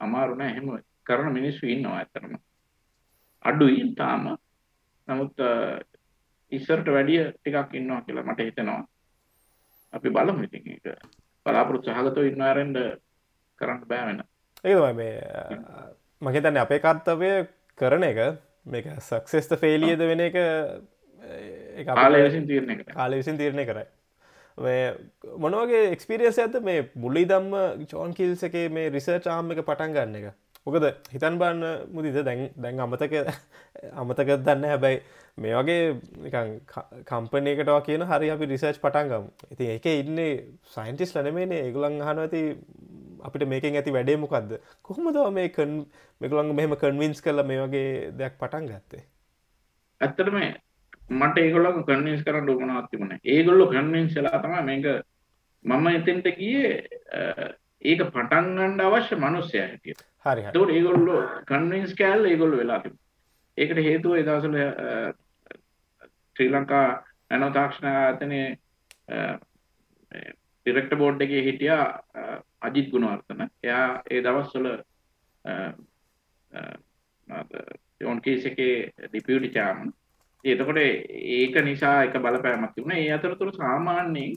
අමාරු 0.00 0.34
නෑ. 0.34 0.50
එහෙම 0.50 0.66
කරන 1.04 1.32
මිනිස්සු 1.32 1.66
ඉන්නවා 1.66 1.98
ඇත්තටම. 1.98 2.34
අඩුයි 3.44 3.94
තාම. 3.98 4.24
නමුත් 5.08 5.44
ඉස්සරට 6.52 6.88
වැඩිය 6.96 7.32
ටිකක් 7.32 7.74
ඉන්නවා 7.74 8.00
කියලා 8.06 8.26
මට 8.30 8.48
හිතෙනවා. 8.48 8.86
අපි 9.92 10.10
බලමු 10.10 10.48
ඉතින් 10.48 10.72
ඒක. 10.72 10.86
බලාපොරොත්තු 11.46 11.90
සහගතව 11.90 12.32
ඉන්න 12.32 12.48
ආරෙන්ද 12.48 12.76
කරන්න 13.58 13.86
බෑ 13.92 14.06
වෙන. 14.08 14.24
ඒක 14.64 14.78
තමයි 14.78 14.94
මේ 14.94 15.14
මම 16.22 16.32
හිතන්නේ 16.36 16.64
අපේ 16.64 16.80
කර්තව්‍ය 16.80 17.32
කරන 17.78 18.10
එක 18.10 18.20
මේක 18.66 18.92
සක්සෙස්ද 19.00 19.58
ෆේලියද 19.62 19.98
වෙන 20.10 20.20
එක 20.20 20.38
කාලය 21.84 22.22
විසින් 22.22 22.46
තීරණය 22.46 22.74
කරයි 22.74 22.94
කාලය 22.94 23.16
විසින් 23.16 23.38
තීරණය 23.38 23.66
කරයි 23.66 23.86
මොනවගේ 25.38 25.92
එක්ස්පිරියන්ස 25.92 26.38
ඇත 26.38 26.58
මේ 26.62 26.88
මුල්ලි 26.96 27.24
දම්ම 27.26 27.86
චෝන් 27.86 28.14
කිල්ස 28.14 28.42
එක 28.42 28.56
මේ 28.70 28.90
රිසර්ච් 28.90 29.26
ආම් 29.28 29.52
එක 29.52 29.60
පටන් 29.62 29.92
ගන්න 29.92 30.16
එක? 30.16 30.34
මොකද 30.66 30.86
හිතන් 31.12 31.38
බන්න 31.38 31.92
මුදිද 31.92 32.16
දැන් 32.24 32.48
දැන් 32.56 32.80
අමතක 32.80 33.12
අමතක 33.94 34.32
දන්න 34.38 34.64
හැබැයි 34.64 35.02
මේ 35.36 35.52
වගේ 35.52 36.40
කම්පනයකටවා 37.04 37.80
කියන 37.82 38.02
හරි 38.02 38.30
අපි 38.30 38.46
රිසර්ච් 38.46 38.80
පටන්ගම් 38.80 39.28
ඉති 39.50 39.70
එක 39.74 39.86
ඉන්නේ 39.92 40.32
සයින්ටිස් 40.74 41.14
ලනමේනේ 41.14 41.62
ඒගුලන් 41.66 42.00
හන 42.00 42.22
ඇති 42.24 42.42
අපිට 43.22 43.46
මේකෙන් 43.46 43.76
ඇති 43.76 43.92
වැඩේ 43.92 44.16
මොකක්ද 44.16 44.56
කොහොමද 44.82 45.20
මේ 45.32 45.48
කන් 45.50 45.82
මෙකුළන් 46.20 46.54
මෙහම 46.54 46.76
කන්වින්ස් 46.76 47.20
කල 47.20 47.44
මේ 47.44 47.60
වගේ 47.62 48.12
දෙයක් 48.12 48.40
පටන් 48.40 48.72
ගත්තේ? 48.72 49.04
ඇත්තටම 50.00 50.40
මට 51.10 51.38
ඒගොල්ලෝ 51.38 51.84
කන්වින්ස් 51.88 52.24
කරන්න 52.24 52.50
උවමනාවක් 52.50 52.90
තිබුණේ. 52.90 53.20
ඒගොල්ලෝ 53.24 53.70
කන්වින්ස් 53.70 54.14
වෙලා 54.14 54.42
තමයි 54.42 54.62
මේක 54.68 54.86
මම 55.64 55.86
එතෙන්ට 55.86 56.26
ගියේ 56.38 56.72
ඒක 57.82 58.00
පටන් 58.14 58.46
ගන්න 58.56 58.80
අවශ්‍ය 58.80 59.16
මිනිස්සයා 59.16 59.66
හිටියට. 59.72 60.06
හරි 60.24 60.42
හරි. 60.42 60.48
ඒකෝට 60.48 60.70
ඒගොල්ලෝ 60.76 61.20
කන්වින්ස් 61.46 61.94
කෑල්ල 61.94 62.24
ඒගොල්ලෝ 62.30 62.58
වෙලා 62.62 62.80
තිබුණා. 62.80 63.04
ඒකට 63.58 63.78
හේතුව 63.88 64.16
ඒ 64.16 64.24
දවස්වල 64.28 64.56
ශ්‍රී 66.36 66.50
ලංකා 66.54 66.88
නැනෝ 67.30 67.50
තාක්ෂණ 67.50 67.88
ආයතනයේ 67.92 68.48
ඩිරෙක්ටර් 70.66 70.98
බෝඩ් 71.02 71.20
එකේ 71.26 71.42
හිටියා 71.48 71.84
අජිත් 72.68 72.90
ගුණවර්ධන. 72.90 73.50
එයා 73.62 74.02
ඒ 74.10 74.20
දවස්වල 74.26 74.66
ජෝන් 78.00 78.20
කීස් 78.26 78.46
එකේ 78.50 78.74
ඩිපියුටි 79.08 79.54
චෑර්මන්. 79.56 79.94
එතකොට 80.44 80.78
ඒක 80.78 81.54
නිසා 81.64 82.04
එක 82.04 82.18
බලපෑමක් 82.18 82.74
තිබුණා. 82.74 82.98
ඒ 82.98 83.12
අතරතුර 83.12 83.52
සාමාන්‍යයෙන් 83.54 84.36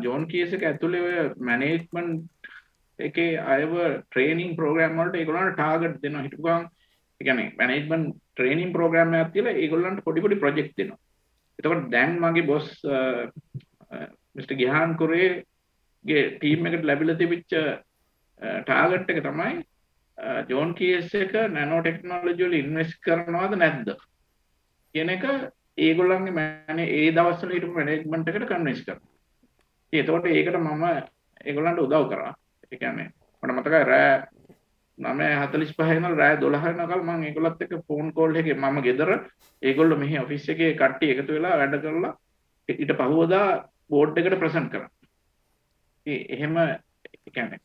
ජෝන් 0.00 0.26
කීස් 0.26 0.52
එක 0.52 0.62
ඇතුලේ 0.62 1.02
ඔය 1.02 1.16
මැනේජ්මන්ට් 1.40 2.50
එකේ 2.98 3.38
අයව 3.54 3.72
ට්‍රේනින් 4.04 4.56
ප්‍රෝග්‍රෑම් 4.56 4.98
වලට 4.98 5.16
ඒගොල්ලන්ට 5.16 5.54
ටාගට් 5.54 6.02
දෙනවා. 6.02 6.24
හිටපු 6.24 6.42
ගමන් 6.42 6.66
ඒ 7.20 7.24
කියන්නේ 7.24 7.52
මැනේජ්මන්ට් 7.58 8.16
ට්‍රේනින් 8.34 8.72
ප්‍රෝග්‍රෑම් 8.72 9.14
එකක් 9.14 9.32
තියලා 9.32 9.54
ඒගොල්ලන්ට 9.56 10.04
පොඩි 10.04 10.24
පොඩි 10.24 10.42
ප්‍රොජෙක්ට් 10.42 10.76
දෙනවා. 10.76 10.98
එතකොට 11.58 11.90
දැන් 11.90 12.18
මගේ 12.18 12.48
බොස් 12.50 12.68
මිස්ටර් 14.36 14.58
ගිහාන් 14.60 14.96
කුරේගේ 15.00 16.22
ටීම් 16.36 16.66
එකට 16.66 16.86
ලැබිලා 16.90 17.20
තිබිච්ච 17.22 17.56
ටාගට් 18.66 19.10
එක 19.12 19.22
තමයි 19.26 19.56
ජෝන් 20.48 20.74
කීස් 20.74 21.14
එක 21.14 21.34
නැනෝ 21.50 21.80
ටෙක්නොලොජි 21.82 22.46
වල 22.46 22.56
ඉන්වෙස්ට් 22.60 23.02
කරනවද 23.04 23.58
නැද්ද 23.58 23.90
කියන 24.94 25.10
එක 25.10 25.24
ඒගොල්ලන්ගේ 25.78 26.34
මෑනේ 26.34 26.88
ඒ 26.96 27.08
දවස්වල 27.12 27.54
හිටපු 27.54 27.72
මැනේජ්මන්ට් 27.74 28.30
එකට 28.30 28.46
කන්වින්ස් 28.48 28.82
කරනවා. 28.84 29.08
ඒතකොට 29.92 30.26
ඒකට 30.28 30.58
මම 30.58 30.84
ඒගොල්ලන්ට 31.44 31.82
උදව් 31.84 32.04
කරා. 32.10 32.34
ඒ 32.64 32.76
කියන්නේ 32.76 33.08
මට 33.42 33.56
මතකයි 33.56 33.84
රෑ 33.84 34.14
9:45 34.98 35.96
ඉඳලා 35.96 36.16
රෑ 36.16 36.36
12 36.38 36.76
වෙනකල් 36.78 37.02
මම 37.02 37.22
ඒගොල්ලත් 37.24 37.62
එක්ක 37.62 37.74
ෆෝන් 37.86 38.12
කෝල් 38.12 38.36
එකේ 38.36 38.56
මම 38.56 38.82
ගෙදර 38.82 39.12
ඒගොල්ලෝ 39.62 39.98
මෙහි 39.98 40.18
ඔෆිස් 40.18 40.48
එකේ 40.48 40.72
කට්ටිය 40.74 41.14
එකතු 41.14 41.36
වෙලා 41.36 41.58
වැඩ 41.60 41.80
කරලා 41.82 42.14
ඊට 42.68 42.92
පහුවදා 42.98 43.46
බෝඩ් 43.90 44.18
එකට 44.18 44.38
ප්‍රසන්ට් 44.38 44.72
කරා. 44.72 44.90
එහෙම 46.06 46.56
ඒ 46.58 46.76
කියන්නේ 47.34 47.60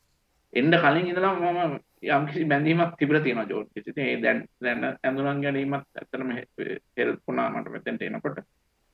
එන්න 0.54 0.78
කලින් 0.78 1.08
ඉඳලා 1.08 1.34
මම 1.36 1.80
යම්කිසි 2.08 2.46
බැඳීමක් 2.46 2.98
තිබිලා 2.98 3.22
තියෙනවා 3.22 3.50
ජෝර්ජ් 3.50 3.70
කිසි. 3.70 3.90
ඉතින් 3.90 4.06
ඒ 4.06 4.22
දැන් 4.22 4.44
දැන් 4.62 4.84
ඇඳුනන් 5.04 5.42
ගැනීමත් 5.42 5.88
ඇත්තටම 5.94 6.32
හෙල්ප් 6.98 7.20
වුණා 7.28 7.50
මට 7.52 7.72
මෙතෙන්ට 7.72 8.02
එනකොට. 8.02 8.38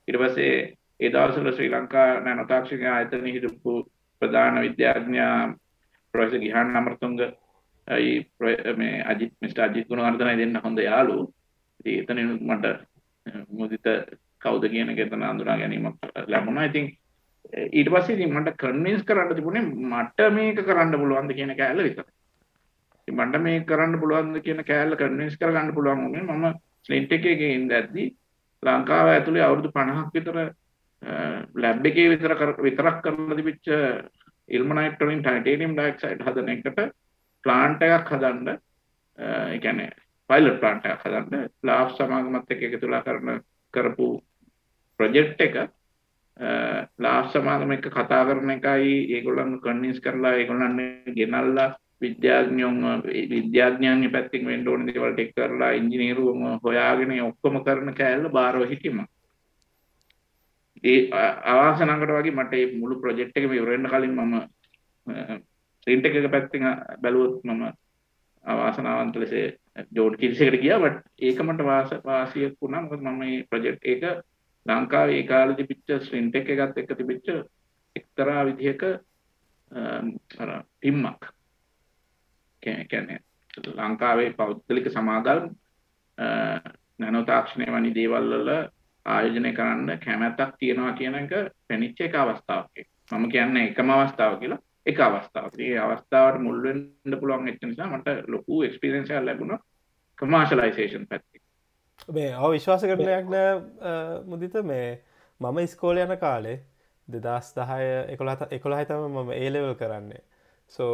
ඊට 0.08 0.20
පස්සේ 0.20 0.54
ඒ 1.00 1.10
දවස්වල 1.10 1.52
ශ්‍රී 1.52 1.72
ලංකා 1.72 2.08
නැනෝ 2.20 2.46
තාක්ෂණික 2.46 2.88
ආයතනයේ 2.88 3.34
හිටපු 3.36 3.76
ප්‍රධාන 4.22 4.62
විද්‍යාඥයා 4.62 5.38
ප්‍රොෆෙසර් 6.14 6.40
ගිහාන් 6.40 6.76
අමරතුංග 6.76 7.20
මේ 8.78 8.96
අජිත් 9.04 9.34
මිස්ටර් 9.42 9.64
අජිත් 9.64 9.88
ගුණවර්ධනයි 9.88 10.38
දෙන්න 10.38 10.64
හොඳ 10.64 10.80
යාළුවෝ. 10.80 11.34
ඉතින් 11.80 12.02
එතනින් 12.02 12.30
මට 12.42 12.66
මුදිත 13.50 13.86
කවුද 14.40 14.64
කියන 14.70 14.90
එක 14.90 15.00
එතන 15.00 15.24
අඳුනා 15.24 15.58
ගැනීමක් 15.58 16.12
ලැබුණා. 16.28 16.66
ඉතින් 16.66 16.86
ඊට 17.72 17.90
පස්සේ 17.90 18.16
ඉතින් 18.16 18.34
මට 18.34 18.58
කන්වින්ස් 18.58 19.04
කරන්න 19.04 19.36
තිබුණේ 19.36 19.64
මට 19.92 20.32
මේක 20.32 20.62
කරන්න 20.62 20.96
පුළුවන්ද 20.96 21.34
කියන 21.34 21.56
කෑල්ල 21.58 21.84
විතරයි. 21.84 22.12
මට 23.08 23.40
මේ 23.40 23.64
කරන්න 23.64 24.00
පුළුවන්ද 24.00 24.42
කියන 24.42 24.64
කෑල්ල 24.64 24.96
කන්වින්ස් 24.96 25.38
කරගන්න 25.38 25.74
පුළුවන් 25.74 26.04
වුණේ 26.04 26.24
මම 26.24 26.46
ස්ලින්ට් 26.82 27.14
එකේ 27.14 27.52
ඉඳද්දි 27.52 28.06
ලංකාව 28.64 29.08
ඇතුලේ 29.10 29.44
අවුරුදු 29.44 29.72
50ක් 29.72 30.14
විතර 30.14 30.38
ලැබ් 31.56 31.86
එකේ 31.86 32.10
විතර 32.10 32.36
විතරක් 32.60 33.02
කරලා 33.02 33.36
තිබිච්ච 33.36 33.68
ඉල්මනයිට් 34.50 35.00
වලින් 35.00 35.22
ටයිටේනියම් 35.22 35.74
ඩයොක්සයිඩ් 35.74 36.24
හදන 36.24 36.50
එකට 36.50 36.80
ප්ලාන්ට් 37.44 37.82
එකක් 37.82 38.10
හදන්න 38.10 38.50
ඒ 39.18 39.60
කියන්නේ 39.60 39.92
පයිලට් 40.30 40.60
ප්ලාන්ට් 40.60 40.86
එකක් 40.86 41.06
හදන්න 41.06 41.48
ලාබ් 41.64 41.94
සමාගමත් 41.94 42.52
එක්ක 42.52 42.66
එකතුලා 42.70 43.02
කරන 43.02 43.42
කරපු 43.74 44.10
ප්‍රොජෙක්ට් 45.00 45.42
එක 45.42 45.56
ලාබ් 47.00 47.30
සමාගම 47.30 47.72
එක්ක 47.72 47.90
කතා 47.90 48.26
කරන 48.26 48.52
එකයි 48.52 48.98
ඒගොල්ලන් 49.12 49.58
කන්වින්ස් 49.60 50.00
කරලා 50.00 50.36
ඒගොල්ලන් 50.36 50.78
ගෙනල්ලා 51.16 51.70
විද්‍යාඥයෝ 52.02 52.94
විද්‍යාඥයන්ගේ 53.30 54.12
පැත්තෙන් 54.12 54.46
වෙන්න 54.46 54.68
ඕන 54.68 54.88
දේවල් 54.88 55.14
ටික 55.14 55.34
කරලා 55.36 55.72
ඉංජිනේරුවම 55.74 56.44
හොයාගෙන 56.64 57.14
ඔක්කොම 57.22 57.58
කරන 57.64 57.94
කෑල්ල 57.94 58.30
බාරව 58.30 58.64
හිටියම 58.66 59.04
ඒ 60.84 61.00
අවාසනාවකට 61.46 62.14
වගේ 62.14 62.34
මට 62.34 62.52
මේ 62.54 62.74
මුළු 62.76 62.96
ප්‍රොජෙක්ට් 62.98 63.38
එකම 63.38 63.54
ඉවර 63.54 63.72
වෙන්න 63.72 63.88
කලින් 63.88 64.16
මම 64.16 64.36
ස්ක්‍රීන් 65.78 66.06
එක 66.08 66.32
පැත්තෙන් 66.32 66.66
බැලුවොත් 67.02 67.44
මම 67.44 67.64
අවාසනාවන්ත 68.46 69.16
ලෙස 69.16 69.34
ජෝඩ් 69.92 70.18
කිල්ස් 70.18 70.42
එකට 70.42 70.62
ගියා. 70.62 70.80
බට් 70.80 71.06
ඒක 71.20 71.40
මට 71.42 71.62
වාසියක් 72.04 72.56
වුණා. 72.58 72.82
මොකද 72.82 73.02
මම 73.02 73.18
මේ 73.18 73.46
ප්‍රොජෙක්ට් 73.50 73.86
එක 73.86 74.04
ලංකාවේ 74.66 75.18
ඒ 75.18 75.26
කාලේ 75.26 75.56
තිබිච්ච 75.56 75.90
ස්ක්‍රීන් 76.00 76.30
ටෙක් 76.30 76.50
එකත් 76.50 76.78
එක්ක 76.78 76.98
තිබිච්ච 76.98 77.28
එක්තරා 77.96 78.46
විදිහක 78.46 78.84
අර 80.40 80.50
ටිම්මක් 80.64 81.22
කියන්නේ 82.62 83.20
ලංකාවේ 83.78 84.34
පෞද්ගලික 84.34 84.92
සමාගම් 84.92 85.50
නැනෝ 87.00 87.24
තාක්ෂණය 87.24 87.72
වැනි 87.72 87.96
දේවල් 87.96 88.30
වල 88.34 88.50
ආයෝජනය 89.06 89.54
කරන්න 89.54 90.00
කැමැත්තක් 90.06 90.58
තියෙනවා 90.60 90.94
කියන 90.94 91.16
එක 91.16 91.32
පෙනිච්ච 91.68 92.02
එක 92.02 92.16
අවස්ථාවක්. 92.16 92.86
මම 93.12 93.30
කියන්නේ 93.30 93.68
එකම 93.70 93.90
අවස්ථාව 93.90 94.40
කියලා 94.40 94.60
එක 94.86 95.00
අවස්ථාවක්. 95.00 95.60
ඒ 95.60 95.80
අවස්ථාවට 95.80 96.42
මුල් 96.42 96.64
වෙන්න 96.64 97.20
පුළුවන් 97.20 97.46
වෙච්ච 97.46 97.66
නිසා 97.66 97.90
මට 97.90 98.18
ලොකු 98.28 98.64
එක්ස්පීරියන්ස් 98.64 99.12
එකක් 99.12 99.26
ලැබුණා 99.26 99.60
කමර්ෂලයිසේෂන් 100.18 101.08
පැත්තේ. 101.10 101.42
මේ 102.14 102.36
ඔව් 102.38 102.52
විශ්වාස 102.52 102.84
කරන 102.84 103.06
දෙයක් 103.06 103.32
නෑ 103.36 103.54
මුදිත 104.26 104.60
මේ 104.64 104.90
මම 105.42 105.64
ඉස්කෝලේ 105.64 106.06
යන 106.06 106.18
කාලේ 106.18 106.58
2010 107.08 108.14
11 108.16 108.48
11 108.52 108.86
තමයි 108.86 109.10
මම 109.10 109.32
A 109.38 109.54
level 109.54 109.76
කරන්නේ. 109.76 110.24
සෝ 110.72 110.92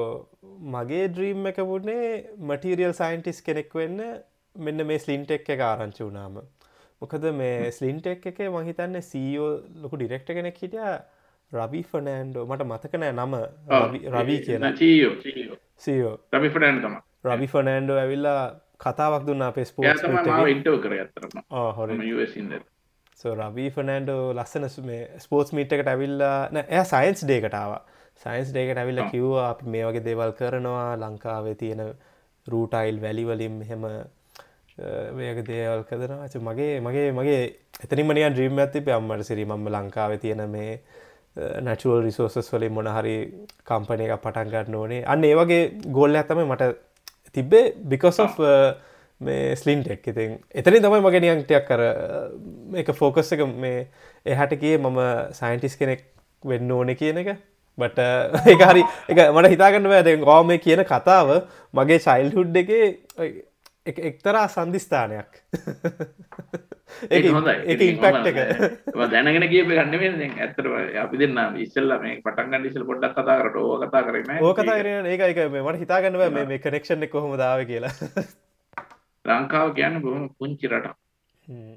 මගේ 0.74 1.04
ඩ්‍රීම් 1.08 1.50
එක 1.52 1.60
වුණේ 1.72 2.06
මටීරියල් 2.50 2.94
සයින්ටිස් 2.94 3.42
කෙනෙක් 3.42 3.76
වෙන්න 3.76 4.00
මෙන්න 4.56 4.88
මේ 4.88 5.00
ස්ලින්ටෙක් 5.00 5.50
එක 5.56 5.62
ආරංචි 5.64 6.04
වුනාම 6.04 6.40
මොකද 7.02 7.28
මේ 7.34 7.72
ස්ලින්ටෙක් 7.72 8.26
එක 8.32 8.40
මහිතන්න 8.56 9.02
සීෝ 9.04 9.52
ලොකු 9.84 9.96
ඩිරෙක්ට 9.98 10.34
කෙනෙක් 10.34 10.58
හිටිය 10.58 10.98
රවී 11.52 11.84
ෆනෑන්ඩෝ 11.84 12.46
මට 12.46 12.66
මතකනෑ 12.66 13.12
නම. 13.14 13.36
රවී 14.14 14.40
කියන 14.40 14.64
සීෝ 15.78 16.16
රවි 17.26 17.48
ෆනෑන්ඩෝ 17.48 17.98
ඇවිල්ලා 17.98 18.42
කතාවක් 18.80 19.28
දුන්න 19.28 19.42
අපේ 19.42 19.66
ස්පෝට් 19.66 19.88
හොර. 21.78 21.92
සෝ 23.18 23.36
රවී 23.36 23.70
ෆනෑන්ඩෝ 23.70 24.34
ලස්සන 24.34 24.68
මේ 24.86 25.04
ස්පෝට්ස් 25.20 25.54
මීට් 25.54 25.72
එකට 25.74 25.88
ඇවිල්ලා 25.88 26.36
එය 26.70 26.84
සයින්ස් 26.86 27.24
ඩේකටාව 27.26 27.78
සයින්ස් 28.22 28.52
ඩේකට 28.52 28.82
ඇවිල්ල 28.82 29.02
කිව්වා 29.12 29.48
අපි 29.50 29.72
මේ 29.74 29.86
වගේ 29.86 30.06
දේවල් 30.06 30.32
කරනවා 30.40 30.86
ලංකාවේ 30.98 31.56
තියෙන 31.56 31.82
රූටයිල් 32.48 33.02
වැලිවලින් 33.02 33.58
හෙම 33.70 33.84
මේක 35.18 35.42
දේවල් 35.48 35.84
කදනවා 35.90 36.30
ච 36.30 36.42
මගේ 36.42 36.74
මගේ 36.82 37.12
මගේ 37.12 37.42
එතනිමනිය 37.84 38.30
ද්‍රීම් 38.36 38.60
ඇතිප 38.60 38.90
අම්මට 38.90 39.24
සිරි 39.24 39.46
මම 39.46 39.68
ලංකාවේ 39.70 40.18
තියෙන 40.18 40.44
මේ 40.50 40.72
නැචුවල් 41.62 42.02
රිසෝසස් 42.04 42.52
වලින් 42.54 42.74
මොනහරි 42.74 43.16
කම්පනය 43.64 44.04
එක 44.06 44.22
පටන් 44.22 44.52
ගන්න 44.54 44.76
ඕනේ. 44.76 45.02
අන්න 45.06 45.24
ඒ 45.24 45.36
වගේ 45.36 45.64
ගොල්ල 45.92 46.16
ඇතම 46.16 46.44
මට 46.44 46.70
තිබ්බේ 47.34 47.66
බිකොස් 47.86 48.22
මේ 49.22 49.56
ස්ලින්ටෙක් 49.56 50.08
ඉතින් 50.08 50.34
එතනි 50.54 50.82
තමයි 50.82 51.02
මගේ 51.02 51.22
නියන්ටයක් 51.22 51.68
කර 51.70 51.84
එක 52.82 52.90
ෆෝකස් 52.94 53.32
එක 53.34 53.46
මේ 53.58 53.88
එහට 54.26 54.58
කිය 54.62 54.78
මම 54.78 55.00
සයින්ටිස් 55.34 55.78
කෙනෙක් 55.78 56.04
වෙන්න 56.44 56.72
ඕන 56.72 56.94
කියන 56.96 57.22
එක 57.24 57.38
බට 57.78 58.00
එක 58.46 58.64
හරි 58.64 58.86
එක 59.08 59.20
මට 59.28 59.54
හිතාගන්න 59.54 59.90
වැද 59.90 60.14
ගෝම 60.22 60.56
කියන 60.60 60.86
කතාව 60.86 61.36
මගේ 61.74 62.00
චයිල්හුඩ් 62.00 62.58
එක 62.58 62.74
එක්තරා 64.04 64.48
සන්ධිස්ථානයක් 64.50 65.44
ඒක 67.10 67.26
හොඳයි. 67.28 67.56
එක. 67.68 68.38
දැනගෙන 69.12 69.46
කියප 69.46 69.68
ගන්නවෙන් 69.70 70.22
ඇත්තර 70.24 70.68
අපි 70.98 71.18
දෙන්න 71.18 71.40
ඉස්සල්ල 71.60 71.94
මේ 72.00 72.20
පටන්ගන්න 72.24 72.68
ඉසල් 72.70 72.86
පොඩ්ඩක් 72.88 73.16
කතා 73.16 73.38
කරට 73.38 73.58
ඕ 73.58 73.76
කතා 73.78 74.04
කරන 74.80 75.06
ඒක 75.06 75.22
එක 75.22 75.42
මට 75.48 75.80
හිතාගන්නව 75.80 76.24
මේ 76.34 76.60
කනෙක්ෂන් 76.60 77.04
එක 77.04 77.12
කොහොම 77.12 77.36
දාව 77.38 77.66
කියලා. 77.66 77.94
ලංකාව 79.28 79.76
කියන්න 79.76 80.02
බොහොම 80.02 80.30
පුංචි 80.34 80.68
රට 80.68 80.96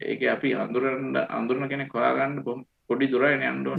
ඒක 0.05 0.23
අපි 0.29 0.55
අඳුරන්න 0.57 1.19
අඳුරන 1.31 1.69
කෙනෙක් 1.69 1.91
හොයාගන්න 1.91 2.43
බොම් 2.43 2.65
පොඩි 2.91 3.07
දුරයින 3.07 3.43
අන්ඩුව 3.45 3.75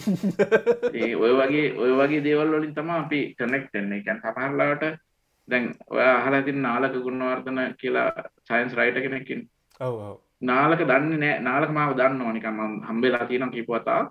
ඒ 0.99 1.13
ඔය 1.17 1.31
වගේ 1.39 1.67
ඔය 1.77 1.93
වගේ 1.99 2.25
දේවල් 2.27 2.53
වලින් 2.53 2.75
තම 2.75 2.91
අපි 2.95 3.21
කනෙක්් 3.35 3.69
එන්නේ 3.73 4.01
එකැන් 4.01 4.21
සමහරලාට 4.23 4.83
දැන් 5.47 5.65
ඔය 5.89 6.03
අහලා 6.07 6.41
තින් 6.41 6.61
නාලක 6.61 6.95
ගුණවර්ධන 6.99 7.61
කියලා 7.75 8.09
සයින්ස් 8.47 8.73
රයිට 8.73 9.01
කෙනෙක්කින් 9.05 9.41
නාලක 10.41 10.81
දන්නේ 10.83 11.17
නෑ. 11.17 11.39
නාලක 11.39 11.71
මාව 11.71 11.93
දන්නවා 11.95 12.33
නිකන් 12.33 12.53
මම 12.53 12.73
හම්බෙලා 12.83 13.25
තියෙනවා 13.25 13.53
කියපු 13.55 13.73
වතා 13.75 14.01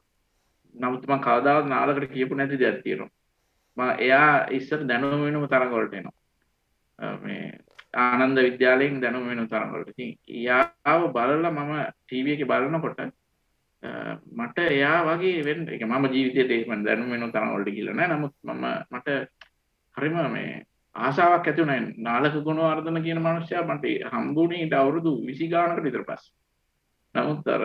නමුත් 0.74 1.06
මම 1.06 1.20
කවදාවත් 1.20 1.66
නාලකට 1.66 2.12
කියපු 2.14 2.34
නැති 2.34 2.58
දෙයක් 2.58 2.82
තියෙනවා. 2.82 3.10
මම 3.76 3.90
එයා 3.98 4.46
ඉස්සර 4.50 4.80
දැනුම 4.84 5.24
වෙනම 5.24 5.46
තරඟ 5.46 5.74
වලට 5.74 5.94
එනවා. 5.94 6.16
මේ 7.18 7.58
ආනන්ද 7.94 8.38
විද්‍යාලයෙන් 8.40 9.00
දැනුම 9.00 9.28
වෙන 9.28 9.48
තරඟ 9.48 9.72
වලට. 9.72 9.90
ඉතින් 9.90 10.10
එයාව 10.36 11.02
බලලා 11.12 11.50
මම 11.52 11.72
ටීවී 11.96 12.34
එකේ 12.34 12.50
බලනකොට 12.52 13.00
මට 13.82 14.58
එයා 14.68 14.98
වගේ 15.06 15.44
වෙන්න. 15.44 15.68
ඒක 15.68 15.82
මම 15.82 16.06
ජීවිතේට 16.08 16.50
එහෙම 16.52 16.84
දැනුම 16.84 17.10
වෙන 17.10 17.32
තරඟ 17.32 17.54
වලට 17.54 17.76
ගිහලා 17.76 17.94
නෑ. 17.94 18.08
නමුත් 18.10 18.34
මම 18.44 18.64
මට 18.90 19.08
හරිම 19.94 20.18
මේ 20.30 20.64
ආසාාවක් 20.96 21.46
ඇතිවන 21.46 21.86
නාලක 21.98 22.36
ගුණවර්ධන 22.40 23.02
කියන 23.02 23.20
මනුෂ්‍යයා 23.20 23.64
මට 23.66 24.12
හම්බුණීට 24.12 24.74
අවුරුදු 24.74 25.12
විසි 25.22 25.48
ගානකට 25.48 25.82
විතර 25.82 26.04
පස් 26.04 26.24
නමුත් 27.14 27.48
අර 27.48 27.62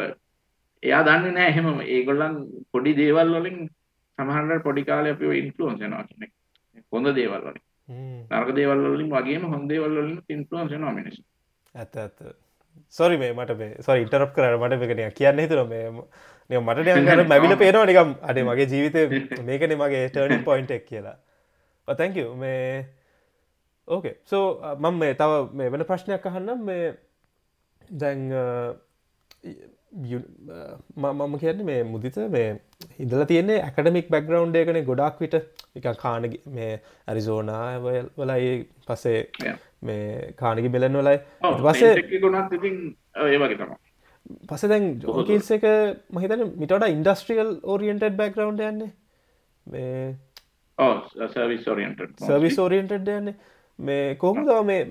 එයා 0.84 1.04
දන්න 1.04 1.34
නෑ 1.34 1.50
එහෙම 1.50 1.68
ඒගොල්ලන් 1.88 2.36
පොඩි 2.72 2.94
දේවල් 2.96 3.36
වලින් 3.36 3.60
සමහරට 4.18 4.64
පොඩි 4.64 4.84
කාලය 4.84 5.10
අපිව 5.10 5.32
ඉන්ෆ්ලුවන්ස් 5.34 5.80
වෙනවා 5.80 6.06
කෙනෙක් 6.06 6.32
හොඳ 6.92 7.12
දේවල් 7.14 7.42
වලින්. 7.42 7.62
නරක 8.32 8.56
දේවල් 8.56 8.88
වලින් 8.88 9.12
වගේම 9.12 9.46
හොඳ 9.48 9.70
දේවල් 9.70 9.96
වලින් 9.98 10.20
ඉන්ෆ්ලුවන්ස් 10.30 10.72
වෙනවා 10.72 10.94
මිනිස්සු. 10.94 11.22
ඇත්ත 11.76 11.98
ඇත්ත 11.98 12.45
සොරි 12.94 13.18
මේ 13.18 13.34
මට 13.34 13.58
මේ 13.58 13.82
සොරි 13.82 14.06
ඉන්ටරප් 14.06 14.34
කරන්න 14.36 14.60
මට 14.60 14.80
මේකන 14.82 15.16
කියන්න 15.20 15.42
හිතුර 15.44 15.62
මේ 15.68 15.86
නිය 16.50 16.60
මට 16.62 16.84
ඩයන්ගර 16.84 17.24
මැවිල 17.28 17.56
පේනවා 17.58 17.86
නිකම් 17.92 18.12
අඩේ 18.30 18.46
මගේ 18.50 18.68
ජීවිතය 18.74 19.02
මේකන 19.50 19.76
මගේ 19.82 20.04
ටර්නින් 20.10 20.44
පොයින්ට් 20.44 20.76
එක් 20.78 20.86
කියලා. 20.92 21.18
Oh, 21.88 21.96
තැංක 21.96 22.16
මේ 22.38 22.86
ඕකේ 23.88 24.16
සෝ 24.26 24.46
මම 24.76 25.00
මේ 25.04 25.14
තව 25.14 25.42
මේ 25.54 25.72
වෙන 25.72 25.86
ප්‍රශ්නයක් 25.92 26.28
අහන්නම්. 26.32 26.66
මේ 26.70 26.86
දැන් 28.02 28.22
මම 30.96 31.38
කියන්නේ 31.40 31.66
මේ 31.66 31.84
මුදිත 31.84 32.18
මේ 32.36 32.48
හිදල 33.00 33.26
තියන්නේ 33.32 33.60
ඇකඩමික් 33.62 34.10
බැක්ග්‍රවන්් 34.16 34.56
එකන 34.62 34.82
ගොඩක් 34.90 35.22
විට. 35.22 35.36
එක 35.76 35.88
කානග 36.04 36.34
මේ 36.58 36.72
ඇරිසෝනාවල් 37.08 38.10
වලයි 38.18 38.52
පසේ 38.88 39.20
මේ 39.90 40.34
කානගි 40.42 40.70
මෙලන් 40.76 41.00
වලයි. 41.02 41.18
පසේ 41.66 42.20
ගොනත් 42.24 42.56
ඉතින් 42.60 42.78
ඒ 43.16 43.40
වගේ 43.42 43.60
තම 43.62 43.74
පස 44.50 44.64
දැන් 44.72 44.86
ජෝකිල්ස 45.02 45.50
එක 45.56 45.66
මහිතන 46.18 46.46
මිටට 46.62 46.88
ඉන්ඩස්ට්‍රියල් 46.92 47.52
ඕරියන්ටඩ් 47.72 48.16
බැක්ග්‍රවන්් 48.22 48.64
යන්නේ? 48.70 48.92
මේ 49.66 50.16
සර්විස් 51.36 52.58
ෝරියන්ටඩ් 52.64 53.12
යන්නේ? 53.18 53.36
මේ 53.80 54.16
කොහොමද 54.24 54.50
මේ 54.72 54.82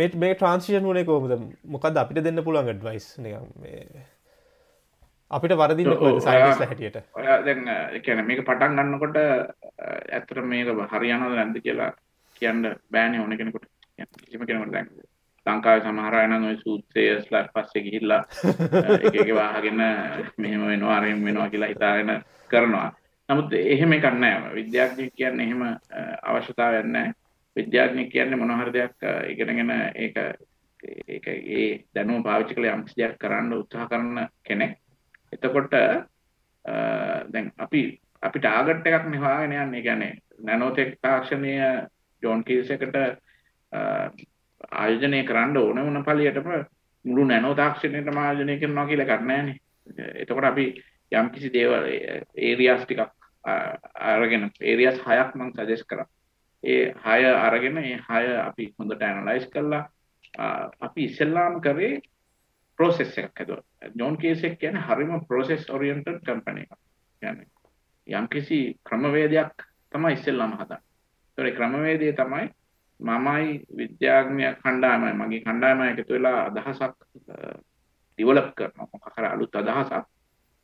මෙට 0.00 0.14
මේ 0.22 0.34
ට්‍රන්සිෂන් 0.34 0.86
වනේ 0.90 1.06
කොහොමද? 1.10 1.32
මොකද 1.74 2.02
අපිට 2.02 2.22
දෙන්න 2.26 2.44
පුළුවන් 2.46 2.78
ඩ්වයිස් 2.78 3.06
අපිට 5.30 5.56
වරදින්න 5.58 5.92
සයිස් 6.22 6.62
හැටියට? 6.62 6.98
දැන් 7.18 7.62
කියන 8.06 8.24
මේක 8.30 8.46
පටන් 8.46 8.78
ගන්නකොට 8.78 9.16
ඇත්තට 9.18 10.42
මේක 10.54 10.68
හරියනද 10.94 11.30
නැද්ද 11.34 11.62
කියලා 11.66 11.92
කියන්න 12.40 12.74
බෑනේ 12.94 13.20
ඕන 13.22 13.38
කෙනෙකුට 13.40 13.66
කිසිම 13.98 14.46
කෙනෙකුට 14.46 14.72
දැන් 14.72 14.88
ලංකාවේ 15.46 15.84
සමහර 15.84 16.14
අය 16.14 16.26
නම් 16.28 16.44
ওই 16.44 16.56
සූත්‍රයස්ලා 16.56 17.48
පස්සේ 17.54 17.82
ගිහිල්ලා 17.82 18.22
එක 19.12 19.28
වාහගෙන 19.38 19.80
මෙහෙම 20.36 20.62
වෙනවා 20.66 20.96
අරෙම 20.96 21.24
වෙනවා 21.24 21.50
කියලා 21.50 21.68
හිතාගෙන 21.68 22.12
කරනවා. 22.50 22.88
නමුත් 23.28 23.52
එහෙම 23.54 23.92
එකක් 23.92 24.06
නැහැ. 24.14 24.54
විද්‍යාඥයෙක් 24.54 25.14
කියන්නේ 25.14 25.46
එහෙම 25.46 25.62
අවශ්‍යතාවයක් 26.22 26.86
නැහැ. 26.86 27.12
විද්‍යාඥයෙක් 27.56 28.10
කියන්නේ 28.12 28.36
මොන 28.36 28.56
හරි 28.60 28.72
දෙයක් 28.72 28.96
ඉගෙනගෙන 29.32 29.70
ඒක 29.94 30.16
ඒක 31.08 31.26
ඒ 31.28 31.68
දැනුම 31.94 32.22
පාවිච්චි 32.22 32.54
කරලා 32.54 32.76
යම් 32.76 32.84
කිසි 32.84 33.00
දෙයක් 33.02 33.18
කරන්න 33.18 33.52
උත්සාහ 33.58 33.88
කරන 33.88 34.28
කෙනෙක්. 34.42 34.78
එතකොට 35.32 35.76
දැන් 37.32 37.52
අපි 37.58 37.82
අපි 38.22 38.38
ටාගට් 38.40 38.86
එකක් 38.86 39.06
නේ 39.10 39.22
හොයාගෙන 39.24 39.58
යන්නේ. 39.58 39.82
කියන්නේ 39.82 40.12
නැනෝටෙක් 40.40 40.96
තාක්ෂණීය 41.02 41.88
ජෝන් 42.22 42.44
කීල්ස් 42.44 42.70
එකට 42.70 42.96
ආයෝජනය 43.74 45.20
කරන්න 45.24 45.56
ඕන 45.56 45.78
වුණ 45.78 46.04
පළියටම 46.04 46.48
මුළු 47.04 47.24
නැනෝ 47.24 47.54
තාක්ෂණයටම 47.54 48.18
ආයෝජනය 48.18 48.58
කරනවා 48.58 48.86
කියලා 48.86 49.06
එකක් 49.08 49.22
නැහැනේ. 49.22 49.56
එතකොට 50.14 50.44
අපි 50.44 50.66
යම් 51.12 51.30
කිසි 51.30 51.52
දේවල් 51.52 51.86
ඒරියාස් 52.38 52.84
ටිකක් 52.84 53.10
අරගෙන 54.04 54.50
ඒරියාස් 54.62 55.00
හයක් 55.00 55.34
මම 55.34 55.52
සජෙස්ට් 55.52 55.86
කරා. 55.86 56.06
ඒ 56.64 56.94
හය 57.04 57.20
අරගෙන 57.26 57.78
ඒ 57.78 57.98
හය 58.00 58.24
අපි 58.38 58.72
හොඳට 58.78 59.02
ඇනලයිස් 59.02 59.46
කරලා 59.48 59.84
අපි 60.80 61.04
ඉස්සෙල්ලාම 61.04 61.60
කරේ 61.60 62.00
ප්‍රෝසෙස් 62.78 63.18
එකක් 63.18 63.38
හැදුවා. 63.38 63.64
ජෝන් 63.98 64.16
කේස් 64.16 64.44
එක 64.44 64.58
කියන්නේ 64.58 64.82
හරිම 64.82 65.12
ප්‍රෝසෙස් 65.26 65.70
ඔරියන්ටඩ් 65.70 66.24
කම්පැනි 66.24 66.60
එකක්. 66.62 66.80
කියන්නේ 67.22 67.54
යම්කිසි 68.06 68.58
ක්‍රමවේදයක් 68.84 69.68
තමයි 69.92 70.12
ඉස්සෙල්ලාම 70.12 70.52
හදන්නේ. 70.54 70.82
ඒතර 71.38 71.46
ඒ 71.46 71.56
ක්‍රමවේදය 71.56 72.12
තමයි 72.14 72.48
මමයි 73.00 73.66
විද්‍යාඥ 73.70 74.54
කණ්ඩායමයි 74.54 75.12
මගේ 75.14 75.40
කණ්ඩායම 75.40 75.80
එකතු 75.82 76.14
වෙලා 76.14 76.38
අදහසක් 76.46 76.94
ඩිවලොප් 78.18 78.48
කරනවා. 78.54 78.88
මොකක් 78.92 79.06
හරි 79.14 79.26
අලුත් 79.26 79.54
අදහසක්. 79.54 80.04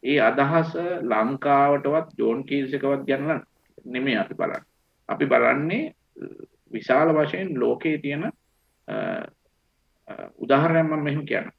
ඒ 0.02 0.20
අදහස 0.20 0.74
ලංකාවටවත් 1.02 2.18
ජෝන් 2.18 2.44
කීස් 2.44 2.72
එකවත් 2.72 3.06
ගන්නලා 3.06 3.40
නෙමෙයි 3.86 4.16
අපි 4.16 4.34
බලන්නේ. 4.34 4.64
අපි 5.08 5.24
බලන්නේ 5.26 5.94
විශාල 6.70 7.08
වශයෙන් 7.10 7.48
ලෝකයේ 7.56 7.98
තියෙන 7.98 8.32
උදාහරණයක් 10.38 10.86
මම 10.86 11.02
මෙහෙම 11.02 11.26
කියන්න. 11.26 11.50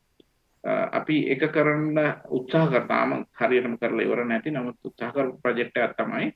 අපි 0.91 1.15
එක 1.27 1.43
කරන්න 1.47 1.97
උත්සාහ 2.29 2.69
කරාම 2.69 3.25
හරියටම 3.33 3.75
කරලා 3.77 4.05
ඉවර 4.05 4.23
නැති 4.23 4.51
නමුත් 4.51 4.77
උත්සාහ 4.83 5.11
කරපු 5.11 5.41
ප්‍රොජෙක්ට් 5.41 5.77
එකක් 5.77 5.97
තමයි 5.97 6.27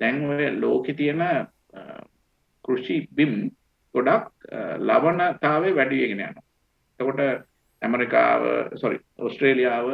දැන් 0.00 0.24
ඔය 0.24 0.50
ලෝකේ 0.54 0.94
තියෙන 0.94 1.22
කෘෂි 2.70 2.98
බිම් 3.12 3.34
ගොඩක් 3.94 4.50
ලවණතාවය 4.82 5.74
වැඩි 5.74 6.02
වෙගෙන 6.02 6.20
යනවා. 6.20 6.46
එතකොට 7.00 7.20
ඇමරිකාව 7.82 8.42
සොරි 8.76 8.98
ඕස්ට්‍රේලියාව 9.18 9.86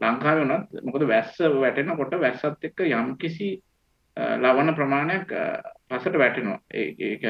ලංකාවේ 0.00 0.42
වුණත් 0.42 0.82
මොකද 0.82 1.04
වැස්ස 1.06 1.38
වැටෙනකොට 1.56 2.14
වැස්සත් 2.18 2.64
එක්ක 2.64 2.80
යම්කිසි 2.90 3.50
ලවණ 4.16 4.74
ප්‍රමාණයක් 4.74 5.34
පසට 5.88 6.16
වැටෙනවා 6.16 6.58
ඒක 6.70 7.24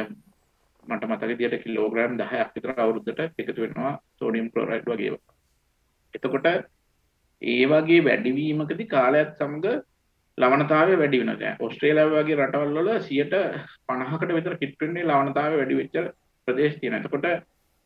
මට 0.84 1.04
මතක 1.04 1.28
විදියට 1.30 1.62
කිලෝග්‍රෑම් 1.62 2.18
10ක් 2.18 2.50
විතර 2.54 2.74
අවුරුද්දට 2.76 3.20
එකතු 3.38 3.60
වෙනවා 3.60 3.92
සෝඩියම් 4.14 4.50
ක්ලෝරයිඩ් 4.50 4.88
වගේ 4.88 5.16
එතකොට 6.14 6.48
ඒ 7.42 7.64
වගේ 7.66 8.04
වැඩිවීමකදී 8.04 8.88
කාලයක් 8.88 9.36
සමග 9.36 9.66
ලවණතාවය 10.38 10.98
වැඩි 10.98 11.20
වෙනවා 11.20 11.38
දැන් 11.38 11.56
ඕස්ට්‍රේලියාව 11.60 12.12
වගේ 12.14 12.38
රටවල් 12.38 12.76
වල 12.78 12.90
50කට 13.88 14.30
විතර 14.32 14.54
කිට් 14.56 14.76
වෙන්නේ 14.80 15.04
ලවණතාවය 15.04 15.56
වැඩි 15.56 15.80
වෙච්ච 15.80 15.96
ප්‍රදේශ 16.48 16.78
තියෙනවා 16.78 17.02
එතකොට 17.02 17.26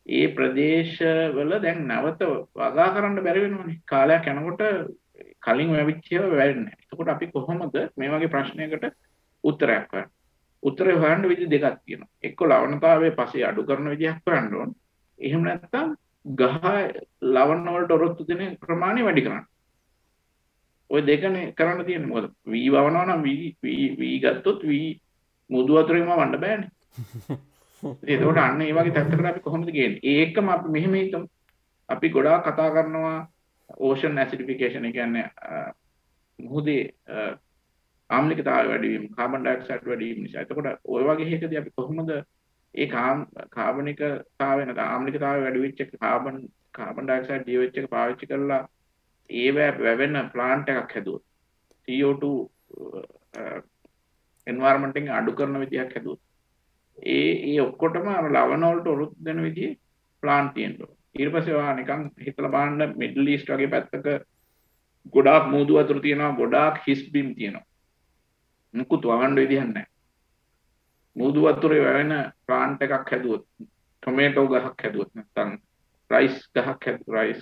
ඒ 0.05 0.27
ප්‍රදේශවල 0.29 1.51
දැන් 1.59 1.81
නැවත 1.87 2.21
වගා 2.55 2.87
කරන්න 2.93 3.23
බැරි 3.23 3.43
වෙනවනේ 3.45 3.81
කාලයක් 3.85 4.27
යනකොට 4.27 4.63
කලින් 5.39 5.71
වැවිච්චව 5.71 6.23
වැවෙන්නේ. 6.31 6.77
එතකොට 6.83 7.09
අපි 7.09 7.27
කොහොමද 7.29 7.75
මේ 7.97 8.09
වගේ 8.09 8.29
ප්‍රශ්නයකට 8.29 8.85
උත්තරයක් 9.43 9.91
හොයන්නේ? 9.91 10.11
උත්තරය 10.63 10.93
හොයන්න 10.95 11.29
විදි 11.29 11.47
දෙකක් 11.47 11.77
තියෙනවා. 11.77 12.09
එක්ක 12.23 12.39
ලවණතාවයේ 12.43 13.15
පස්සේ 13.15 13.45
අඩු 13.45 13.65
කරන 13.65 13.89
විදිහක් 13.89 14.23
හොයන්න 14.25 14.55
ඕන. 14.55 14.75
එහෙම 15.19 15.43
නැත්නම් 15.43 15.95
ගහ 16.25 16.65
ලවණ 17.25 17.69
වලට 17.69 17.91
ඔරොත්තු 17.91 18.23
දෙන 18.25 18.57
ප්‍රමාණය 18.57 19.03
වැඩි 19.03 19.21
කරන්න. 19.21 19.45
ওই 20.90 21.00
දෙකනේ 21.02 21.52
කරන්න 21.52 21.86
තියෙන්නේ. 21.86 22.10
මොකද 22.12 22.26
වී 22.46 22.68
වවනවා 22.70 23.06
නම් 23.06 23.22
වී 23.22 23.96
වී 23.96 24.16
ගත්තොත් 24.20 24.62
වී 24.64 24.88
මුදු 25.50 25.76
වතුරේම 25.76 26.10
වන්න 26.10 26.40
බෑනේ. 26.40 26.70
ඒකෝට 28.04 28.38
අන්න 28.38 28.62
ඒ 28.62 28.72
වගේ 28.72 28.94
තත්ත්වයකට 28.96 29.30
අපි 29.30 29.40
කොහොමද 29.40 29.70
ගේන්නේ? 29.70 30.02
ඒකම 30.14 30.48
අපි 30.48 30.68
මෙහෙම 30.68 30.94
හිතමු. 30.94 31.26
අපි 31.88 32.08
ගොඩාක් 32.08 32.44
කතා 32.46 32.68
කරනවා 32.70 33.16
ඕෂන් 33.80 34.18
ඇසිඩිෆිකේෂන් 34.18 34.92
කියන්නේ 34.92 35.26
මුහුදේ 36.38 36.82
ආම්ලිකතාවය 38.10 38.68
වැඩි 38.68 38.92
වීම 38.92 39.08
කාබන් 39.16 39.42
ඩයොක්සයිඩ් 39.42 39.88
වැඩි 39.88 40.08
වීම 40.08 40.22
නිසා. 40.22 40.42
එතකොට 40.42 40.68
ওই 40.86 41.02
වගේ 41.04 41.34
එකදී 41.36 41.60
අපි 41.62 41.76
කොහොමද 41.76 42.12
ඒ 42.74 42.86
කාබනිකතාවය 43.50 44.62
නැත්නම් 44.62 44.86
ආම්ලිකතාවය 44.86 45.42
වැඩි 45.42 45.64
වෙච්ච 45.64 45.98
කාබන් 45.98 46.38
කාබන් 46.72 47.06
ඩයොක්සයිඩ් 47.06 47.44
ඩියෝච් 47.44 47.78
එක 47.78 47.90
පාවිච්චි 47.90 48.26
කරලා 48.26 48.62
ඒවැ 49.29 49.71
වැවෙන 49.79 50.17
ප්ලාන්ට් 50.33 50.69
එකක් 50.69 50.93
හැදුවොත් 50.93 51.23
CO2 51.87 52.23
එන්වර්මන්ට් 54.47 54.97
එක 54.97 55.09
අඩු 55.11 55.31
කරන 55.33 55.59
විදිහක් 55.59 55.91
හැදුවොත් 55.91 56.21
ඒ 56.97 57.33
ඒ 57.47 57.59
ඔක්කොටම 57.61 58.07
අර 58.09 58.29
ලවණ 58.29 58.69
වලට 58.69 58.87
උරුත් 58.87 59.13
දෙන 59.25 59.43
විදිහේ 59.43 59.79
ප්ලාන්ට් 60.23 60.53
තියෙනවා 60.53 60.95
ඊට 61.15 61.31
පස්සේ 61.31 61.55
වා 61.55 61.73
නිකන් 61.73 62.09
හිතලා 62.19 62.51
බලන්න 62.51 62.97
මිඩල් 62.97 63.27
ඊස්ට් 63.27 63.49
වගේ 63.49 63.69
පැත්තක 63.69 64.07
ගොඩාක් 65.13 65.45
මූදු 65.47 65.77
වතුර 65.77 65.99
තියෙනවා 66.01 66.31
ගොඩාක් 66.33 66.81
හිස් 66.85 67.01
බිම් 67.11 67.35
තියෙනවා. 67.35 67.65
මුකුත් 68.73 69.03
වවන්න 69.03 69.35
විදිහක් 69.35 69.63
නැහැ. 69.65 69.87
මුදු 71.15 71.41
වතුරේ 71.43 71.81
වැවෙන 71.81 72.13
ප්ලාන්ට් 72.45 72.81
එකක් 72.81 73.11
හැදුවොත් 73.11 73.45
ටොමේටෝ 74.03 74.47
ගහක් 74.47 74.83
හැදුවොත් 74.83 75.11
නැත්නම් 75.13 75.51
රයිස් 76.11 76.35
ගහක් 76.53 76.85
හැදුවොත් 76.85 77.15
රයිස් 77.15 77.41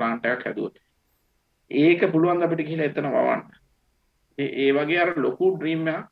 ප්ලාන්ට් 0.00 0.26
එකක් 0.26 0.44
හැදුවොත් 0.44 0.74
ඒක 1.70 2.12
පුළුවන් 2.12 2.42
අපිට 2.42 2.66
ගිහිල්ලා 2.66 2.86
එතන 2.86 3.08
වවන්න. 3.08 3.42
ඒ 4.38 4.50
ඒ 4.62 4.72
වගේ 4.72 5.00
අර 5.00 5.12
ලොකු 5.16 5.56
ඩ්‍රීම් 5.56 5.88
එකක් 5.88 6.06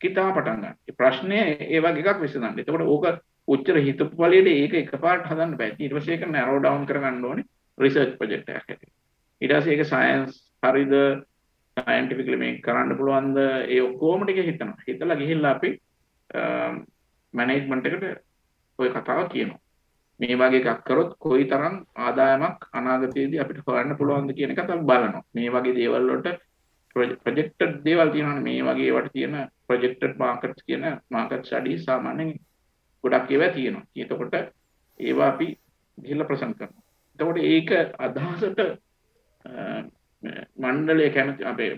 කිතා 0.00 0.32
පටන් 0.32 0.60
ගන්න. 0.60 0.76
ඒ 0.82 0.92
ප්‍රශ්නේ 0.92 1.44
ඒ 1.60 1.80
වගේ 1.80 2.04
එකක් 2.04 2.20
විසඳන්න. 2.20 2.58
එතකොට 2.58 2.82
ඕක 2.84 3.06
උච්චර 3.48 3.78
හිතපු 3.78 4.10
පළියට 4.12 4.48
ඒක 4.48 4.74
එකපාරට 4.76 5.30
හදන්න 5.30 5.56
බෑ. 5.56 5.76
ඊට 5.78 5.94
පස්සේ 5.94 6.14
ඒක 6.14 6.28
නැරෝ 6.28 6.58
ඩවුන් 6.58 6.86
කරගන්න 6.86 7.24
ඕනේ 7.24 7.46
රිසර්ච් 7.78 8.18
ප්‍රොජෙක්ට් 8.18 8.48
එකක් 8.48 8.58
හැටියට. 8.62 8.92
ඊට 9.40 9.52
පස්සේ 9.52 9.74
ඒක 9.74 9.86
සයන්ස් 9.86 10.42
හරිද 10.62 10.94
සයින්ටිෆිකලි 11.76 12.36
මේක 12.36 12.62
කරන්න 12.64 12.96
පුළුවන්ද 12.98 13.38
ඒ 13.38 13.80
ඔක්කොම 13.82 14.24
ටික 14.24 14.42
හිතනවා. 14.44 14.82
හිතලා 14.86 15.16
ගිහිල්ලා 15.16 15.54
අපි 15.56 15.70
මැනේජ්මන්ට් 17.34 17.86
එකට 17.86 18.04
ওই 18.78 18.90
කතාව 18.90 19.28
කියනවා. 19.28 19.60
මේ 20.20 20.36
වගේ 20.36 20.62
එකක් 20.62 20.82
කරොත් 20.84 21.10
කොයි 21.18 21.44
තරම් 21.44 21.76
ආදායමක් 21.98 22.60
අනාගතයේදී 22.72 23.40
අපිට 23.40 23.60
හොයන්න 23.66 23.96
පුළුවන්ද 23.96 24.32
කියන 24.32 24.50
එක 24.50 24.58
අපි 24.58 24.78
බලනවා. 24.82 25.22
මේ 25.34 25.50
වගේ 25.50 25.74
දේවල් 25.74 26.08
වලට 26.08 26.28
ප්‍රොජෙක්ටඩ් 26.94 27.84
දේවල් 27.84 28.10
තියෙනවානේ 28.10 28.44
මේ 28.44 28.64
වගේ 28.64 28.88
ඒවට 28.88 29.12
තියෙන 29.12 29.36
ප්‍රොජෙක්ටඩ් 29.66 30.16
මාකට්ස් 30.16 30.62
කියන 30.64 30.84
මාකට් 31.10 31.44
ස්ටඩීස් 31.44 31.84
සාමාන්‍යයෙන් 31.84 32.32
ගොඩක් 33.04 33.30
ඒවා 33.30 33.50
තියෙනවා. 33.50 33.84
එතකොට 33.96 34.34
ඒවා 35.00 35.28
අපි 35.28 35.48
ගිහිල්ලා 35.98 36.28
ප්‍රසන්ට් 36.28 36.58
කරනවා. 36.58 36.84
එතකොට 37.18 37.38
ඒක 37.44 37.70
අදහසට 37.98 38.60
මණ්ඩලය 40.58 41.10
කැමති 41.10 41.44
අපේ 41.44 41.72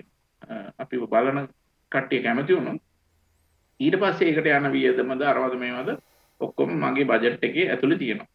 අපි 0.78 1.06
බලන 1.06 1.48
කට්ටිය 1.92 2.22
කැමති 2.22 2.54
වුණොත් 2.54 2.82
ඊට 3.80 3.96
පස්සේ 3.96 4.28
ඒකට 4.28 4.48
යන 4.50 4.70
වියදමද 4.72 5.22
අරවද 5.24 5.58
මේවද 5.58 5.90
ඔක්කොම 6.40 6.70
මගේ 6.76 7.04
බජට් 7.04 7.44
එකේ 7.44 7.70
ඇතුළේ 7.70 7.98
තියෙනවා 7.98 8.28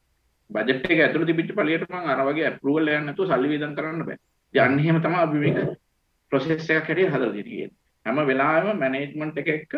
බජට් 0.49 0.85
එක 0.85 0.99
ඇතුළේ 0.99 1.27
තිබිච්ච 1.27 1.55
පළියට 1.55 1.87
මම 1.89 2.05
අර 2.05 2.19
වගේ 2.27 2.45
ඇප්‍රූවල් 2.45 2.87
එකක් 2.87 3.05
නැතුව 3.05 3.27
සල්ලි 3.27 3.49
වියදම් 3.49 3.73
කරන්න 3.75 4.05
බෑ. 4.05 4.17
යන්නේ 4.53 4.83
එහෙම 4.83 4.99
තමයි 5.01 5.19
අපි 5.19 5.37
මේක 5.39 5.57
ප්‍රොසෙස් 6.31 6.69
එකක් 6.69 6.87
හැටියට 6.87 7.13
හදලා 7.13 7.33
තියෙන්නේ. 7.33 7.71
හැම 8.05 8.17
වෙලාවෙම 8.27 8.77
මැනේජ්මන්ට් 8.79 9.37
එක 9.37 9.49
එක්ක 9.49 9.73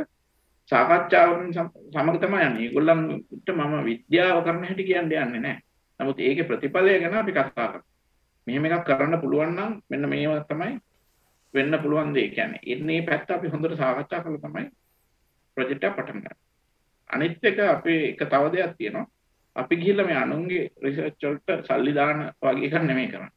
සාකච්ඡාවකින් 0.69 1.53
සමග 1.53 2.15
තමයි 2.21 2.45
යන්නේ. 2.47 2.63
ඒගොල්ලන්ට 2.63 3.49
මම 3.49 3.75
විද්‍යාව 3.85 4.43
කරන 4.43 4.63
හැටි 4.63 4.83
කියන්නේ 4.83 5.21
යන්නේ 5.21 5.41
නැහැ. 5.41 5.61
නමුත් 5.99 6.19
ඒකේ 6.19 6.49
ප්‍රතිඵලය 6.49 6.99
ගැන 6.99 7.15
අපි 7.15 7.31
කතා 7.31 7.51
කරනවා. 7.53 7.83
මෙහෙම 8.47 8.65
එකක් 8.67 8.85
කරන්න 8.85 9.21
පුළුවන් 9.21 9.55
නම් 9.55 9.71
මෙන්න 9.89 10.09
මේවා 10.09 10.43
තමයි 10.43 10.73
වෙන්න 11.53 11.79
පුළුවන් 11.83 12.13
දේ 12.13 12.27
කියන්නේ. 12.29 12.65
ඉන්නේ 12.65 13.01
පැත්ත 13.01 13.31
අපි 13.31 13.47
හොඳට 13.47 13.77
සාකච්ඡා 13.77 14.23
කරලා 14.23 14.43
තමයි 14.43 14.65
ප්‍රොජෙක්ට් 15.57 15.83
එක 15.83 15.95
පටන් 15.95 16.19
ගන්න. 16.19 16.37
අනිත් 17.09 17.43
එක 17.43 17.59
අපේ 17.59 18.01
එක 18.09 18.19
තව 18.25 18.43
දෙයක් 18.51 18.77
තියෙනවා. 18.77 19.07
අපි 19.55 19.75
ගිහිල්ලා 19.75 20.05
මේ 20.05 20.17
අනුන්ගේ 20.17 20.63
රිසර්ච් 20.79 21.21
වලට 21.21 21.65
සල්ලි 21.67 21.93
දාන 21.93 22.19
වගේ 22.41 22.67
එකක් 22.67 22.83
නෙමෙයි 22.83 23.07
කරන්නේ. 23.07 23.33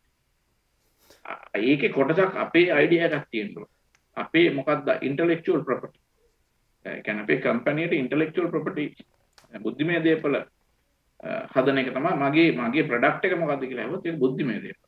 ඒකේ 1.57 1.89
කොටසක් 1.91 2.37
අපේ 2.37 2.73
අයිඩියා 2.73 3.11
එකක් 3.11 3.27
තියෙනවා. 3.31 3.69
අපේ 4.16 4.51
මොකක්ද 4.51 4.89
ඉන්ටෙලෙක්චුවල් 5.03 5.62
ප්‍රොපර්ටි. 5.62 5.99
ඒ 6.85 7.03
කියන්නේ 7.03 7.23
අපේ 7.23 7.41
කම්පැනියට 7.41 7.93
ඉන්ටෙලෙක්චුවල් 7.95 8.51
ප්‍රොපර්ටි 8.51 8.85
බුද්ධිමය 9.57 10.01
දේපල 10.01 10.35
හදන 11.53 11.79
එක 11.79 11.93
තමයි 11.93 12.12
මගේ 12.16 12.51
මගේ 12.55 12.85
ප්‍රොඩක්ට් 12.85 13.25
එක 13.25 13.39
මොකද්ද 13.39 13.64
කියලා 13.64 13.87
අහුවොත් 13.87 14.07
ඒක 14.07 14.19
බුද්ධිමය 14.19 14.57
දේපල. 14.61 14.85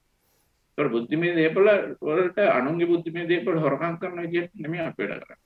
ඒතකොට 0.79 0.93
බුද්ධිමය 0.93 1.35
දේපල 1.35 1.69
වලට 2.01 2.39
අනුන්ගේ 2.51 2.87
බුද්ධිමය 2.87 3.27
දේපල 3.27 3.59
හොරකම් 3.59 3.95
කරන 3.99 4.21
විදිහට 4.25 4.55
නෙමෙයි 4.57 4.83
අපි 4.83 5.03
වැඩ 5.03 5.21
කරන්නේ. 5.21 5.41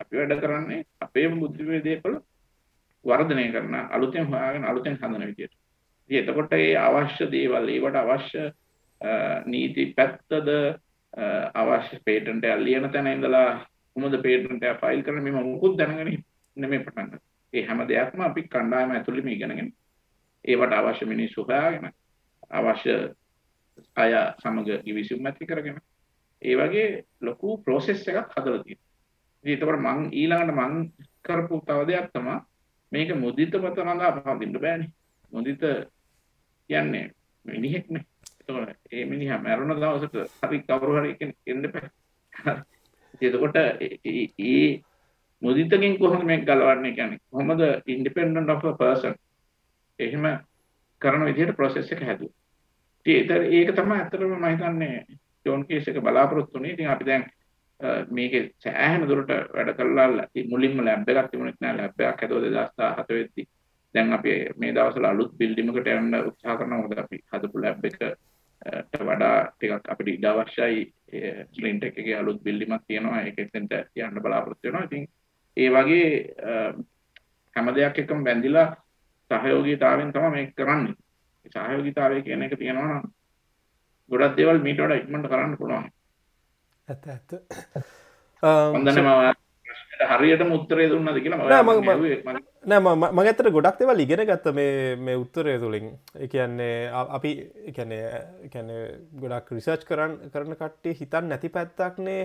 අපි 0.00 0.14
වැඩ 0.16 0.40
කරන්නේ 0.40 0.86
අපේම 1.00 1.40
බුද්ධිමය 1.40 1.80
දේපල 1.82 2.20
වර්ධනය 3.04 3.46
කරන 3.52 3.74
අලුතෙන් 3.74 4.26
හොයාගෙන 4.26 4.64
අලුතෙන් 4.64 4.96
හදන 4.96 5.26
විදියට. 5.26 5.54
ඉතින් 6.10 6.22
එතකොට 6.22 6.52
ඒ 6.52 6.76
අවශ්‍ය 6.78 7.26
දේවල් 7.28 7.68
ඒවට 7.68 7.96
අවශ්‍ය 7.96 8.44
නීති 9.46 9.94
පැත්තද 9.94 10.50
අවශ්‍ය 11.54 12.00
පේටන්ට් 12.04 12.44
එක 12.44 12.58
ලියන 12.58 12.90
තැන 12.90 13.06
ඉඳලා 13.08 13.66
කොහොමද 13.96 14.22
පේටන්ට් 14.22 14.64
එක 14.64 14.80
ෆයිල් 14.80 15.02
කරන්න 15.02 15.22
මේ 15.24 15.44
මොකුත් 15.44 15.76
දැනගෙන 15.76 16.24
නෙමෙයි 16.56 16.84
පටන් 16.84 17.06
ගන්න. 17.06 17.22
ඒ 17.52 17.62
හැම 17.62 17.86
දෙයක්ම 17.86 18.20
අපි 18.20 18.42
කණ්ඩායම 18.44 18.90
ඇතුළේම 18.90 19.28
ඉගෙනගෙන 19.28 19.72
ඒවට 20.44 20.72
අවශ්‍ය 20.74 21.06
මිනිස්සු 21.06 21.44
හොයාගෙන 21.44 21.92
අවශ්‍ය 22.50 22.94
අය 23.96 24.12
සමග 24.38 24.82
ඉවිසුම් 24.84 25.26
ඇති 25.26 25.46
කරගෙන 25.46 25.80
ඒ 26.42 26.54
වගේ 26.56 27.04
ලොකු 27.20 27.62
ප්‍රොසෙස් 27.62 28.04
එකක් 28.04 28.30
හදලා 28.30 28.62
තියෙනවා. 28.62 28.88
ඒතකොට 29.44 29.80
මං 29.80 30.00
ඊළඟට 30.12 30.54
මං 30.54 30.74
කරපු 31.22 31.60
තව 31.62 31.86
දෙයක් 31.86 32.12
තමයි 32.12 32.36
මේක 32.92 33.14
මුදිත 33.14 33.54
මත 33.54 33.78
රඳා 33.78 34.12
පවතින්න 34.16 34.52
බෑනේ. 34.56 34.90
මුදිත 35.32 35.62
කියන්නේ 36.70 37.10
මිනිහෙක්නේ. 37.44 38.04
ඒතකොට 38.40 38.76
ඒ 38.92 39.04
මිනිහා 39.04 39.38
මැරුණ 39.38 39.76
දවසට 39.76 40.16
හරි 40.42 40.58
කවුරු 40.60 40.92
හරි 40.96 41.14
කෙනෙක් 41.14 41.36
එන්න 41.46 41.64
බෑ. 41.68 41.88
එතකොට 43.22 43.56
ඒ 43.56 44.82
මුදිතකින් 45.42 45.98
කොහොමද 45.98 46.24
මේක 46.24 46.44
ගලවන්නේ 46.44 46.92
කියන්නේ 46.92 47.20
කොහොමද 47.30 47.60
ඉන්ඩිපෙන්ඩන්ට් 47.86 48.50
ඔෆ් 48.50 48.64
අ 48.64 48.72
පර්සන් 48.74 49.14
එහෙම 49.98 50.24
කරන 51.02 51.24
විදිහට 51.24 51.56
ප්‍රොසෙස් 51.56 51.92
එක 51.92 52.02
හැදුවා. 52.02 52.36
ඉතින් 53.06 53.42
ඒක 53.50 53.70
තමයි 53.72 53.96
ඇත්තටම 53.96 54.32
මම 54.32 54.46
හිතන්නේ 54.46 55.06
ජෝන් 55.46 55.66
කේස් 55.66 55.88
එක 55.88 56.00
බලාපොරොත්තු 56.00 56.54
වෙන්නේ. 56.54 56.72
ඉතින් 56.72 56.88
අපි 56.88 57.04
දැන් 57.04 57.24
මේක 58.10 58.52
සෑහෙන 58.58 59.08
දුරට 59.08 59.30
වැඩ 59.54 59.72
කළා 59.76 60.26
මුලින්ම 60.50 60.84
ලැබ් 60.84 61.08
එකක් 61.08 61.30
තිබුණෙත් 61.30 61.60
නෑ. 61.60 61.76
ලැබ් 61.76 62.00
එකක් 62.00 62.24
හදුවා 62.24 62.66
2017 62.76 63.18
වෙද්දි 63.18 63.48
දැන් 63.94 64.12
අපි 64.12 64.32
මේ 64.56 64.72
දවස්වල 64.72 65.06
අලුත් 65.06 65.32
බිල්ඩින් 65.38 65.70
එකකට 65.70 65.92
යන්න 65.94 66.18
උත්සාහ 66.22 66.56
කරනවා. 66.58 66.82
මොකද 66.82 66.98
අපි 66.98 67.22
හදපු 67.32 67.62
ලැබ් 67.64 67.84
එකට 67.84 68.02
වඩා 69.00 69.36
ටිකක් 69.52 69.88
අපිට 69.88 70.14
ඉඩ 70.14 70.24
අවශ්‍යයි. 70.24 70.82
ස්ලින්ටෙක් 71.54 71.98
එකේ 71.98 72.16
අලුත් 72.16 72.42
බිල්ඩින් 72.42 72.76
එකක් 72.76 72.84
තියෙනවා. 72.86 73.22
ඒක 73.22 73.38
එතෙන්ට 73.38 73.72
යන්න 73.96 74.22
බලාපොරොත්තු 74.24 74.68
වෙනවා. 74.68 74.86
ඉතින් 74.88 75.08
ඒ 75.56 75.70
වගේ 75.70 76.10
හැම 77.56 77.74
දෙයක් 77.74 77.98
එක්කම 77.98 78.24
බැඳිලා 78.24 78.68
සහයෝගීතාවයෙන් 79.30 80.12
තමයි 80.12 80.30
මේක 80.30 80.52
කරන්නේ. 80.56 80.94
සහයෝගීතාවය 81.46 82.22
කියන 82.22 82.42
එක 82.42 82.58
තියෙනවා 82.58 82.88
නම් 82.90 83.08
ගොඩක් 84.10 84.36
දේවල් 84.36 84.62
මීට 84.66 84.84
වඩා 84.84 85.00
ඉක්මනට 85.02 85.30
කරන්න 85.32 85.58
පුළුවන්. 85.58 85.90
ඇත 86.90 87.06
ඇත්ත. 87.08 87.38
හොඳන 88.42 89.36
හරියට 90.10 90.42
මුත්තරේ 90.48 90.88
දුන්නද 90.88 91.20
කියලා 91.22 92.40
නෑ 92.64 92.82
මගත්තර 93.12 93.50
ගොඩක් 93.52 93.80
දෙවල් 93.80 94.02
ඉගෙන 94.04 94.22
ගත්ත 94.26 94.54
මේ 94.54 95.16
උත්තරය 95.16 95.56
තුළින් 95.60 95.90
එකන්නේ 96.18 96.76
අපි 97.08 97.32
එකන 97.72 98.70
ගොඩක් 99.22 99.52
රිසර්ච් 99.52 99.84
කරන්න 99.88 100.32
කරන 100.32 100.56
කට්ටේ 100.56 100.96
හිතන් 101.00 101.28
නැති 101.28 101.50
පැත්තක්නේ 101.50 102.22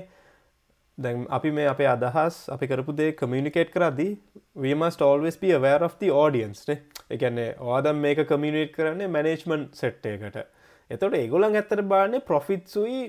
දැන් 0.97 1.25
අපි 1.29 1.51
මේ 1.51 1.67
අපේ 1.67 1.87
අදහස් 1.87 2.39
අපි 2.49 2.67
කරපු 2.67 2.97
දේ 2.97 3.11
කමියනිකේට් 3.13 3.71
කරදී 3.71 4.11
වීමස් 4.57 4.95
ටෝල්වෙස් 4.95 5.37
පිය 5.37 5.55
වෑර 5.57 5.83
of 5.83 5.99
the 5.99 6.11
audienceනේ 6.13 6.81
එකන්නේ 7.09 7.49
ඕදම් 7.67 7.99
මේක 7.99 8.23
කමියනිට් 8.25 8.73
කරන්නේ 8.75 9.07
මැනේජ්මන්් 9.09 9.67
සෙට්ටයකට 9.73 10.41
එතොට 10.89 11.13
ඒගොලන් 11.15 11.51
ඇත්තර 11.53 11.83
බාන්නේ 11.83 12.23
ප්‍රොෆිත්සුයි 12.23 13.03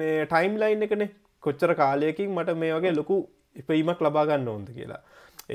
මේ 0.00 0.26
ටයිම් 0.32 0.54
ලයින් 0.62 0.86
එකන. 0.86 1.04
කොච්චර 1.42 1.74
කාලයකින් 1.82 2.30
මට 2.36 2.56
මේ 2.62 2.72
වගේ 2.78 2.94
ලොකු 3.00 3.16
ඉපීමක් 3.60 4.00
ලබාගන්න 4.06 4.48
ඕොද 4.54 4.68
කියලා. 4.78 5.02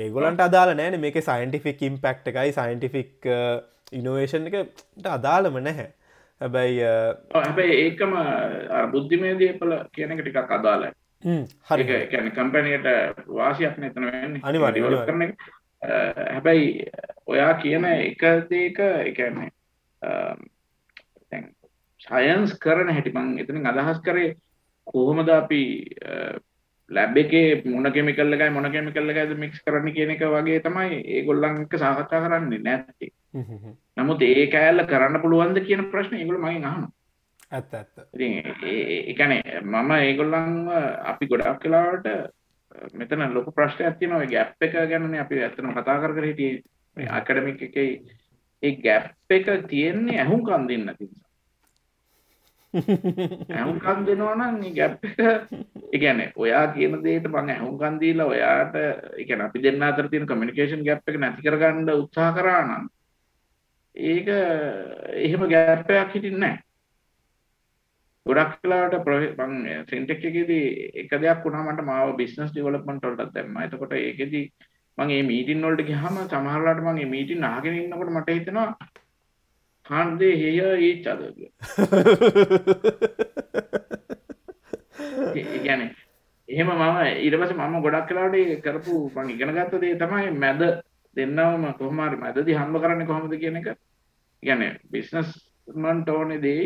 ඒගොලන්ට 0.04 0.42
අදාල 0.48 0.70
නෑන. 0.80 1.00
මේක 1.06 1.18
සයින්ටිෆික් 1.30 1.82
ඉම්පෙක්් 1.90 2.28
එකයි 2.32 2.52
සයින්ටිෆික් 2.60 3.12
ඉනෝවේෂන් 4.00 4.48
එකට 4.50 5.08
අදාළම 5.18 5.58
නැහැ. 5.68 5.90
හැබැයි 6.42 6.82
හැබැයි 7.34 7.74
ඒකම 7.82 8.14
බුද්ධිමය 8.94 9.34
දේපල 9.42 9.74
කියන 9.96 10.14
එක 10.14 10.22
ටිකක් 10.22 10.54
අදාලයි 10.58 10.90
හරි. 11.70 11.84
කැන 12.12 12.32
කම්පැනයට 12.38 12.88
වාසියක් 13.40 13.76
නතන 13.82 14.40
අනිවාඩ 14.50 14.80
කරන 15.10 15.22
හැබැයි 16.34 16.68
ඔයා 17.34 17.54
කියන 17.64 17.86
එක 17.92 18.24
දේක 18.50 18.80
එකන්නේ 19.10 19.50
සයන්ස් 22.06 22.58
කරන 22.60 22.90
හැටි 22.90 23.12
මං 23.12 23.38
එතනින් 23.40 23.66
අදහස් 23.66 24.02
කරේ 24.02 24.36
කොහොමද 24.88 25.30
අපි 25.32 25.62
ලැබ් 26.92 27.18
එකේ 27.18 27.64
මොන 27.66 27.88
කෙමිකල් 27.88 28.34
එකයි 28.34 28.50
මොන 28.50 28.68
කෙමිකල් 28.68 29.10
එකයිද 29.10 29.38
මික්ස් 29.38 29.60
කරන්න 29.62 29.94
කියන 29.94 30.12
එක 30.12 30.26
වගේ 30.28 30.60
තමයි 30.62 31.00
ඒගොල්ලන් 31.12 31.62
එක්ක 31.62 31.76
සාකච්ඡා 31.76 32.24
කරන්නේ 32.24 32.60
නැත්තේ. 32.60 33.12
නමුත් 33.98 34.22
ඒ 34.24 34.48
කෑල්ල 34.48 34.86
කරන්න 34.86 35.22
පුළුවන්ද 35.22 35.60
කියන 35.62 35.90
ප්‍රශ්නේ 35.92 36.20
ඒගොල්ලෝ 36.20 36.44
මගෙන් 36.44 36.66
අහනවා. 36.66 36.92
ඇත්ත 37.52 37.74
ඇත්ත. 37.74 37.96
ඉතින් 38.14 38.34
ඒ 38.66 39.14
කියන්නේ 39.14 39.62
මම 39.62 39.92
ඒගොල්ලන්ව 40.00 40.70
අපි 41.06 41.28
ගොඩක් 41.28 41.64
වෙලාවට 41.64 42.08
මෙතන 42.94 43.34
ලොකු 43.34 43.52
ප්‍රශ්නයක් 43.52 43.98
තියෙනවා 43.98 44.24
ඒ 44.24 44.28
ગેප් 44.28 44.62
එක 44.62 44.78
ගැනනේ 44.84 45.20
අපි 45.20 45.40
ඇත්තටම 45.40 45.74
කතා 45.74 46.00
කර 46.00 46.14
කර 46.14 46.26
හිටියේ 46.26 46.62
මේ 46.98 47.10
ඇකඩමික් 47.10 47.62
එකේ 47.62 47.90
ඒ 48.64 48.76
ගැප් 48.78 49.32
එක 49.32 49.52
තියෙන්නේ 49.68 50.20
ඇහුම්කන් 50.20 50.68
දෙන්න 50.68 50.90
නිසා. 50.90 51.23
ඇහුම්කන් 52.74 54.06
දෙනවා 54.06 54.36
නම් 54.36 54.56
මේ 54.60 54.74
ගැප් 54.74 55.06
එක 55.06 55.20
ඒ 55.20 56.00
කියන්නේ 56.00 56.32
ඔයා 56.36 56.66
කියන 56.74 56.98
දෙයට 57.04 57.28
මම 57.28 57.50
ඇහුම්කන් 57.50 58.00
දීලා 58.02 58.28
ඔයාට 58.28 58.76
ඒ 58.76 59.26
කියන්නේ 59.28 59.48
අපි 59.48 59.64
දෙන්න 59.64 59.84
අතර 59.84 60.10
තියෙන 60.10 60.28
කමියුනිකේෂන් 60.28 60.86
ගැප් 60.88 61.08
එක 61.08 61.20
නැති 61.20 61.46
කරගන්න 61.46 61.94
උත්සාහ 61.96 62.32
කරා 62.34 62.62
නම් 62.64 62.86
ඒක 63.96 64.28
එහෙම 64.28 65.44
ගැප් 65.50 65.92
එකක් 65.92 66.16
හිටින්නේ 66.16 66.40
නැහැ. 66.40 66.62
ගොඩක් 68.26 68.60
වෙලාවට 68.64 69.40
මම 69.40 69.86
ෆින්ටෙක් 69.90 70.24
එකේදී 70.24 70.68
එක 71.02 71.14
දෙයක් 71.18 71.46
වුණා 71.46 71.66
මට 71.68 71.86
මාව 71.86 72.16
බිස්නස් 72.18 72.52
ඩෙවලොප්මන්ට් 72.52 73.06
වලට 73.06 73.34
දැම්මා. 73.34 73.66
එතකොට 73.66 73.94
ඒකෙදී 73.94 74.46
මම 74.98 75.08
මේ 75.08 75.24
මීටින් 75.24 75.62
වලට 75.62 75.86
ගියාම 75.86 76.20
සමහරලාට 76.26 76.82
මම 76.82 76.94
මේ 76.94 77.14
මීටින් 77.14 77.44
අහගෙන 77.46 77.78
ඉන්නකොට 77.78 78.12
මට 78.12 78.38
හිතෙනවා 78.38 78.70
can't 79.86 80.16
they 80.20 80.34
hear 80.38 80.72
each 80.90 81.08
other 81.08 81.30
කියන්නේ 85.66 85.88
එහෙම 86.50 86.70
මම 86.70 86.98
පස්සේ 87.42 87.60
මම 87.60 87.76
ගොඩක් 87.86 88.10
වෙලාවට 88.12 88.64
කරපු 88.66 88.96
මම 89.16 89.30
ඉගෙන 89.30 89.56
ගත්ත 89.58 89.82
දේ 89.84 89.96
තමයි 90.02 90.32
මැද 90.44 90.62
දෙන්නවම 91.18 91.66
කොහොම 91.80 92.00
හරි 92.06 92.18
මැදදී 92.18 92.58
හම්බ 92.60 92.76
කරන්නේ 92.84 93.10
කොහොමද 93.10 93.34
කියන 93.42 93.58
එක. 93.62 93.68
කියන්නේ 94.44 94.72
බිස්නස් 94.92 95.30
මන්ට 95.76 96.10
ඕනේ 96.10 96.42
දේ 96.46 96.64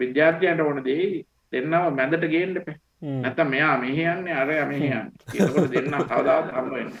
විද්‍යාර්ථයන්ට 0.00 0.64
ඕන 0.66 0.80
දේ 0.88 1.06
දෙන්නව 1.52 1.84
මැදට 1.98 2.26
ගේන්න 2.34 2.58
එපා. 2.60 2.78
නැත්තම් 3.02 3.48
මෙයා 3.50 3.76
මෙහෙ 3.78 4.02
යන්නේ 4.06 4.34
අරයා 4.34 4.66
මෙහෙ 4.66 4.86
යන්නේ. 4.86 5.10
ඒකකොට 5.34 5.70
දෙන්න 5.72 5.94
කවදාවත් 6.10 6.50
හම්බ 6.56 6.72
වෙන්නේ. 6.74 7.00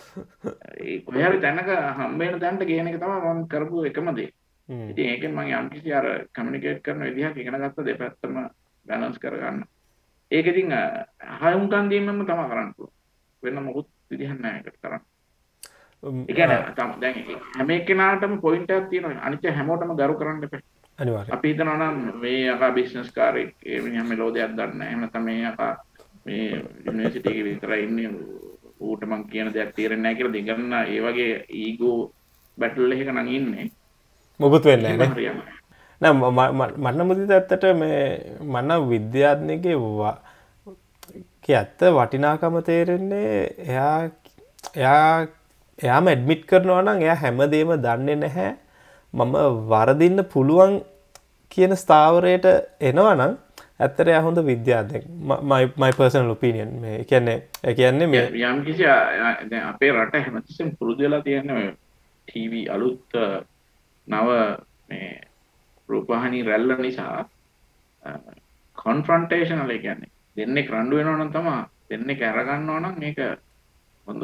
ඒ 0.80 1.00
කොහේ 1.00 1.28
හරි 1.28 1.40
තැනක 1.40 1.68
හම්බ 1.98 2.18
වෙන 2.18 2.40
තැනට 2.40 2.64
ගේන 2.66 2.88
එක 2.88 2.98
තමයි 3.02 3.34
මම 3.34 3.44
කරපු 3.48 3.84
එකම 3.90 4.10
දේ. 4.16 4.30
ඉතින් 4.90 5.06
ඒකෙන් 5.08 5.34
මම 5.34 5.52
යම්කිසි 5.58 5.92
අර 5.92 6.06
කමියුනිකේට් 6.34 6.82
කරන 6.82 7.06
විදිහක් 7.06 7.36
ඉගෙන 7.36 7.60
ගත්ත 7.62 7.86
දෙපැත්තම 7.86 8.34
බැලන්ස් 8.86 9.18
කරගන්න. 9.18 9.62
ඒක 10.30 10.46
ඉතින් 10.46 10.74
හයුම්කන් 11.42 11.90
දීමම 11.90 12.26
තමයි 12.26 12.50
කරන්න 12.50 12.74
පුළුවන්. 12.76 12.94
වෙන 13.42 13.62
මොකුත් 13.62 13.88
විදිහක් 14.10 14.40
නැහැ 14.40 14.58
ඒකට 14.58 14.82
කරන්න. 14.82 15.02
ඒ 16.28 16.34
කියන්නේ 16.34 16.74
දැන් 17.00 17.24
හැම 17.56 17.70
එක්කෙනාටම 17.70 18.38
පොයින්ට් 18.40 18.70
එකක් 18.70 18.90
තියෙනවා. 18.90 19.22
අනිත් 19.22 19.50
හැමෝටම 19.56 19.94
ගරු 19.94 20.18
කරන්න 20.18 20.44
එපා. 20.50 20.60
අනිවාර්යයෙන්. 20.98 21.34
අපි 21.34 21.48
හිතනවා 21.48 21.78
නම් 21.78 22.20
මේ 22.20 22.50
අකා 22.50 22.72
බිස්නස් 22.72 23.12
කාරෙක් 23.12 23.54
ඒ 23.66 23.80
මිනිහා 23.80 24.08
මෙලෝ 24.10 24.34
දෙයක් 24.34 24.52
දන්නේ 24.58 24.78
නැහැ. 24.78 25.08
එහෙම 25.08 25.24
මේ 25.24 25.46
අකා 25.46 25.72
මේ 26.26 26.62
යුනිවර්සිටි 26.86 27.28
එකේ 27.30 27.44
විතරයි 27.44 27.84
ඉන්නේ. 27.86 28.10
ඌට 28.80 29.02
මං 29.06 29.24
කියන 29.30 29.48
දෙයක් 29.54 29.70
තේරෙන්නේ 29.76 30.02
නැහැ 30.02 30.18
කියලා 30.18 30.34
දෙගන්න 30.36 30.74
ඒ 30.80 31.00
වගේ 31.06 31.32
ඊගෝ 31.62 31.96
බැටල් 32.58 32.92
එකක 32.92 33.10
නම් 33.12 33.28
ඉන්නේ. 33.38 33.66
මොකුත් 34.40 34.64
වෙන්නේ 34.64 34.96
නැහැ 34.96 35.50
නෑ. 36.00 36.70
මන්න 36.84 37.06
මුදිත 37.08 37.30
ඇත්තට 37.30 37.64
මේ 37.80 38.00
මන්න 38.52 38.88
විද්‍යාත්නයගේ 38.90 39.76
ඇත්ත 41.50 41.80
වටිනාකම 41.98 42.56
තේරෙන්නේ 42.68 43.30
එයා 43.68 43.98
එයා 44.76 45.26
එයාම 45.78 46.06
ඇඩ්මිට් 46.08 46.42
කරනවා 46.50 46.82
නම් 46.82 47.06
එයා 47.06 47.20
හැමදේම 47.22 47.72
දන්නේ 47.86 48.18
නැහැ. 48.24 48.50
මම 49.14 49.34
වරදින්න 49.70 50.24
පුළුවන් 50.32 50.74
කියන 51.52 51.72
ස්ථාවරයට 51.76 52.46
එනවා 52.80 53.14
නම් 53.14 53.32
ඇත්තට 53.82 54.10
හොඳ 54.22 54.38
විද්‍යාත්ක 54.46 55.06
මයි 55.76 55.92
පර්සන 55.98 56.28
ලොපිනියන් 56.28 56.72
මේ 56.80 57.04
කියන්නේ 57.04 57.38
කියන්නේ 57.76 58.06
මේ 58.06 58.26
යම් 58.44 58.64
කිසි 58.64 58.86
අපේ 59.62 59.92
රට 59.92 60.24
හැමතිසම් 60.24 60.70
පුරුදුවෙලා 60.78 61.22
තියෙන 61.22 61.50
ටීව 62.28 62.52
අලුත් 62.70 63.18
නව 64.08 64.28
මේ 64.88 65.20
රූපහනි 65.88 66.42
රැල්ල 66.42 66.76
නිසා 66.78 67.28
කොන්ෆ්‍රන්ටේෂනල 68.78 69.72
කියන්නේ. 69.78 70.10
දෙන්නේ 70.36 70.62
කරන්ඩු 70.62 70.96
වෙනවනම් 70.96 71.32
තමා 71.32 71.68
දෙන්නේ 71.90 72.16
කැරගන්නවා 72.16 72.80
නම් 72.80 72.94
මේක 72.98 73.18
හොඳ 74.06 74.22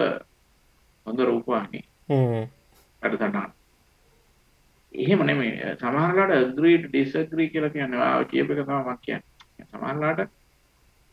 හොඳ 1.06 1.18
රූපවාහිනි. 1.20 1.80
වැඩසටහන් 3.02 3.50
එහෙම 4.94 5.26
නෙමෙයි. 5.26 5.52
සමහරලාට 5.80 6.36
agree 6.38 6.78
to 6.78 6.92
disagree 6.92 7.48
කියලා 7.48 7.70
කියන්නේ. 7.70 8.00
ආව 8.00 8.24
කියප 8.26 8.50
එක 8.50 8.60
තමයි 8.60 8.84
මම 8.84 8.98
කියන්නේ 9.02 9.37
සමහරලාට 9.72 10.20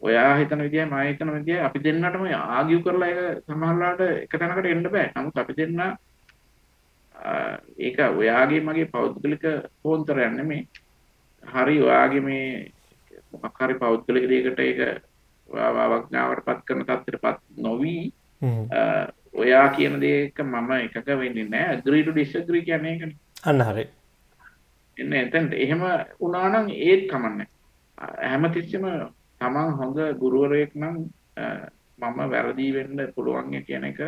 ඔයා 0.01 0.31
හිතන 0.39 0.63
විදිහයි 0.65 0.85
මම 0.85 0.97
හිතන 1.09 1.29
විදිහයි 1.35 1.61
අපි 1.67 1.79
දෙන්නටම 1.85 2.25
ආගියු 2.39 2.79
කරලා 2.85 3.09
ඒක 3.11 3.43
සමහරලාට 3.47 4.01
එක 4.07 4.33
තැනකට 4.39 4.71
එන්න 4.73 4.89
බෑ. 4.95 5.07
නමුත් 5.15 5.37
අපි 5.43 5.53
දෙන්න 5.59 5.81
ඒක 7.87 7.97
ඔයාගේ 8.21 8.61
මගේ 8.67 8.91
පෞද්ගලික 8.95 9.45
පොන්තරයක් 9.83 10.31
නෙමෙයි. 10.37 10.67
හරි 11.43 11.75
ඔයාගේ 11.87 12.23
මේ 12.27 12.45
මොකක් 13.43 13.59
හරි 13.65 13.75
පෞද්ගලික 13.83 14.25
දෙයකට 14.31 14.59
ඒක 14.67 14.79
අවඥාවට 15.49 16.45
පත් 16.47 16.59
කරන 16.67 16.85
තත්ත්වයටපත් 16.89 17.41
නොවි 17.65 17.97
ඔයා 19.43 19.67
කියන 19.75 19.99
දේක 20.03 20.39
මම 20.43 20.71
එකක 20.85 21.07
වෙන්නේ 21.21 21.49
නැහැ. 21.53 21.77
agree 21.79 22.03
to 22.03 22.11
disagree 22.19 22.63
කියන්නේ 22.69 22.93
ඒකනේ. 22.93 23.17
අන්න 23.49 23.61
හරි. 23.69 23.85
එන්න 24.97 25.13
එතෙන්ට 25.23 25.53
එහෙම 25.65 25.81
වුණා 26.21 26.47
නම් 26.51 26.67
ඒත් 26.87 27.03
කමන්නේ. 27.11 27.47
හැමතිස්සෙම 28.21 28.85
තමන් 29.41 29.77
හොඳ 29.79 29.97
ගුරුවරයෙක් 30.19 30.75
නම් 30.75 30.95
මම 31.99 32.19
වැරදි 32.31 32.71
වෙන්න 32.73 33.05
පුළුවන් 33.15 33.61
කියන 33.63 33.83
එක 33.83 33.99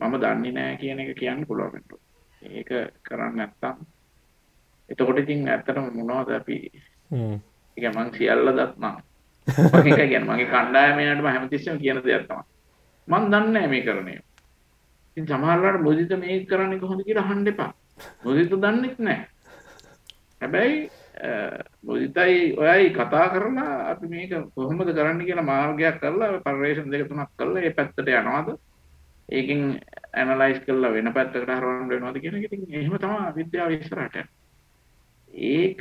මම 0.00 0.14
දන්නේ 0.18 0.52
නැහැ 0.52 0.76
කියන 0.76 1.00
එක 1.00 1.16
කියන්න 1.16 1.46
පුළුවන් 1.46 1.82
ඒක 2.42 2.70
කරන්න 3.02 3.36
නැත්තම් 3.36 3.84
එතකොට 4.88 5.18
ඉතින් 5.18 5.48
ඇත්තටම 5.48 5.86
මොනවද 5.96 6.30
අපි? 6.30 6.56
ඒක 7.76 7.86
මං 7.90 8.10
සියල්ල 8.12 8.50
දත්නම්. 8.50 8.96
ඒක 9.46 9.84
කියන්නේ 9.84 10.20
මගේ 10.20 10.50
කණ්ඩායමේනටම 10.52 11.26
හැමතිස්සෙම 11.26 11.78
කියන 11.78 12.02
දෙයක් 12.04 12.26
තමයි. 12.28 12.44
මං 13.08 13.24
දන්නේ 13.26 13.50
නැහැ 13.50 13.68
මේ 13.68 13.82
කරන්නේ 13.82 14.20
ඉතින් 15.16 15.26
සමහරවල්ලාට 15.26 15.80
මොදිත 15.80 16.12
මේක 16.18 16.48
කරන්නේ 16.48 16.80
කොහොමද 16.80 17.04
කියලා 17.04 17.24
අහන්න 17.24 17.48
එපා. 17.48 17.72
මොදිත 18.24 18.52
දන්නෙත් 18.52 18.98
නැහැ 18.98 19.28
හැබැයි 20.40 20.90
මුදිතයි 21.86 22.38
ඔයයි 22.58 22.92
කතා 22.98 23.26
කරලා 23.34 23.72
අපි 23.92 24.06
මේක 24.12 24.32
කොහොමද 24.54 24.94
කරන්න 24.98 25.26
කියලා 25.26 25.50
මාර්ගයක් 25.50 25.98
කරලා 26.02 26.42
පර්යේෂණ 26.46 26.92
දෙක 26.92 27.08
තුනක් 27.08 27.30
කරලා 27.38 27.62
ඒ 27.62 27.74
පැත්තට 27.78 28.08
යනවාද? 28.20 28.48
ඒකෙන් 29.32 29.60
ඇනලයිස් 30.12 30.58
කරලා 30.66 30.94
වෙන 30.94 31.12
පැත්තකට 31.12 31.52
හරවන්න 31.58 31.90
වෙනවද 31.90 32.18
කියන 32.22 32.34
එක 32.38 32.48
ඉතින් 32.48 32.64
එහෙම 32.80 32.96
තමයි 32.98 33.36
විද්‍යාව 33.38 33.70
ඉස්සරහට 33.76 34.16
ඒක 35.34 35.80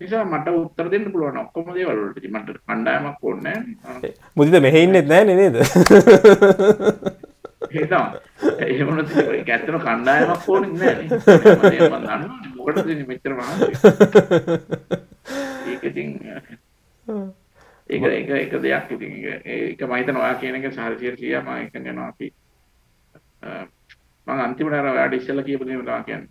නිසා 0.00 0.24
මට 0.24 0.54
උත්තර 0.60 0.86
දෙන්න 0.92 1.10
පුළුවන් 1.12 1.40
ඔක්කොම 1.42 1.74
දේවල් 1.74 1.98
වලට. 2.02 2.18
ඉතින් 2.20 2.32
මට 2.36 2.60
කණ්ඩායමක් 2.68 3.24
ඕනේ 3.24 3.56
නැහැ 3.56 4.14
මුදිත 4.36 4.62
මෙහෙ 4.62 4.84
ඉන්නෙත් 4.86 5.08
නැහැ 5.10 5.36
නේද? 5.40 5.56
ඒතම 7.80 8.04
එහෙම 8.66 8.88
නැත්නම් 8.96 9.32
ඒක 9.38 9.48
ඇත්තම 9.54 9.78
කණ්ඩායමක් 9.84 10.42
නැහැ 10.78 12.18
නේ 12.18 12.28
මොකටද 12.56 12.90
ඉතින් 12.94 13.06
මෙච්චර 13.10 13.32
මහන්සි 13.38 13.66
ඒක 17.92 18.02
ඒක 18.02 18.30
එක 18.30 18.52
දෙයක් 18.62 18.90
ඉතින් 18.90 19.12
ඒක. 19.44 19.80
මම 19.80 19.94
හිතනවා 19.96 20.22
ඔයා 20.22 20.40
කියන 20.40 20.54
එක 20.56 20.72
සාරිසියට 20.72 21.18
සියා 21.18 21.42
මම 21.42 21.50
එක 21.66 21.74
යනවා 21.74 22.08
අපි 22.08 22.28
මම 24.26 24.40
අන්තිමට 24.46 24.74
අර 24.74 24.86
ඔයාට 24.86 25.14
ඉස්සෙල්ලා 25.14 25.44
කියපු 25.44 25.64
දේ 25.66 25.78
තමයි 25.78 26.04
කියන්නේ. 26.06 26.30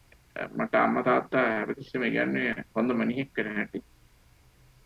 මට 0.55 0.75
අම්මා 0.75 1.03
තාත්තා 1.03 1.45
හැමතිස්සෙම 1.47 2.03
කියන්නේ 2.11 2.55
හොඳ 2.75 2.93
මනිහෙක් 2.93 3.29
වෙන 3.37 3.55
හැටි. 3.55 3.83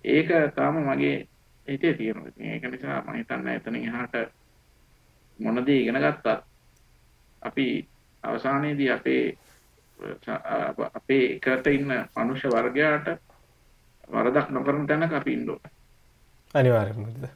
ඒක 0.06 0.30
තාම 0.56 0.76
මගේ 0.82 1.28
හිතේ 1.68 1.94
තියෙනවා. 1.94 2.32
ඒක 2.40 2.64
නිසා 2.72 3.02
මම 3.02 3.14
හිතන්නේ 3.14 3.56
එතනින් 3.56 3.88
එහාට 3.90 4.16
මොන 5.40 5.66
දේ 5.66 5.80
ඉගෙන 5.82 6.02
ගත්තත් 6.04 6.28
අපි 7.42 7.68
අවසානයේදී 8.24 8.90
අපේ 8.90 9.38
අපේ 10.94 11.24
එකට 11.36 11.68
ඉන්න 11.68 11.92
මනුෂ්‍ය 12.18 12.50
වර්ගයාට 12.50 13.08
වරදක් 14.12 14.50
නොකරන 14.50 14.88
තැනක 14.88 15.14
අපි 15.14 15.34
ඉන්න 15.34 15.50
ඕනේ. 15.50 15.72
අනිවාර්යෙන්ම 16.54 17.02
මුදිත. 17.02 17.30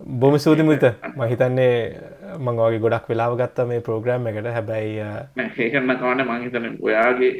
බොහොම 0.00 0.38
ස්තුති 0.38 0.62
මුදිත. 0.62 0.84
මම 1.16 1.22
හිතන්නේ 1.28 1.76
මම 2.38 2.48
වගේ 2.58 2.82
ගොඩක් 2.84 3.08
වෙලාව 3.08 3.36
ගත්තා 3.38 3.66
මේ 3.66 3.80
ප්‍රෝග්‍රෑම් 3.80 4.26
එකට. 4.26 4.50
හැබැයි 4.56 4.98
නෑ 5.36 5.50
ඒක 5.58 5.74
නම් 5.80 5.96
කවන්නේ 5.96 6.26
මම 6.26 6.42
හිතන්නේ 6.44 6.76
ඔයාගේ 6.80 7.32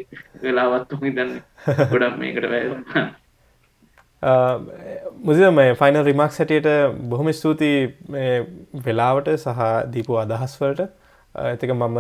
වෙලාවත් 0.43 0.93
උන් 0.93 1.05
හිතන්නේ 1.09 1.43
ගොඩක් 1.93 2.19
මේකට 2.19 2.51
වැය 2.51 2.67
මුසිද 4.25 5.51
මේ 5.53 5.75
ෆයිනල් 5.75 6.05
රිමක් 6.05 6.39
හැටියට 6.39 6.69
බොහොම 7.09 7.33
ස්තුතියි 7.33 7.81
වෙලාවට 8.87 9.29
සහ 9.35 9.67
දීපු 9.91 10.17
අදහස්වලට 10.19 10.81
ඇතික 11.35 11.75
මම 11.75 11.99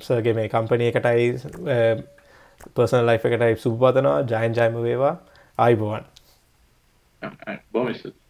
සගේ 0.00 0.34
මේ 0.34 0.48
කම්පනය 0.48 0.90
එකටයි 0.90 1.30
පර්සන 2.74 3.06
ලයි් 3.06 3.18
එකටයි 3.22 3.56
සුපතනවා 3.56 4.20
ජයන් 4.24 4.54
ජයම 4.54 4.78
වේවා. 4.82 5.16
අයිබෝවන් 5.58 6.04
බොම 7.72 7.94
ස්තුති 7.94 8.25